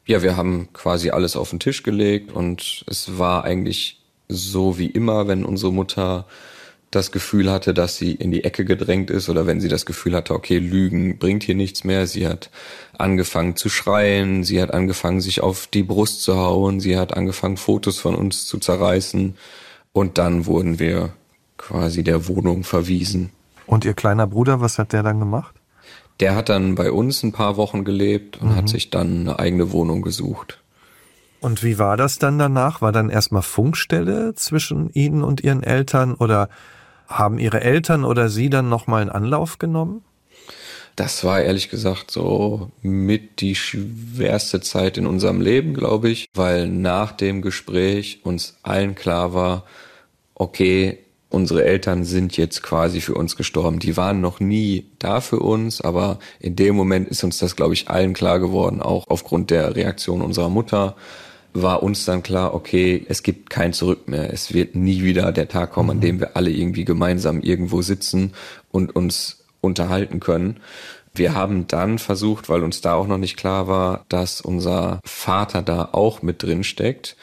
Ja, 0.05 0.21
wir 0.21 0.37
haben 0.37 0.69
quasi 0.71 1.09
alles 1.09 1.35
auf 1.35 1.49
den 1.49 1.59
Tisch 1.59 1.81
gelegt 1.81 2.31
und 2.31 2.85
es 2.87 3.17
war 3.17 3.43
eigentlich 3.43 4.05
so 4.29 4.77
wie 4.77 4.87
immer, 4.87 5.27
wenn 5.27 5.45
unsere 5.45 5.73
Mutter 5.73 6.27
das 6.91 7.11
Gefühl 7.11 7.51
hatte, 7.51 7.73
dass 7.73 7.97
sie 7.97 8.13
in 8.13 8.31
die 8.31 8.43
Ecke 8.43 8.63
gedrängt 8.63 9.09
ist 9.09 9.29
oder 9.29 9.45
wenn 9.45 9.59
sie 9.59 9.67
das 9.67 9.85
Gefühl 9.85 10.15
hatte, 10.15 10.33
okay, 10.33 10.57
Lügen 10.57 11.17
bringt 11.17 11.43
hier 11.43 11.55
nichts 11.55 11.83
mehr. 11.83 12.07
Sie 12.07 12.27
hat 12.27 12.49
angefangen 12.97 13.55
zu 13.55 13.69
schreien, 13.69 14.43
sie 14.43 14.61
hat 14.61 14.73
angefangen, 14.73 15.19
sich 15.19 15.41
auf 15.41 15.67
die 15.67 15.83
Brust 15.83 16.21
zu 16.21 16.37
hauen, 16.37 16.79
sie 16.79 16.97
hat 16.97 17.13
angefangen, 17.15 17.57
Fotos 17.57 17.99
von 17.99 18.15
uns 18.15 18.45
zu 18.45 18.57
zerreißen 18.57 19.35
und 19.91 20.17
dann 20.17 20.45
wurden 20.45 20.79
wir 20.79 21.13
quasi 21.57 22.03
der 22.03 22.27
Wohnung 22.27 22.63
verwiesen. 22.63 23.31
Und 23.65 23.83
ihr 23.83 23.93
kleiner 23.93 24.27
Bruder, 24.27 24.61
was 24.61 24.79
hat 24.79 24.93
der 24.93 25.03
dann 25.03 25.19
gemacht? 25.19 25.55
Der 26.19 26.35
hat 26.35 26.49
dann 26.49 26.75
bei 26.75 26.91
uns 26.91 27.21
ein 27.21 27.33
paar 27.33 27.57
Wochen 27.57 27.83
gelebt 27.83 28.41
und 28.41 28.51
mhm. 28.51 28.55
hat 28.55 28.69
sich 28.69 28.89
dann 28.89 29.21
eine 29.21 29.39
eigene 29.39 29.71
Wohnung 29.71 30.01
gesucht. 30.01 30.59
Und 31.39 31.63
wie 31.63 31.77
war 31.77 31.97
das 31.97 32.17
dann 32.17 32.39
danach? 32.39 32.81
War 32.81 32.91
dann 32.91 33.09
erstmal 33.09 33.43
Funkstelle 33.43 34.33
zwischen 34.33 34.89
Ihnen 34.93 35.23
und 35.23 35.41
Ihren 35.41 35.61
Eltern 35.61 36.15
oder 36.15 36.49
haben 37.07 37.39
Ihre 37.39 37.61
Eltern 37.61 38.03
oder 38.03 38.29
Sie 38.29 38.49
dann 38.49 38.69
nochmal 38.69 39.01
einen 39.01 39.11
Anlauf 39.11 39.59
genommen? 39.59 40.03
Das 40.95 41.23
war 41.23 41.41
ehrlich 41.41 41.69
gesagt 41.69 42.09
so 42.09 42.71
mit 42.81 43.39
die 43.41 43.53
schwerste 43.53 44.61
Zeit 44.61 44.97
in 44.97 45.05
unserem 45.05 45.41
Leben, 45.41 45.75
glaube 45.75 46.09
ich, 46.09 46.27
weil 46.33 46.67
nach 46.67 47.11
dem 47.11 47.43
Gespräch 47.43 48.21
uns 48.23 48.57
allen 48.63 48.95
klar 48.95 49.35
war, 49.35 49.63
okay, 50.33 50.97
unsere 51.29 51.63
Eltern 51.65 52.03
sind 52.03 52.35
jetzt 52.35 52.63
quasi 52.63 53.01
für 53.01 53.13
uns 53.13 53.35
gestorben. 53.35 53.77
Die 53.77 53.95
waren 53.95 54.21
noch 54.21 54.39
nie 54.39 54.87
da 54.97 55.21
für 55.21 55.39
uns, 55.39 55.81
aber 55.81 56.17
in 56.39 56.55
dem 56.55 56.75
Moment 56.75 57.07
ist 57.09 57.23
uns 57.23 57.37
das, 57.37 57.55
glaube 57.55 57.75
ich, 57.75 57.89
allen 57.89 58.13
klar 58.13 58.39
geworden, 58.39 58.81
auch 58.81 59.03
aufgrund 59.07 59.51
der 59.51 59.75
Reaktion 59.75 60.23
unserer 60.23 60.49
Mutter 60.49 60.95
war 61.61 61.83
uns 61.83 62.05
dann 62.05 62.23
klar, 62.23 62.53
okay, 62.53 63.05
es 63.09 63.23
gibt 63.23 63.49
kein 63.49 63.73
Zurück 63.73 64.07
mehr. 64.07 64.33
Es 64.33 64.53
wird 64.53 64.75
nie 64.75 65.03
wieder 65.03 65.31
der 65.31 65.47
Tag 65.47 65.71
kommen, 65.71 65.91
an 65.91 65.97
mhm. 65.97 66.01
dem 66.01 66.19
wir 66.19 66.35
alle 66.35 66.49
irgendwie 66.49 66.85
gemeinsam 66.85 67.41
irgendwo 67.41 67.81
sitzen 67.81 68.33
und 68.71 68.95
uns 68.95 69.45
unterhalten 69.61 70.19
können. 70.19 70.59
Wir 71.13 71.33
haben 71.33 71.67
dann 71.67 71.97
versucht, 71.97 72.47
weil 72.47 72.63
uns 72.63 72.81
da 72.81 72.93
auch 72.93 73.07
noch 73.07 73.17
nicht 73.17 73.37
klar 73.37 73.67
war, 73.67 74.05
dass 74.07 74.39
unser 74.39 74.99
Vater 75.03 75.61
da 75.63 75.89
auch 75.91 76.21
mit 76.21 76.43
drin 76.43 76.63
steckt, 76.63 77.15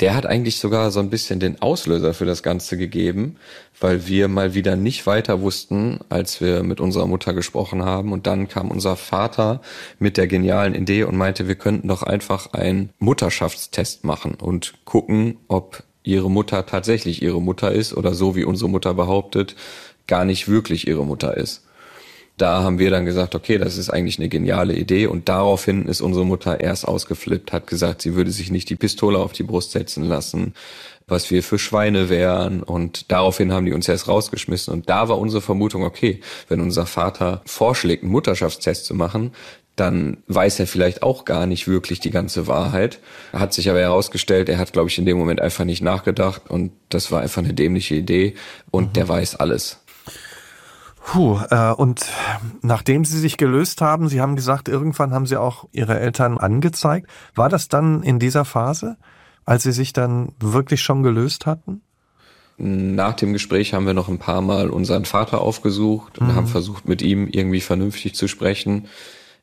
der 0.00 0.14
hat 0.14 0.24
eigentlich 0.24 0.58
sogar 0.58 0.90
so 0.90 1.00
ein 1.00 1.10
bisschen 1.10 1.40
den 1.40 1.60
Auslöser 1.60 2.14
für 2.14 2.24
das 2.24 2.42
Ganze 2.42 2.78
gegeben, 2.78 3.36
weil 3.78 4.06
wir 4.06 4.28
mal 4.28 4.54
wieder 4.54 4.74
nicht 4.74 5.06
weiter 5.06 5.42
wussten, 5.42 6.00
als 6.08 6.40
wir 6.40 6.62
mit 6.62 6.80
unserer 6.80 7.06
Mutter 7.06 7.34
gesprochen 7.34 7.84
haben. 7.84 8.12
Und 8.12 8.26
dann 8.26 8.48
kam 8.48 8.70
unser 8.70 8.96
Vater 8.96 9.60
mit 9.98 10.16
der 10.16 10.26
genialen 10.26 10.74
Idee 10.74 11.04
und 11.04 11.16
meinte, 11.16 11.48
wir 11.48 11.54
könnten 11.54 11.88
doch 11.88 12.02
einfach 12.02 12.52
einen 12.54 12.90
Mutterschaftstest 12.98 14.04
machen 14.04 14.34
und 14.34 14.74
gucken, 14.84 15.36
ob 15.48 15.82
ihre 16.02 16.30
Mutter 16.30 16.64
tatsächlich 16.64 17.22
ihre 17.22 17.42
Mutter 17.42 17.70
ist 17.72 17.94
oder 17.94 18.14
so 18.14 18.34
wie 18.34 18.44
unsere 18.44 18.70
Mutter 18.70 18.94
behauptet, 18.94 19.54
gar 20.06 20.24
nicht 20.24 20.48
wirklich 20.48 20.88
ihre 20.88 21.04
Mutter 21.04 21.36
ist 21.36 21.62
da 22.36 22.62
haben 22.62 22.78
wir 22.78 22.90
dann 22.90 23.04
gesagt, 23.04 23.34
okay, 23.34 23.58
das 23.58 23.76
ist 23.76 23.90
eigentlich 23.90 24.18
eine 24.18 24.28
geniale 24.28 24.74
Idee. 24.74 25.06
Und 25.06 25.28
daraufhin 25.28 25.86
ist 25.86 26.00
unsere 26.00 26.24
Mutter 26.24 26.60
erst 26.60 26.88
ausgeflippt, 26.88 27.52
hat 27.52 27.66
gesagt, 27.66 28.02
sie 28.02 28.14
würde 28.14 28.30
sich 28.30 28.50
nicht 28.50 28.70
die 28.70 28.76
Pistole 28.76 29.18
auf 29.18 29.32
die 29.32 29.42
Brust 29.42 29.72
setzen 29.72 30.04
lassen, 30.04 30.54
was 31.06 31.30
wir 31.30 31.42
für 31.42 31.58
Schweine 31.58 32.08
wären. 32.08 32.62
Und 32.62 33.10
daraufhin 33.12 33.52
haben 33.52 33.66
die 33.66 33.72
uns 33.72 33.88
erst 33.88 34.08
rausgeschmissen. 34.08 34.72
Und 34.72 34.88
da 34.88 35.08
war 35.08 35.18
unsere 35.18 35.42
Vermutung, 35.42 35.84
okay, 35.84 36.20
wenn 36.48 36.60
unser 36.60 36.86
Vater 36.86 37.42
vorschlägt, 37.44 38.02
einen 38.02 38.12
Mutterschaftstest 38.12 38.86
zu 38.86 38.94
machen, 38.94 39.32
dann 39.80 40.18
weiß 40.26 40.60
er 40.60 40.66
vielleicht 40.66 41.02
auch 41.02 41.24
gar 41.24 41.46
nicht 41.46 41.66
wirklich 41.66 42.00
die 42.00 42.10
ganze 42.10 42.46
Wahrheit. 42.46 42.98
Hat 43.32 43.54
sich 43.54 43.70
aber 43.70 43.80
herausgestellt, 43.80 44.50
er 44.50 44.58
hat, 44.58 44.72
glaube 44.72 44.90
ich, 44.90 44.98
in 44.98 45.06
dem 45.06 45.16
Moment 45.16 45.40
einfach 45.40 45.64
nicht 45.64 45.82
nachgedacht 45.82 46.42
und 46.50 46.72
das 46.90 47.10
war 47.10 47.22
einfach 47.22 47.42
eine 47.42 47.54
dämliche 47.54 47.94
Idee 47.94 48.34
und 48.70 48.88
mhm. 48.88 48.92
der 48.92 49.08
weiß 49.08 49.36
alles. 49.36 49.79
Puh, 51.12 51.40
äh, 51.50 51.72
und 51.72 52.06
nachdem 52.62 53.04
Sie 53.04 53.18
sich 53.18 53.36
gelöst 53.36 53.80
haben, 53.80 54.08
Sie 54.08 54.20
haben 54.20 54.36
gesagt, 54.36 54.68
irgendwann 54.68 55.12
haben 55.12 55.26
Sie 55.26 55.36
auch 55.36 55.64
Ihre 55.72 55.98
Eltern 55.98 56.38
angezeigt. 56.38 57.10
War 57.34 57.48
das 57.48 57.66
dann 57.66 58.04
in 58.04 58.20
dieser 58.20 58.44
Phase, 58.44 58.96
als 59.44 59.64
Sie 59.64 59.72
sich 59.72 59.92
dann 59.92 60.30
wirklich 60.38 60.82
schon 60.82 61.02
gelöst 61.02 61.46
hatten? 61.46 61.82
Nach 62.58 63.14
dem 63.14 63.32
Gespräch 63.32 63.74
haben 63.74 63.86
wir 63.86 63.94
noch 63.94 64.08
ein 64.08 64.20
paar 64.20 64.40
Mal 64.40 64.70
unseren 64.70 65.04
Vater 65.04 65.40
aufgesucht 65.40 66.20
und 66.20 66.28
mhm. 66.28 66.34
haben 66.36 66.46
versucht, 66.46 66.86
mit 66.86 67.02
ihm 67.02 67.26
irgendwie 67.26 67.60
vernünftig 67.60 68.14
zu 68.14 68.28
sprechen. 68.28 68.86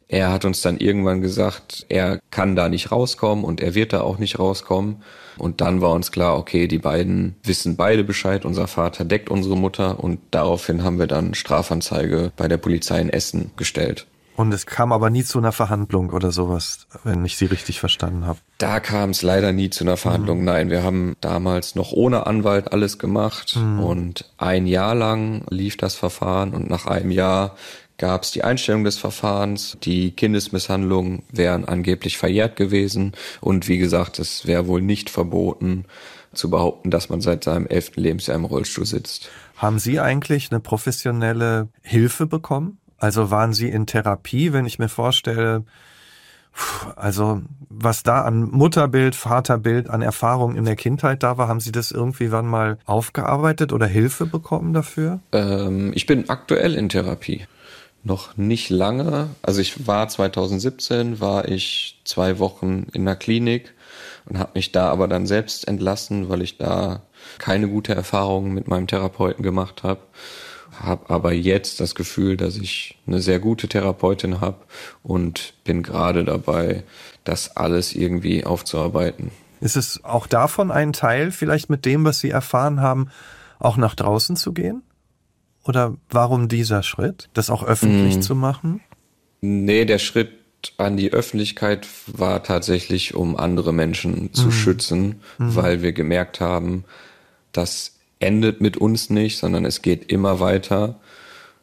Er 0.08 0.32
hat 0.32 0.46
uns 0.46 0.62
dann 0.62 0.78
irgendwann 0.78 1.22
gesagt, 1.22 1.86
er 1.90 2.20
kann 2.32 2.56
da 2.56 2.70
nicht 2.70 2.92
rauskommen 2.92 3.44
und 3.44 3.60
er 3.60 3.76
wird 3.76 3.94
da 3.94 4.02
auch 4.02 4.18
nicht 4.18 4.40
rauskommen. 4.40 5.04
Und 5.38 5.62
dann 5.62 5.82
war 5.82 5.92
uns 5.92 6.12
klar, 6.12 6.38
okay, 6.38 6.68
die 6.68 6.80
beiden 6.80 7.36
wissen 7.44 7.76
beide 7.76 8.04
Bescheid. 8.04 8.46
Unser 8.46 8.68
Vater 8.68 9.06
deckt 9.06 9.30
unsere 9.30 9.58
Mutter 9.58 10.04
und 10.04 10.20
daraufhin 10.32 10.84
haben 10.84 10.98
wir 10.98 11.08
dann 11.08 11.34
Strafanzeige 11.34 12.32
bei 12.38 12.48
der 12.48 12.58
Polizei 12.58 13.00
in 13.02 13.10
Essen 13.10 13.52
gestellt. 13.58 14.08
Und 14.38 14.54
es 14.54 14.68
kam 14.68 14.92
aber 14.92 15.10
nie 15.10 15.24
zu 15.24 15.40
einer 15.40 15.52
Verhandlung 15.52 16.12
oder 16.12 16.32
sowas, 16.32 16.86
wenn 17.04 17.26
ich 17.26 17.38
Sie 17.38 17.46
richtig 17.46 17.80
verstanden 17.80 18.28
habe. 18.28 18.38
Da 18.60 18.80
kam 18.80 19.10
es 19.10 19.24
leider 19.24 19.52
nie 19.52 19.72
zu 19.72 19.84
einer 19.84 19.98
Verhandlung. 19.98 20.40
Mhm. 20.40 20.46
Nein, 20.46 20.70
wir 20.70 20.84
haben 20.84 21.16
damals 21.22 21.74
noch 21.74 21.92
ohne 21.92 22.28
Anwalt 22.28 22.72
alles 22.72 23.00
gemacht 23.00 23.56
mhm. 23.56 23.80
und 23.80 24.32
ein 24.38 24.68
Jahr 24.68 24.94
lang 24.94 25.44
lief 25.50 25.76
das 25.76 25.96
Verfahren 25.96 26.54
und 26.54 26.70
nach 26.70 26.86
einem 26.86 27.10
Jahr 27.10 27.56
gab 27.98 28.24
es 28.24 28.32
die 28.32 28.44
Einstellung 28.44 28.84
des 28.84 28.98
Verfahrens. 28.98 29.78
Die 29.84 30.12
Kindesmisshandlungen 30.12 31.24
wären 31.32 31.66
angeblich 31.66 32.18
verjährt 32.18 32.56
gewesen. 32.56 33.14
Und 33.42 33.68
wie 33.68 33.78
gesagt, 33.78 34.20
es 34.20 34.46
wäre 34.46 34.68
wohl 34.68 34.82
nicht 34.82 35.10
verboten 35.10 35.86
zu 36.34 36.50
behaupten, 36.50 36.92
dass 36.92 37.10
man 37.10 37.22
seit 37.22 37.44
seinem 37.44 37.68
elften 37.68 38.02
Lebensjahr 38.02 38.38
im 38.38 38.46
Rollstuhl 38.46 38.86
sitzt. 38.86 39.30
Haben 39.56 39.80
Sie 39.80 40.00
eigentlich 40.00 40.52
eine 40.52 40.60
professionelle 40.60 41.70
Hilfe 41.82 42.28
bekommen? 42.28 42.78
Also 42.98 43.32
waren 43.32 43.54
Sie 43.54 43.70
in 43.70 43.88
Therapie, 43.88 44.54
wenn 44.54 44.66
ich 44.66 44.80
mir 44.80 44.90
vorstelle, 44.90 45.64
also 46.96 47.42
was 47.70 48.02
da 48.04 48.24
an 48.24 48.50
Mutterbild, 48.50 49.16
Vaterbild, 49.16 49.90
an 49.90 50.02
Erfahrungen 50.02 50.58
in 50.58 50.66
der 50.66 50.76
Kindheit 50.76 51.22
da 51.22 51.38
war, 51.38 51.48
haben 51.48 51.60
Sie 51.60 51.72
das 51.72 51.92
irgendwie 51.92 52.32
wann 52.32 52.48
mal 52.48 52.80
aufgearbeitet 52.86 53.74
oder 53.74 53.86
Hilfe 53.86 54.26
bekommen 54.26 54.74
dafür? 54.74 55.20
Ähm, 55.32 55.92
ich 55.94 56.06
bin 56.08 56.30
aktuell 56.30 56.76
in 56.76 56.90
Therapie 56.90 57.46
noch 58.08 58.38
nicht 58.38 58.70
lange. 58.70 59.30
Also 59.44 59.62
ich 59.62 59.86
war 59.86 60.08
2017, 60.08 61.20
war 61.20 61.48
ich 61.48 62.02
zwei 62.06 62.40
Wochen 62.40 62.88
in 62.94 63.06
der 63.06 63.16
Klinik 63.16 63.74
und 64.26 64.40
habe 64.40 64.52
mich 64.56 64.72
da 64.72 64.90
aber 64.90 65.08
dann 65.08 65.28
selbst 65.28 65.68
entlassen, 65.68 66.30
weil 66.30 66.42
ich 66.42 66.58
da 66.58 67.04
keine 67.38 67.68
gute 67.68 67.94
Erfahrung 67.94 68.54
mit 68.54 68.68
meinem 68.68 68.88
Therapeuten 68.88 69.44
gemacht 69.44 69.84
habe. 69.84 70.00
Habe 70.80 71.10
aber 71.10 71.34
jetzt 71.34 71.80
das 71.80 71.96
Gefühl, 71.96 72.38
dass 72.38 72.56
ich 72.58 72.98
eine 73.08 73.22
sehr 73.22 73.40
gute 73.40 73.68
Therapeutin 73.68 74.42
habe 74.42 74.58
und 75.04 75.54
bin 75.64 75.84
gerade 75.84 76.24
dabei, 76.24 76.84
das 77.24 77.58
alles 77.58 77.94
irgendwie 77.94 78.46
aufzuarbeiten. 78.46 79.32
Ist 79.60 79.76
es 79.76 80.04
auch 80.04 80.28
davon 80.28 80.72
ein 80.72 80.94
Teil, 80.94 81.32
vielleicht 81.32 81.70
mit 81.70 81.86
dem, 81.86 82.06
was 82.06 82.20
Sie 82.20 82.30
erfahren 82.30 82.80
haben, 82.80 83.10
auch 83.60 83.76
nach 83.78 83.96
draußen 83.96 84.36
zu 84.36 84.54
gehen? 84.54 84.84
Oder 85.68 85.96
warum 86.10 86.48
dieser 86.48 86.82
Schritt, 86.82 87.30
das 87.34 87.50
auch 87.50 87.64
öffentlich 87.64 88.18
mm. 88.18 88.22
zu 88.22 88.36
machen? 88.36 88.82
Nee, 89.42 89.86
der 89.86 90.00
Schritt 90.00 90.32
an 90.78 90.98
die 90.98 91.12
Öffentlichkeit 91.12 91.88
war 92.08 92.42
tatsächlich, 92.44 93.14
um 93.16 93.36
andere 93.36 93.74
Menschen 93.74 94.34
zu 94.34 94.48
mm. 94.48 94.52
schützen, 94.52 95.22
mm. 95.38 95.56
weil 95.56 95.82
wir 95.82 95.92
gemerkt 95.92 96.40
haben, 96.40 96.86
das 97.52 97.98
endet 98.20 98.62
mit 98.62 98.78
uns 98.78 99.10
nicht, 99.10 99.38
sondern 99.38 99.66
es 99.66 99.82
geht 99.82 100.12
immer 100.12 100.40
weiter. 100.40 101.00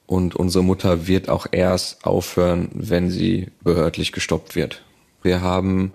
Und 0.06 0.36
unsere 0.36 0.62
Mutter 0.62 1.06
wird 1.06 1.30
auch 1.30 1.46
erst 1.50 2.04
aufhören, 2.04 2.68
wenn 2.74 3.10
sie 3.10 3.48
behördlich 3.62 4.12
gestoppt 4.12 4.54
wird. 4.54 4.82
Wir 5.22 5.40
haben 5.40 5.94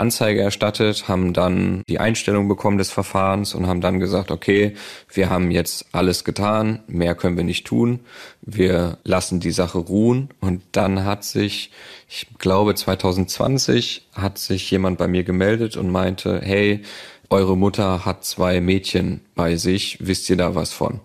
Anzeige 0.00 0.40
erstattet, 0.40 1.06
haben 1.08 1.32
dann 1.32 1.82
die 1.88 2.00
Einstellung 2.00 2.48
bekommen 2.48 2.78
des 2.78 2.90
Verfahrens 2.90 3.54
und 3.54 3.66
haben 3.66 3.80
dann 3.80 4.00
gesagt, 4.00 4.30
okay, 4.30 4.74
wir 5.12 5.30
haben 5.30 5.50
jetzt 5.50 5.86
alles 5.92 6.24
getan, 6.24 6.80
mehr 6.88 7.14
können 7.14 7.36
wir 7.36 7.44
nicht 7.44 7.66
tun, 7.66 8.00
wir 8.42 8.98
lassen 9.04 9.38
die 9.38 9.52
Sache 9.52 9.78
ruhen 9.78 10.30
und 10.40 10.62
dann 10.72 11.04
hat 11.04 11.22
sich, 11.22 11.70
ich 12.08 12.26
glaube 12.38 12.74
2020, 12.74 14.08
hat 14.14 14.38
sich 14.38 14.70
jemand 14.70 14.98
bei 14.98 15.06
mir 15.06 15.22
gemeldet 15.22 15.76
und 15.76 15.90
meinte, 15.90 16.40
hey, 16.42 16.82
eure 17.28 17.56
Mutter 17.56 18.04
hat 18.04 18.24
zwei 18.24 18.60
Mädchen 18.60 19.20
bei 19.36 19.56
sich, 19.56 19.98
wisst 20.00 20.28
ihr 20.30 20.36
da 20.36 20.54
was 20.54 20.72
von? 20.72 21.00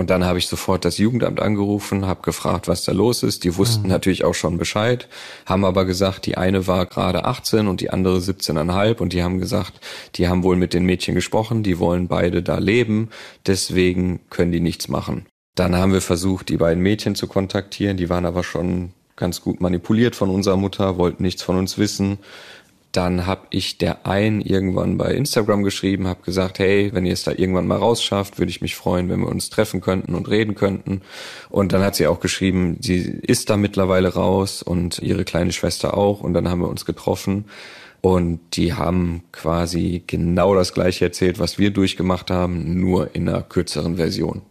Und 0.00 0.10
dann 0.10 0.24
habe 0.24 0.38
ich 0.38 0.46
sofort 0.46 0.84
das 0.84 0.98
Jugendamt 0.98 1.40
angerufen, 1.40 2.06
habe 2.06 2.22
gefragt, 2.22 2.68
was 2.68 2.84
da 2.84 2.92
los 2.92 3.24
ist. 3.24 3.42
Die 3.42 3.56
wussten 3.56 3.82
mhm. 3.82 3.88
natürlich 3.88 4.24
auch 4.24 4.34
schon 4.34 4.56
Bescheid, 4.56 5.08
haben 5.44 5.64
aber 5.64 5.84
gesagt, 5.84 6.24
die 6.26 6.38
eine 6.38 6.68
war 6.68 6.86
gerade 6.86 7.24
18 7.24 7.66
und 7.66 7.80
die 7.80 7.90
andere 7.90 8.18
17,5 8.18 8.98
und 8.98 9.12
die 9.12 9.24
haben 9.24 9.40
gesagt, 9.40 9.80
die 10.14 10.28
haben 10.28 10.44
wohl 10.44 10.54
mit 10.54 10.72
den 10.72 10.84
Mädchen 10.84 11.16
gesprochen, 11.16 11.64
die 11.64 11.80
wollen 11.80 12.06
beide 12.06 12.44
da 12.44 12.58
leben, 12.58 13.10
deswegen 13.44 14.20
können 14.30 14.52
die 14.52 14.60
nichts 14.60 14.86
machen. 14.86 15.26
Dann 15.56 15.74
haben 15.74 15.92
wir 15.92 16.00
versucht, 16.00 16.48
die 16.48 16.58
beiden 16.58 16.80
Mädchen 16.80 17.16
zu 17.16 17.26
kontaktieren, 17.26 17.96
die 17.96 18.08
waren 18.08 18.24
aber 18.24 18.44
schon 18.44 18.92
ganz 19.16 19.42
gut 19.42 19.60
manipuliert 19.60 20.14
von 20.14 20.30
unserer 20.30 20.56
Mutter, 20.56 20.96
wollten 20.96 21.24
nichts 21.24 21.42
von 21.42 21.56
uns 21.56 21.76
wissen. 21.76 22.18
Dann 22.92 23.26
habe 23.26 23.42
ich 23.50 23.76
der 23.76 24.06
einen 24.06 24.40
irgendwann 24.40 24.96
bei 24.96 25.12
Instagram 25.12 25.62
geschrieben, 25.62 26.06
habe 26.06 26.22
gesagt, 26.22 26.58
hey, 26.58 26.90
wenn 26.94 27.04
ihr 27.04 27.12
es 27.12 27.22
da 27.22 27.32
irgendwann 27.32 27.66
mal 27.66 27.78
rausschafft, 27.78 28.38
würde 28.38 28.50
ich 28.50 28.62
mich 28.62 28.76
freuen, 28.76 29.08
wenn 29.10 29.20
wir 29.20 29.28
uns 29.28 29.50
treffen 29.50 29.80
könnten 29.80 30.14
und 30.14 30.28
reden 30.28 30.54
könnten. 30.54 31.02
Und 31.50 31.72
dann 31.72 31.82
hat 31.82 31.96
sie 31.96 32.06
auch 32.06 32.20
geschrieben, 32.20 32.78
sie 32.80 32.96
ist 32.96 33.50
da 33.50 33.56
mittlerweile 33.56 34.14
raus 34.14 34.62
und 34.62 35.00
ihre 35.00 35.24
kleine 35.24 35.52
Schwester 35.52 35.96
auch. 35.96 36.20
Und 36.20 36.32
dann 36.32 36.48
haben 36.48 36.62
wir 36.62 36.68
uns 36.68 36.86
getroffen. 36.86 37.44
Und 38.00 38.40
die 38.54 38.74
haben 38.74 39.24
quasi 39.32 40.04
genau 40.06 40.54
das 40.54 40.72
gleiche 40.72 41.04
erzählt, 41.04 41.38
was 41.38 41.58
wir 41.58 41.70
durchgemacht 41.70 42.30
haben, 42.30 42.80
nur 42.80 43.14
in 43.14 43.28
einer 43.28 43.42
kürzeren 43.42 43.96
Version. 43.96 44.42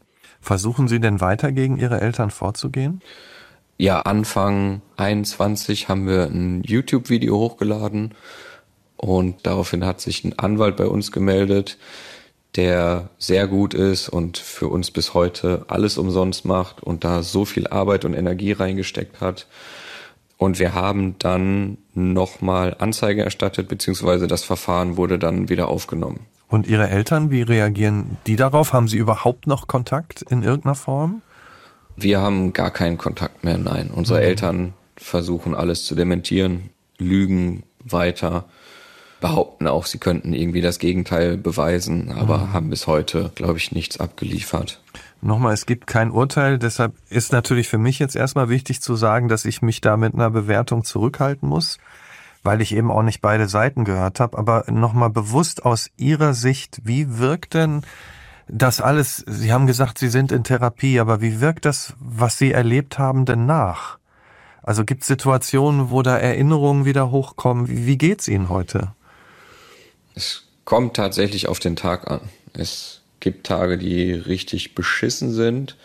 Versuchen 0.41 0.87
Sie 0.87 0.99
denn 0.99 1.21
weiter 1.21 1.51
gegen 1.51 1.77
Ihre 1.77 2.01
Eltern 2.01 2.29
vorzugehen? 2.29 3.01
Ja, 3.77 4.01
Anfang 4.01 4.81
21 4.97 5.87
haben 5.87 6.07
wir 6.07 6.23
ein 6.23 6.63
YouTube-Video 6.63 7.37
hochgeladen 7.37 8.15
und 8.95 9.45
daraufhin 9.45 9.85
hat 9.85 10.01
sich 10.01 10.23
ein 10.23 10.37
Anwalt 10.39 10.77
bei 10.77 10.87
uns 10.87 11.11
gemeldet, 11.11 11.77
der 12.55 13.09
sehr 13.19 13.47
gut 13.47 13.75
ist 13.75 14.09
und 14.09 14.39
für 14.39 14.67
uns 14.67 14.89
bis 14.89 15.13
heute 15.13 15.65
alles 15.67 15.99
umsonst 15.99 16.43
macht 16.43 16.81
und 16.81 17.03
da 17.03 17.21
so 17.21 17.45
viel 17.45 17.67
Arbeit 17.67 18.03
und 18.03 18.15
Energie 18.15 18.51
reingesteckt 18.51 19.21
hat. 19.21 19.45
Und 20.37 20.59
wir 20.59 20.73
haben 20.73 21.15
dann 21.19 21.77
nochmal 21.93 22.75
Anzeige 22.79 23.23
erstattet, 23.23 23.67
beziehungsweise 23.67 24.27
das 24.27 24.43
Verfahren 24.43 24.97
wurde 24.97 25.19
dann 25.19 25.49
wieder 25.49 25.67
aufgenommen. 25.67 26.25
Und 26.47 26.67
Ihre 26.67 26.89
Eltern, 26.89 27.29
wie 27.29 27.41
reagieren 27.41 28.17
die 28.25 28.35
darauf? 28.35 28.73
Haben 28.73 28.87
Sie 28.87 28.97
überhaupt 28.97 29.47
noch 29.47 29.67
Kontakt 29.67 30.23
in 30.23 30.43
irgendeiner 30.43 30.75
Form? 30.75 31.21
Wir 31.97 32.21
haben 32.21 32.53
gar 32.53 32.69
keinen 32.71 32.97
Kontakt 32.97 33.43
mehr, 33.43 33.57
nein. 33.57 33.89
Unsere 33.93 34.19
mhm. 34.19 34.25
Eltern 34.25 34.73
versuchen 34.95 35.55
alles 35.55 35.85
zu 35.85 35.95
dementieren, 35.95 36.69
lügen 36.99 37.63
weiter, 37.83 38.45
behaupten 39.19 39.67
auch, 39.67 39.87
sie 39.87 39.97
könnten 39.97 40.33
irgendwie 40.33 40.61
das 40.61 40.77
Gegenteil 40.77 41.37
beweisen, 41.37 42.11
aber 42.11 42.37
mhm. 42.37 42.53
haben 42.53 42.69
bis 42.69 42.85
heute, 42.85 43.31
glaube 43.33 43.57
ich, 43.57 43.71
nichts 43.71 43.99
abgeliefert. 43.99 44.79
Nochmal, 45.21 45.53
es 45.55 45.65
gibt 45.65 45.87
kein 45.87 46.11
Urteil, 46.11 46.59
deshalb 46.59 46.93
ist 47.09 47.31
natürlich 47.31 47.67
für 47.67 47.79
mich 47.79 47.97
jetzt 47.97 48.15
erstmal 48.15 48.49
wichtig 48.49 48.81
zu 48.81 48.95
sagen, 48.95 49.27
dass 49.27 49.45
ich 49.45 49.63
mich 49.63 49.81
da 49.81 49.97
mit 49.97 50.13
einer 50.13 50.29
Bewertung 50.29 50.83
zurückhalten 50.83 51.49
muss, 51.49 51.79
weil 52.43 52.61
ich 52.61 52.75
eben 52.75 52.91
auch 52.91 53.01
nicht 53.01 53.21
beide 53.21 53.47
Seiten 53.47 53.83
gehört 53.83 54.19
habe. 54.19 54.37
Aber 54.37 54.65
nochmal 54.69 55.09
bewusst 55.09 55.65
aus 55.65 55.89
Ihrer 55.97 56.35
Sicht, 56.35 56.81
wie 56.83 57.17
wirkt 57.17 57.55
denn 57.55 57.81
das 58.47 58.81
alles, 58.81 59.23
Sie 59.27 59.51
haben 59.51 59.67
gesagt, 59.67 59.97
Sie 59.97 60.09
sind 60.09 60.31
in 60.31 60.43
Therapie, 60.43 60.99
aber 60.99 61.21
wie 61.21 61.41
wirkt 61.41 61.65
das, 61.65 61.93
was 61.99 62.37
Sie 62.37 62.51
erlebt 62.51 62.97
haben, 62.97 63.25
denn 63.25 63.45
nach? 63.45 63.97
Also 64.63 64.83
gibt 64.83 65.01
es 65.01 65.07
Situationen, 65.07 65.91
wo 65.91 66.01
da 66.01 66.17
Erinnerungen 66.17 66.85
wieder 66.85 67.11
hochkommen? 67.11 67.69
Wie, 67.69 67.85
wie 67.85 67.97
geht's 67.97 68.27
Ihnen 68.27 68.49
heute? 68.49 68.93
Es 70.15 70.43
kommt 70.65 70.95
tatsächlich 70.95 71.47
auf 71.47 71.59
den 71.59 71.75
Tag 71.75 72.09
an. 72.09 72.21
Es 72.53 73.01
gibt 73.19 73.47
Tage, 73.47 73.77
die 73.77 74.11
richtig 74.11 74.75
beschissen 74.75 75.31
sind. 75.31 75.77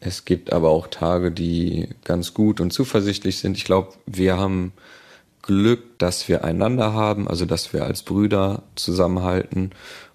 Es 0.00 0.24
gibt 0.24 0.52
aber 0.52 0.70
auch 0.70 0.88
Tage, 0.88 1.30
die 1.30 1.88
ganz 2.04 2.34
gut 2.34 2.60
und 2.60 2.72
zuversichtlich 2.72 3.38
sind. 3.38 3.56
Ich 3.56 3.64
glaube, 3.64 3.92
wir 4.06 4.36
haben 4.36 4.72
Glück, 5.42 5.98
dass 5.98 6.28
wir 6.28 6.44
einander 6.44 6.92
haben, 6.92 7.28
also 7.28 7.44
dass 7.44 7.72
wir 7.72 7.84
als 7.84 8.02
Brüder 8.02 8.62
zusammenhalten 8.76 9.70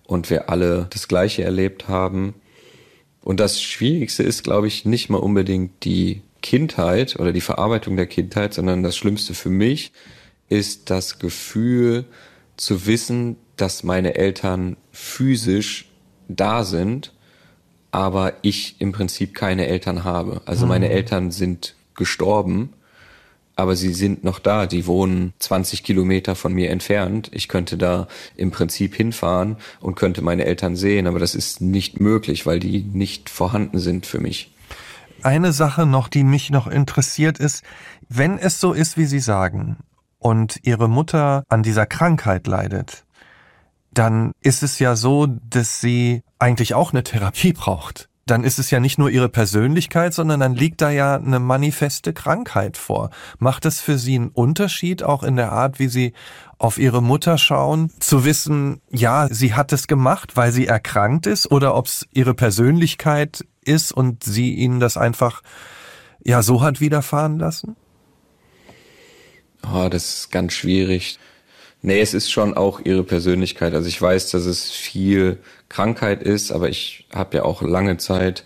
und 0.10 0.32
wir 0.32 0.50
alle 0.50 0.88
das 0.90 1.08
Gleiche 1.08 1.44
erlebt 1.44 1.88
haben. 1.88 2.34
Und 3.22 3.40
das 3.40 3.62
Schwierigste 3.62 4.24
ist, 4.24 4.44
glaube 4.44 4.68
ich, 4.68 4.84
nicht 4.84 5.10
mal 5.10 5.20
unbedingt 5.20 5.84
die 5.86 6.24
Kindheit 6.42 7.20
oder 7.20 7.32
die 7.32 7.42
Verarbeitung 7.42 7.96
der 7.96 8.08
Kindheit, 8.08 8.56
sondern 8.56 8.82
das 8.82 8.98
Schlimmste 8.98 9.36
für 9.36 9.50
mich 9.50 9.92
ist 10.48 10.90
das 10.90 11.20
Gefühl 11.20 12.06
zu 12.58 12.88
wissen, 12.88 13.36
dass 13.56 13.84
meine 13.84 14.16
Eltern 14.16 14.78
physisch 14.92 15.88
da 16.28 16.64
sind, 16.64 17.14
aber 17.92 18.34
ich 18.42 18.78
im 18.80 18.92
Prinzip 18.92 19.36
keine 19.36 19.68
Eltern 19.68 20.04
habe. 20.04 20.42
Also 20.46 20.66
meine 20.66 20.88
mhm. 20.88 20.92
Eltern 20.92 21.32
sind 21.32 21.76
gestorben, 21.94 22.74
aber 23.60 23.76
sie 23.76 23.94
sind 23.94 24.24
noch 24.24 24.40
da. 24.40 24.66
Die 24.66 24.88
wohnen 24.88 25.34
20 25.40 25.84
Kilometer 25.84 26.36
von 26.36 26.54
mir 26.54 26.70
entfernt. 26.70 27.30
Ich 27.34 27.48
könnte 27.48 27.78
da 27.78 28.08
im 28.36 28.52
Prinzip 28.52 28.96
hinfahren 28.96 29.58
und 29.80 29.96
könnte 29.96 30.22
meine 30.22 30.46
Eltern 30.46 30.76
sehen, 30.76 31.08
aber 31.08 31.20
das 31.20 31.36
ist 31.36 31.62
nicht 31.62 32.00
möglich, 32.00 32.46
weil 32.46 32.60
die 32.60 32.82
nicht 32.82 33.30
vorhanden 33.30 33.80
sind 33.80 34.06
für 34.06 34.20
mich. 34.20 34.54
Eine 35.22 35.52
Sache 35.52 35.86
noch, 35.86 36.08
die 36.08 36.24
mich 36.24 36.50
noch 36.50 36.68
interessiert 36.68 37.40
ist, 37.40 37.64
wenn 38.08 38.38
es 38.38 38.60
so 38.60 38.74
ist, 38.74 38.98
wie 38.98 39.06
Sie 39.06 39.20
sagen, 39.20 39.78
und 40.18 40.60
Ihre 40.64 40.90
Mutter 40.90 41.44
an 41.50 41.64
dieser 41.64 41.86
Krankheit 41.86 42.48
leidet, 42.48 43.06
dann 43.92 44.34
ist 44.42 44.64
es 44.64 44.80
ja 44.80 44.96
so, 44.96 45.28
dass 45.28 45.82
sie 45.82 46.24
eigentlich 46.38 46.74
auch 46.74 46.92
eine 46.92 47.04
Therapie 47.04 47.54
braucht. 47.54 48.09
Dann 48.30 48.44
ist 48.44 48.60
es 48.60 48.70
ja 48.72 48.80
nicht 48.80 48.98
nur 49.00 49.10
ihre 49.10 49.30
Persönlichkeit, 49.30 50.14
sondern 50.14 50.40
dann 50.40 50.56
liegt 50.56 50.82
da 50.82 50.90
ja 50.90 51.16
eine 51.16 51.40
manifeste 51.40 52.14
Krankheit 52.14 52.78
vor. 52.78 53.10
Macht 53.40 53.66
es 53.66 53.82
für 53.82 53.98
Sie 53.98 54.16
einen 54.16 54.30
Unterschied 54.30 55.04
auch 55.04 55.24
in 55.24 55.36
der 55.36 55.52
Art, 55.52 55.80
wie 55.80 55.88
Sie 55.88 56.14
auf 56.60 56.78
Ihre 56.78 57.02
Mutter 57.02 57.38
schauen, 57.38 57.90
zu 58.00 58.26
wissen, 58.26 58.82
ja, 58.90 59.28
sie 59.32 59.54
hat 59.54 59.72
es 59.72 59.88
gemacht, 59.88 60.36
weil 60.36 60.52
sie 60.52 60.68
erkrankt 60.68 61.26
ist, 61.26 61.50
oder 61.50 61.74
ob 61.74 61.88
es 61.88 62.06
Ihre 62.12 62.34
Persönlichkeit 62.34 63.46
ist 63.64 63.94
und 63.94 64.24
sie 64.24 64.54
Ihnen 64.56 64.82
das 64.82 64.98
einfach 64.98 65.42
ja 66.24 66.44
so 66.44 66.62
hat 66.62 66.82
widerfahren 66.82 67.40
lassen? 67.40 67.78
Oh, 69.74 69.88
das 69.90 70.16
ist 70.16 70.32
ganz 70.32 70.54
schwierig. 70.54 71.18
Nee, 71.82 72.02
es 72.02 72.14
ist 72.14 72.30
schon 72.30 72.56
auch 72.56 72.82
ihre 72.84 73.04
Persönlichkeit. 73.04 73.74
Also 73.74 73.88
ich 73.88 74.02
weiß, 74.02 74.32
dass 74.32 74.46
es 74.46 74.70
viel 74.70 75.38
Krankheit 75.70 76.22
ist, 76.22 76.52
aber 76.52 76.70
ich 76.70 77.08
habe 77.14 77.38
ja 77.38 77.44
auch 77.44 77.62
lange 77.62 77.98
Zeit 77.98 78.44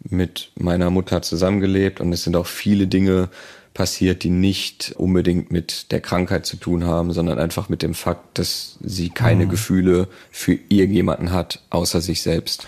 mit 0.00 0.50
meiner 0.54 0.90
Mutter 0.90 1.22
zusammengelebt 1.22 2.00
und 2.00 2.12
es 2.12 2.24
sind 2.24 2.36
auch 2.36 2.46
viele 2.46 2.86
Dinge 2.86 3.30
passiert, 3.72 4.22
die 4.22 4.30
nicht 4.30 4.94
unbedingt 4.96 5.50
mit 5.50 5.90
der 5.90 6.00
Krankheit 6.00 6.46
zu 6.46 6.56
tun 6.56 6.84
haben, 6.84 7.12
sondern 7.12 7.38
einfach 7.38 7.68
mit 7.68 7.82
dem 7.82 7.94
Fakt, 7.94 8.38
dass 8.38 8.78
sie 8.80 9.08
keine 9.10 9.46
mhm. 9.46 9.50
Gefühle 9.50 10.08
für 10.30 10.56
irgendjemanden 10.68 11.32
hat, 11.32 11.60
außer 11.70 12.00
sich 12.00 12.22
selbst. 12.22 12.66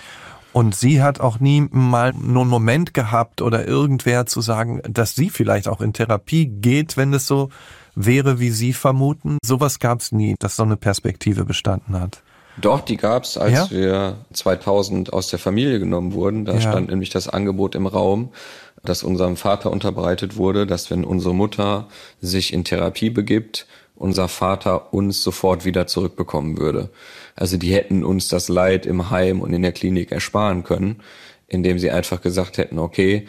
Und 0.53 0.75
sie 0.75 1.03
hat 1.03 1.21
auch 1.21 1.39
nie 1.39 1.67
mal 1.71 2.13
nur 2.15 2.43
einen 2.43 2.51
Moment 2.51 2.95
gehabt 2.95 3.43
oder 3.43 3.69
irgendwer 3.69 4.27
zu 4.27 4.41
sagen, 4.41 4.81
dass 4.89 5.15
sie 5.15 5.29
vielleicht 5.29 5.69
auch 5.69 5.83
in 5.83 5.93
Therapie 5.93 6.47
geht, 6.47 6.97
wenn 6.97 7.13
es 7.13 7.27
so 7.27 7.51
wäre, 7.97 8.39
wie 8.39 8.51
Sie 8.51 8.73
vermuten? 8.73 9.39
Sowas 9.45 9.81
gab 9.81 10.01
es 10.01 10.13
nie, 10.13 10.37
dass 10.39 10.55
so 10.55 10.63
eine 10.63 10.77
Perspektive 10.77 11.45
bestanden 11.45 11.99
hat. 11.99 12.23
Doch, 12.59 12.81
die 12.81 12.97
gab 12.97 13.25
es, 13.25 13.37
als 13.37 13.53
ja? 13.53 13.71
wir 13.71 14.17
2000 14.33 15.13
aus 15.13 15.29
der 15.29 15.39
Familie 15.39 15.79
genommen 15.79 16.13
wurden. 16.13 16.45
Da 16.45 16.55
ja. 16.55 16.61
stand 16.61 16.89
nämlich 16.89 17.11
das 17.11 17.29
Angebot 17.29 17.75
im 17.75 17.87
Raum, 17.87 18.31
das 18.83 19.03
unserem 19.03 19.37
Vater 19.37 19.71
unterbreitet 19.71 20.37
wurde, 20.37 20.67
dass 20.67 20.91
wenn 20.91 21.05
unsere 21.05 21.35
Mutter 21.35 21.89
sich 22.21 22.53
in 22.53 22.65
Therapie 22.65 23.11
begibt, 23.11 23.67
unser 23.95 24.29
Vater 24.29 24.93
uns 24.93 25.23
sofort 25.23 25.65
wieder 25.65 25.87
zurückbekommen 25.87 26.59
würde. 26.59 26.91
Also 27.35 27.57
die 27.57 27.75
hätten 27.75 28.05
uns 28.05 28.29
das 28.29 28.49
Leid 28.49 28.87
im 28.87 29.11
Heim 29.11 29.41
und 29.41 29.53
in 29.53 29.63
der 29.63 29.73
Klinik 29.73 30.13
ersparen 30.13 30.65
können, 30.65 31.03
indem 31.49 31.79
sie 31.79 31.91
einfach 31.91 32.21
gesagt 32.21 32.59
hätten, 32.59 32.79
okay, 32.79 33.27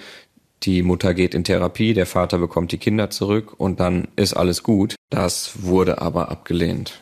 die 0.63 0.81
Mutter 0.83 1.13
geht 1.13 1.33
in 1.33 1.43
Therapie, 1.43 1.93
der 1.93 2.05
Vater 2.05 2.39
bekommt 2.39 2.71
die 2.71 2.77
Kinder 2.77 3.09
zurück 3.09 3.53
und 3.57 3.79
dann 3.79 4.07
ist 4.15 4.33
alles 4.33 4.63
gut. 4.63 4.95
Das 5.09 5.63
wurde 5.63 6.01
aber 6.01 6.29
abgelehnt. 6.29 6.99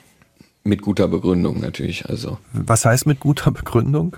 Mit 0.64 0.82
guter 0.82 1.08
Begründung 1.08 1.60
natürlich, 1.60 2.08
also. 2.08 2.40
Was 2.52 2.86
heißt 2.86 3.06
mit 3.06 3.20
guter 3.20 3.52
Begründung? 3.52 4.18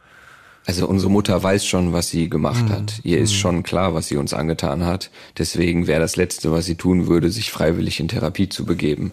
Also 0.65 0.85
unsere 0.87 1.11
Mutter 1.11 1.41
weiß 1.41 1.65
schon, 1.65 1.93
was 1.93 2.09
sie 2.09 2.29
gemacht 2.29 2.65
mhm. 2.65 2.71
hat. 2.71 2.99
Ihr 3.03 3.19
ist 3.19 3.31
hm. 3.31 3.37
schon 3.37 3.63
klar, 3.63 3.93
was 3.93 4.07
sie 4.07 4.17
uns 4.17 4.33
angetan 4.33 4.85
hat. 4.85 5.11
Deswegen 5.37 5.87
wäre 5.87 6.01
das 6.01 6.17
Letzte, 6.17 6.51
was 6.51 6.65
sie 6.65 6.75
tun 6.75 7.07
würde, 7.07 7.31
sich 7.31 7.51
freiwillig 7.51 8.01
in 8.01 8.09
Therapie 8.09 8.49
zu 8.49 8.65
begeben. 8.65 9.11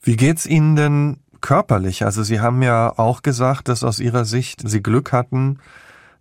Wie 0.00 0.16
geht's 0.16 0.46
Ihnen 0.46 0.76
denn 0.76 1.16
körperlich? 1.40 2.04
Also 2.04 2.22
Sie 2.22 2.40
haben 2.40 2.62
ja 2.62 2.96
auch 2.96 3.22
gesagt, 3.22 3.68
dass 3.68 3.82
aus 3.82 3.98
Ihrer 3.98 4.24
Sicht 4.24 4.68
Sie 4.68 4.82
Glück 4.82 5.12
hatten, 5.12 5.58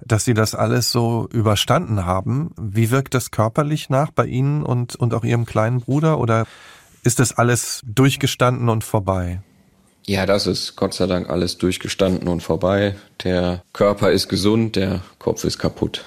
dass 0.06 0.26
Sie 0.26 0.34
das 0.34 0.56
alles 0.56 0.91
so 0.91 1.28
überstanden 1.32 2.06
haben. 2.06 2.52
Wie 2.60 2.91
wirkt 2.91 3.14
das 3.14 3.32
körperlich 3.32 3.89
nach 3.89 4.12
bei 4.12 4.26
Ihnen 4.26 4.64
und, 4.64 4.95
und 4.95 5.14
auch 5.14 5.24
Ihrem 5.24 5.45
kleinen 5.45 5.82
Bruder 5.82 6.20
oder 6.20 6.45
ist 7.04 7.20
das 7.20 7.38
alles 7.38 7.82
durchgestanden 7.86 8.70
und 8.70 8.84
vorbei? 8.84 9.41
Ja, 10.06 10.26
das 10.26 10.47
ist 10.47 10.76
Gott 10.76 10.93
sei 10.93 11.08
Dank 11.08 11.30
alles 11.30 11.58
durchgestanden 11.58 12.28
und 12.28 12.41
vorbei. 12.41 12.95
Der 13.24 13.64
Körper 13.74 14.12
ist 14.12 14.30
gesund, 14.30 14.76
der 14.76 15.02
Kopf 15.20 15.43
ist 15.43 15.60
kaputt. 15.60 16.06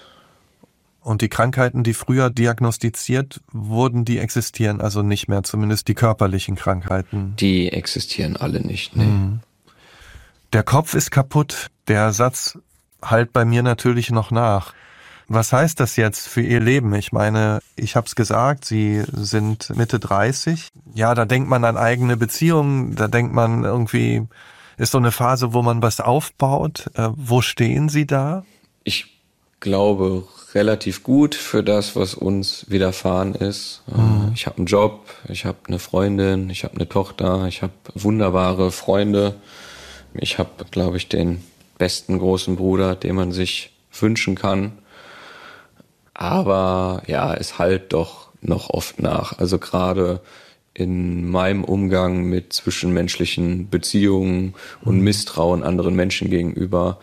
Und 1.01 1.21
die 1.21 1.29
Krankheiten, 1.29 1.85
die 1.85 1.95
früher 1.95 2.31
diagnostiziert 2.31 3.41
wurden, 3.53 4.05
die 4.05 4.19
existieren 4.19 4.81
also 4.81 5.03
nicht 5.03 5.29
mehr, 5.29 5.43
zumindest 5.43 5.87
die 5.89 5.95
körperlichen 5.95 6.57
Krankheiten. 6.57 7.35
Die 7.39 7.71
existieren 7.71 8.37
alle 8.37 8.61
nicht, 8.61 8.97
nee. 8.97 9.05
Mhm. 9.05 9.41
Der 10.55 10.63
Kopf 10.63 10.95
ist 10.95 11.11
kaputt. 11.11 11.67
Der 11.89 12.13
Satz 12.13 12.59
halt 13.05 13.33
bei 13.33 13.45
mir 13.45 13.63
natürlich 13.63 14.11
noch 14.11 14.31
nach. 14.31 14.73
Was 15.29 15.53
heißt 15.53 15.81
das 15.81 15.97
jetzt 15.97 16.29
für 16.29 16.43
Ihr 16.43 16.61
Leben? 16.61 16.95
Ich 16.95 17.13
meine, 17.13 17.61
ich 17.77 17.97
habe 17.97 18.07
es 18.07 18.15
gesagt, 18.15 18.65
Sie 18.65 19.03
sind 19.13 19.75
Mitte 19.75 19.99
30. 19.99 20.69
Ja, 20.95 21.15
da 21.15 21.25
denkt 21.25 21.49
man 21.49 21.65
an 21.65 21.79
eigene 21.79 22.17
Beziehungen, 22.17 22.95
da 22.95 23.09
denkt 23.09 23.33
man 23.33 23.65
irgendwie, 23.65 24.23
ist 24.77 24.93
so 24.93 24.99
eine 24.99 25.13
Phase, 25.13 25.55
wo 25.55 25.63
man 25.63 25.83
was 25.83 26.01
aufbaut. 26.01 26.91
Äh, 26.95 27.09
wo 27.15 27.41
stehen 27.41 27.89
Sie 27.89 28.07
da? 28.07 28.45
Ich 28.85 29.15
glaube 29.61 30.25
relativ 30.55 31.03
gut 31.03 31.35
für 31.35 31.63
das, 31.63 31.97
was 31.97 32.15
uns 32.15 32.67
widerfahren 32.69 33.35
ist. 33.35 33.83
Äh, 33.91 33.99
mhm. 33.99 34.33
Ich 34.35 34.47
habe 34.47 34.59
einen 34.59 34.67
Job, 34.67 35.09
ich 35.29 35.47
habe 35.47 35.59
eine 35.67 35.79
Freundin, 35.79 36.51
ich 36.51 36.65
habe 36.65 36.75
eine 36.75 36.89
Tochter, 36.89 37.47
ich 37.47 37.63
habe 37.63 37.73
wunderbare 37.95 38.71
Freunde. 38.71 39.37
Ich 40.13 40.39
habe, 40.39 40.51
glaube 40.71 40.97
ich, 40.97 41.09
den 41.09 41.43
besten 41.79 42.19
großen 42.19 42.57
Bruder, 42.57 42.95
den 42.95 43.17
man 43.17 43.33
sich 43.33 43.73
wünschen 43.93 44.35
kann. 44.35 44.73
Aber 46.15 47.03
ja, 47.07 47.35
es 47.35 47.59
halt 47.59 47.93
doch 47.93 48.29
noch 48.41 48.71
oft 48.71 49.01
nach. 49.01 49.39
Also 49.39 49.59
gerade 49.59 50.21
in 50.75 51.31
meinem 51.31 51.65
Umgang 51.65 52.25
mit 52.25 52.53
zwischenmenschlichen 52.53 53.71
Beziehungen 53.71 54.55
und 54.83 54.99
mhm. 54.99 55.05
Misstrauen 55.05 55.63
anderen 55.63 55.95
Menschen 55.95 56.31
gegenüber, 56.31 56.99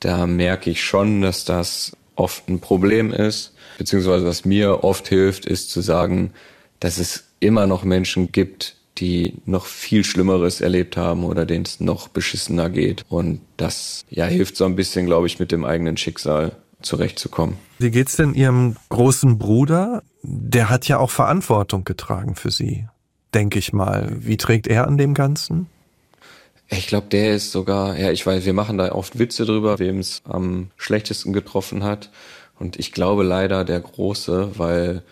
da 0.00 0.26
merke 0.26 0.70
ich 0.70 0.82
schon, 0.82 1.22
dass 1.22 1.44
das 1.44 1.96
oft 2.16 2.48
ein 2.48 2.60
Problem 2.60 3.12
ist. 3.12 3.54
Beziehungsweise 3.78 4.26
was 4.26 4.44
mir 4.44 4.84
oft 4.84 5.08
hilft, 5.08 5.46
ist 5.46 5.70
zu 5.70 5.80
sagen, 5.80 6.32
dass 6.80 6.98
es 6.98 7.24
immer 7.40 7.66
noch 7.66 7.84
Menschen 7.84 8.30
gibt, 8.30 8.76
die 8.98 9.34
noch 9.44 9.66
viel 9.66 10.04
Schlimmeres 10.04 10.60
erlebt 10.60 10.96
haben 10.96 11.24
oder 11.24 11.46
denen 11.46 11.64
es 11.64 11.80
noch 11.80 12.08
beschissener 12.08 12.70
geht. 12.70 13.04
Und 13.08 13.40
das 13.56 14.04
ja 14.08 14.26
hilft 14.26 14.56
so 14.56 14.64
ein 14.64 14.76
bisschen, 14.76 15.06
glaube 15.06 15.26
ich, 15.26 15.38
mit 15.38 15.52
dem 15.52 15.64
eigenen 15.64 15.96
Schicksal 15.96 16.52
zurechtzukommen. 16.80 17.56
Wie 17.78 17.90
geht's 17.90 18.16
denn 18.16 18.34
Ihrem 18.34 18.76
großen 18.90 19.38
Bruder? 19.38 20.02
Der 20.22 20.70
hat 20.70 20.86
ja 20.86 20.98
auch 20.98 21.10
Verantwortung 21.10 21.84
getragen 21.84 22.34
für 22.34 22.50
Sie, 22.50 22.86
denke 23.32 23.58
ich 23.58 23.72
mal. 23.72 24.12
Wie 24.18 24.36
trägt 24.36 24.66
er 24.66 24.86
an 24.86 24.96
dem 24.96 25.14
Ganzen? 25.14 25.66
Ich 26.68 26.86
glaube, 26.86 27.08
der 27.08 27.34
ist 27.34 27.52
sogar, 27.52 27.98
ja, 27.98 28.10
ich 28.10 28.24
weiß, 28.24 28.44
wir 28.44 28.54
machen 28.54 28.78
da 28.78 28.92
oft 28.92 29.18
Witze 29.18 29.44
drüber, 29.44 29.78
wem 29.78 29.98
es 29.98 30.22
am 30.24 30.70
schlechtesten 30.76 31.32
getroffen 31.32 31.84
hat. 31.84 32.10
Und 32.58 32.78
ich 32.78 32.92
glaube 32.92 33.22
leider 33.22 33.64
der 33.64 33.80
Große, 33.80 34.52
weil 34.56 35.02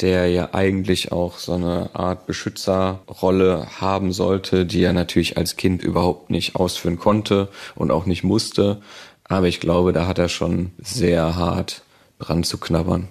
der 0.00 0.28
ja 0.28 0.50
eigentlich 0.52 1.10
auch 1.12 1.38
so 1.38 1.54
eine 1.54 1.90
Art 1.94 2.26
Beschützerrolle 2.26 3.66
haben 3.80 4.12
sollte, 4.12 4.64
die 4.64 4.82
er 4.82 4.92
natürlich 4.92 5.36
als 5.36 5.56
Kind 5.56 5.82
überhaupt 5.82 6.30
nicht 6.30 6.54
ausführen 6.54 6.98
konnte 6.98 7.48
und 7.74 7.90
auch 7.90 8.06
nicht 8.06 8.22
musste. 8.22 8.80
Aber 9.24 9.48
ich 9.48 9.60
glaube, 9.60 9.92
da 9.92 10.06
hat 10.06 10.18
er 10.18 10.28
schon 10.28 10.70
sehr 10.78 11.36
hart 11.36 11.82
dran 12.18 12.44
zu 12.44 12.58
knabbern. 12.58 13.08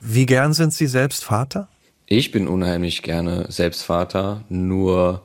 Wie 0.00 0.26
gern 0.26 0.52
sind 0.52 0.72
Sie 0.72 0.86
selbst 0.86 1.24
Vater? 1.24 1.68
Ich 2.06 2.30
bin 2.30 2.48
unheimlich 2.48 3.02
gerne 3.02 3.46
selbst 3.50 3.82
Vater, 3.82 4.42
nur, 4.48 5.22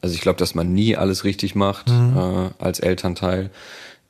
also 0.00 0.14
ich 0.14 0.20
glaube, 0.20 0.38
dass 0.38 0.54
man 0.54 0.72
nie 0.72 0.96
alles 0.96 1.22
richtig 1.24 1.54
macht 1.54 1.88
mhm. 1.88 2.16
äh, 2.16 2.64
als 2.64 2.80
Elternteil. 2.80 3.50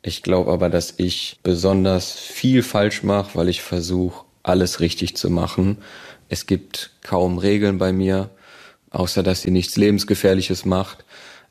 Ich 0.00 0.22
glaube 0.22 0.52
aber, 0.52 0.70
dass 0.70 0.94
ich 0.96 1.38
besonders 1.42 2.12
viel 2.12 2.62
falsch 2.62 3.02
mache, 3.02 3.30
weil 3.34 3.48
ich 3.48 3.60
versuche, 3.60 4.24
alles 4.48 4.80
richtig 4.80 5.16
zu 5.16 5.30
machen. 5.30 5.78
Es 6.28 6.46
gibt 6.46 6.90
kaum 7.02 7.38
Regeln 7.38 7.78
bei 7.78 7.92
mir, 7.92 8.30
außer 8.90 9.22
dass 9.22 9.42
sie 9.42 9.50
nichts 9.50 9.76
Lebensgefährliches 9.76 10.64
macht. 10.64 11.04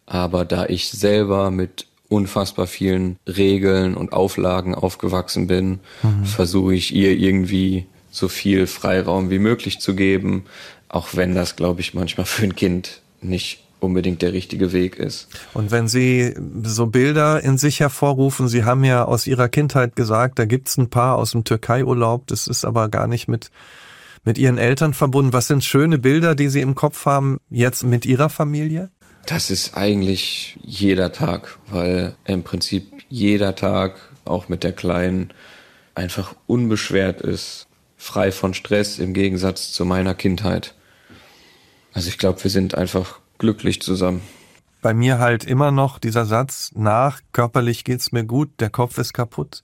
Aber 0.05 0.45
da 0.45 0.65
ich 0.65 0.89
selber 0.89 1.51
mit 1.51 1.85
unfassbar 2.09 2.67
vielen 2.67 3.17
Regeln 3.27 3.95
und 3.95 4.13
Auflagen 4.13 4.75
aufgewachsen 4.75 5.47
bin, 5.47 5.79
mhm. 6.03 6.25
versuche 6.25 6.73
ich 6.73 6.95
ihr 6.95 7.11
irgendwie 7.11 7.85
so 8.11 8.29
viel 8.29 8.67
Freiraum 8.67 9.29
wie 9.29 9.39
möglich 9.39 9.79
zu 9.79 9.95
geben, 9.95 10.45
auch 10.89 11.09
wenn 11.13 11.35
das, 11.35 11.55
glaube 11.55 11.81
ich, 11.81 11.93
manchmal 11.93 12.25
für 12.25 12.45
ein 12.45 12.55
Kind 12.55 13.01
nicht 13.21 13.59
unbedingt 13.79 14.21
der 14.21 14.33
richtige 14.33 14.71
Weg 14.71 14.97
ist. 14.97 15.27
Und 15.53 15.71
wenn 15.71 15.87
Sie 15.87 16.33
so 16.63 16.87
Bilder 16.87 17.43
in 17.43 17.57
sich 17.57 17.79
hervorrufen, 17.79 18.47
Sie 18.47 18.63
haben 18.63 18.83
ja 18.83 19.05
aus 19.05 19.27
Ihrer 19.27 19.49
Kindheit 19.49 19.95
gesagt, 19.95 20.39
da 20.39 20.45
gibt's 20.45 20.77
ein 20.77 20.89
paar 20.89 21.17
aus 21.17 21.31
dem 21.31 21.43
Türkei-Urlaub, 21.43 22.27
das 22.27 22.47
ist 22.47 22.65
aber 22.65 22.89
gar 22.89 23.07
nicht 23.07 23.27
mit, 23.27 23.51
mit 24.23 24.37
Ihren 24.37 24.57
Eltern 24.57 24.93
verbunden. 24.93 25.33
Was 25.33 25.47
sind 25.47 25.63
schöne 25.63 25.99
Bilder, 25.99 26.35
die 26.35 26.49
Sie 26.49 26.61
im 26.61 26.75
Kopf 26.75 27.05
haben, 27.05 27.39
jetzt 27.49 27.83
mit 27.83 28.05
Ihrer 28.05 28.29
Familie? 28.29 28.89
Das 29.25 29.51
ist 29.51 29.75
eigentlich 29.75 30.57
jeder 30.63 31.11
Tag, 31.11 31.59
weil 31.69 32.15
im 32.25 32.43
Prinzip 32.43 32.87
jeder 33.09 33.55
Tag, 33.55 33.95
auch 34.25 34.47
mit 34.49 34.63
der 34.63 34.71
Kleinen, 34.71 35.33
einfach 35.95 36.33
unbeschwert 36.47 37.21
ist, 37.21 37.67
frei 37.97 38.31
von 38.31 38.53
Stress 38.53 38.99
im 38.99 39.13
Gegensatz 39.13 39.71
zu 39.71 39.83
meiner 39.83 40.13
Kindheit. 40.13 40.75
Also 41.93 42.09
ich 42.09 42.17
glaube, 42.17 42.43
wir 42.43 42.51
sind 42.51 42.75
einfach 42.75 43.19
glücklich 43.37 43.81
zusammen. 43.81 44.21
Bei 44.81 44.93
mir 44.93 45.19
halt 45.19 45.43
immer 45.43 45.71
noch 45.71 45.99
dieser 45.99 46.25
Satz 46.25 46.71
nach, 46.75 47.21
körperlich 47.33 47.83
geht's 47.83 48.11
mir 48.11 48.23
gut, 48.23 48.49
der 48.59 48.69
Kopf 48.69 48.97
ist 48.97 49.13
kaputt. 49.13 49.63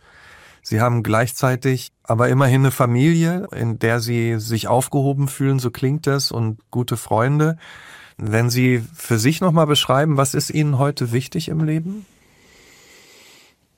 Sie 0.64 0.82
haben 0.82 1.04
gleichzeitig 1.04 1.92
aber 2.04 2.30
immerhin 2.30 2.62
eine 2.62 2.72
Familie, 2.72 3.48
in 3.56 3.80
der 3.80 4.00
Sie 4.00 4.40
sich 4.40 4.68
aufgehoben 4.68 5.28
fühlen, 5.28 5.60
so 5.60 5.72
klingt 5.72 6.08
es, 6.08 6.32
und 6.32 6.60
gute 6.72 6.98
Freunde. 6.98 7.58
Wenn 8.18 8.50
Sie 8.50 8.82
für 8.96 9.20
sich 9.20 9.42
nochmal 9.42 9.68
beschreiben, 9.68 10.18
was 10.18 10.34
ist 10.34 10.50
Ihnen 10.50 10.80
heute 10.80 11.12
wichtig 11.12 11.50
im 11.50 11.64
Leben? 11.64 12.06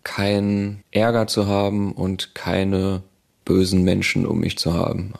Keinen 0.03 0.83
Ärger 0.91 1.25
zu 1.25 1.47
haben 1.47 1.91
und 1.91 2.35
keine 2.35 3.01
bösen 3.45 3.83
Menschen 3.83 4.25
um 4.25 4.39
mich 4.39 4.57
zu 4.57 4.73
haben. 4.73 5.13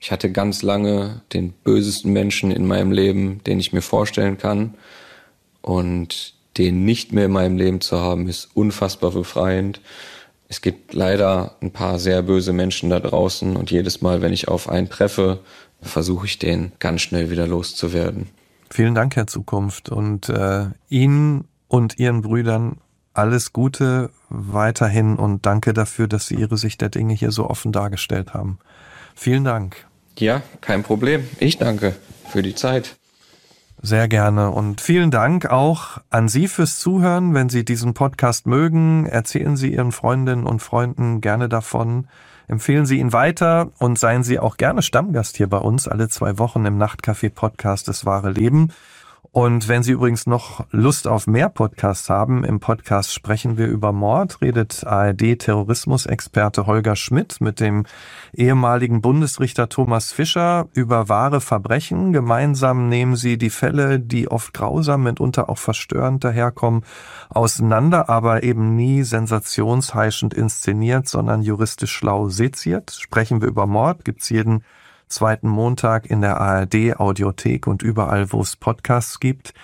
Ich 0.00 0.12
hatte 0.12 0.30
ganz 0.30 0.62
lange 0.62 1.22
den 1.32 1.52
bösesten 1.52 2.12
Menschen 2.12 2.50
in 2.50 2.66
meinem 2.66 2.92
Leben, 2.92 3.42
den 3.44 3.58
ich 3.58 3.72
mir 3.72 3.82
vorstellen 3.82 4.38
kann. 4.38 4.74
Und 5.60 6.34
den 6.56 6.84
nicht 6.84 7.12
mehr 7.12 7.26
in 7.26 7.32
meinem 7.32 7.56
Leben 7.56 7.80
zu 7.80 7.98
haben, 7.98 8.28
ist 8.28 8.48
unfassbar 8.54 9.12
befreiend. 9.12 9.80
Es 10.48 10.60
gibt 10.60 10.94
leider 10.94 11.56
ein 11.60 11.72
paar 11.72 11.98
sehr 11.98 12.22
böse 12.22 12.52
Menschen 12.52 12.90
da 12.90 13.00
draußen 13.00 13.56
und 13.56 13.70
jedes 13.70 14.00
Mal, 14.00 14.22
wenn 14.22 14.32
ich 14.32 14.48
auf 14.48 14.68
einen 14.68 14.88
treffe, 14.88 15.40
versuche 15.82 16.26
ich 16.26 16.38
den 16.38 16.72
ganz 16.78 17.02
schnell 17.02 17.30
wieder 17.30 17.46
loszuwerden. 17.46 18.28
Vielen 18.70 18.94
Dank, 18.94 19.16
Herr 19.16 19.26
Zukunft. 19.26 19.88
Und 19.88 20.28
äh, 20.28 20.66
Ihnen 20.88 21.44
und 21.68 21.98
Ihren 21.98 22.22
Brüdern 22.22 22.78
alles 23.14 23.52
Gute 23.52 24.10
weiterhin 24.28 25.16
und 25.16 25.44
danke 25.44 25.72
dafür, 25.72 26.08
dass 26.08 26.26
Sie 26.26 26.36
Ihre 26.36 26.56
Sicht 26.56 26.80
der 26.80 26.88
Dinge 26.88 27.14
hier 27.14 27.30
so 27.30 27.48
offen 27.48 27.72
dargestellt 27.72 28.32
haben. 28.34 28.58
Vielen 29.18 29.42
Dank. 29.42 29.84
Ja, 30.16 30.42
kein 30.60 30.84
Problem. 30.84 31.28
Ich 31.40 31.58
danke 31.58 31.96
für 32.28 32.40
die 32.40 32.54
Zeit. 32.54 32.94
Sehr 33.82 34.06
gerne 34.06 34.52
und 34.52 34.80
vielen 34.80 35.10
Dank 35.10 35.46
auch 35.46 35.98
an 36.08 36.28
Sie 36.28 36.46
fürs 36.46 36.78
Zuhören. 36.78 37.34
Wenn 37.34 37.48
Sie 37.48 37.64
diesen 37.64 37.94
Podcast 37.94 38.46
mögen, 38.46 39.06
erzählen 39.06 39.56
Sie 39.56 39.74
Ihren 39.74 39.90
Freundinnen 39.90 40.46
und 40.46 40.62
Freunden 40.62 41.20
gerne 41.20 41.48
davon. 41.48 42.06
Empfehlen 42.46 42.86
Sie 42.86 43.00
ihn 43.00 43.12
weiter 43.12 43.72
und 43.78 43.98
seien 43.98 44.22
Sie 44.22 44.38
auch 44.38 44.56
gerne 44.56 44.82
Stammgast 44.82 45.36
hier 45.36 45.48
bei 45.48 45.58
uns 45.58 45.88
alle 45.88 46.08
zwei 46.08 46.38
Wochen 46.38 46.64
im 46.64 46.78
Nachtcafé 46.78 47.28
Podcast 47.28 47.88
Das 47.88 48.06
wahre 48.06 48.30
Leben. 48.30 48.72
Und 49.38 49.68
wenn 49.68 49.84
Sie 49.84 49.92
übrigens 49.92 50.26
noch 50.26 50.66
Lust 50.72 51.06
auf 51.06 51.28
mehr 51.28 51.48
Podcasts 51.48 52.10
haben, 52.10 52.42
im 52.42 52.58
Podcast 52.58 53.14
sprechen 53.14 53.56
wir 53.56 53.68
über 53.68 53.92
Mord, 53.92 54.40
redet 54.42 54.84
ARD-Terrorismusexperte 54.84 56.66
Holger 56.66 56.96
Schmidt 56.96 57.40
mit 57.40 57.60
dem 57.60 57.86
ehemaligen 58.34 59.00
Bundesrichter 59.00 59.68
Thomas 59.68 60.10
Fischer 60.10 60.66
über 60.72 61.08
wahre 61.08 61.40
Verbrechen. 61.40 62.12
Gemeinsam 62.12 62.88
nehmen 62.88 63.14
sie 63.14 63.38
die 63.38 63.50
Fälle, 63.50 64.00
die 64.00 64.28
oft 64.28 64.52
grausam, 64.54 65.04
mitunter 65.04 65.48
auch 65.48 65.58
verstörend 65.58 66.24
daherkommen, 66.24 66.82
auseinander, 67.28 68.08
aber 68.08 68.42
eben 68.42 68.74
nie 68.74 69.04
sensationsheischend 69.04 70.34
inszeniert, 70.34 71.06
sondern 71.06 71.42
juristisch 71.42 71.92
schlau 71.92 72.28
seziert. 72.28 72.90
Sprechen 72.90 73.40
wir 73.40 73.46
über 73.46 73.68
Mord, 73.68 74.04
gibt's 74.04 74.30
jeden 74.30 74.64
zweiten 75.08 75.48
Montag 75.48 76.06
in 76.06 76.20
der 76.20 76.40
ARD 76.40 76.98
Audiothek 76.98 77.66
und 77.66 77.82
überall, 77.82 78.32
wo 78.32 78.40
es 78.40 78.56
Podcasts 78.56 79.20
gibt. 79.20 79.54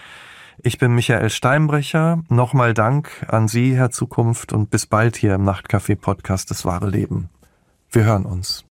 Ich 0.62 0.78
bin 0.78 0.94
Michael 0.94 1.30
Steinbrecher. 1.30 2.22
Nochmal 2.28 2.74
Dank 2.74 3.26
an 3.28 3.48
Sie, 3.48 3.76
Herr 3.76 3.90
Zukunft, 3.90 4.52
und 4.52 4.70
bis 4.70 4.86
bald 4.86 5.16
hier 5.16 5.34
im 5.34 5.44
Nachtcafé 5.44 5.96
Podcast 5.96 6.50
Das 6.50 6.64
wahre 6.64 6.88
Leben. 6.88 7.28
Wir 7.90 8.04
hören 8.04 8.24
uns. 8.24 8.64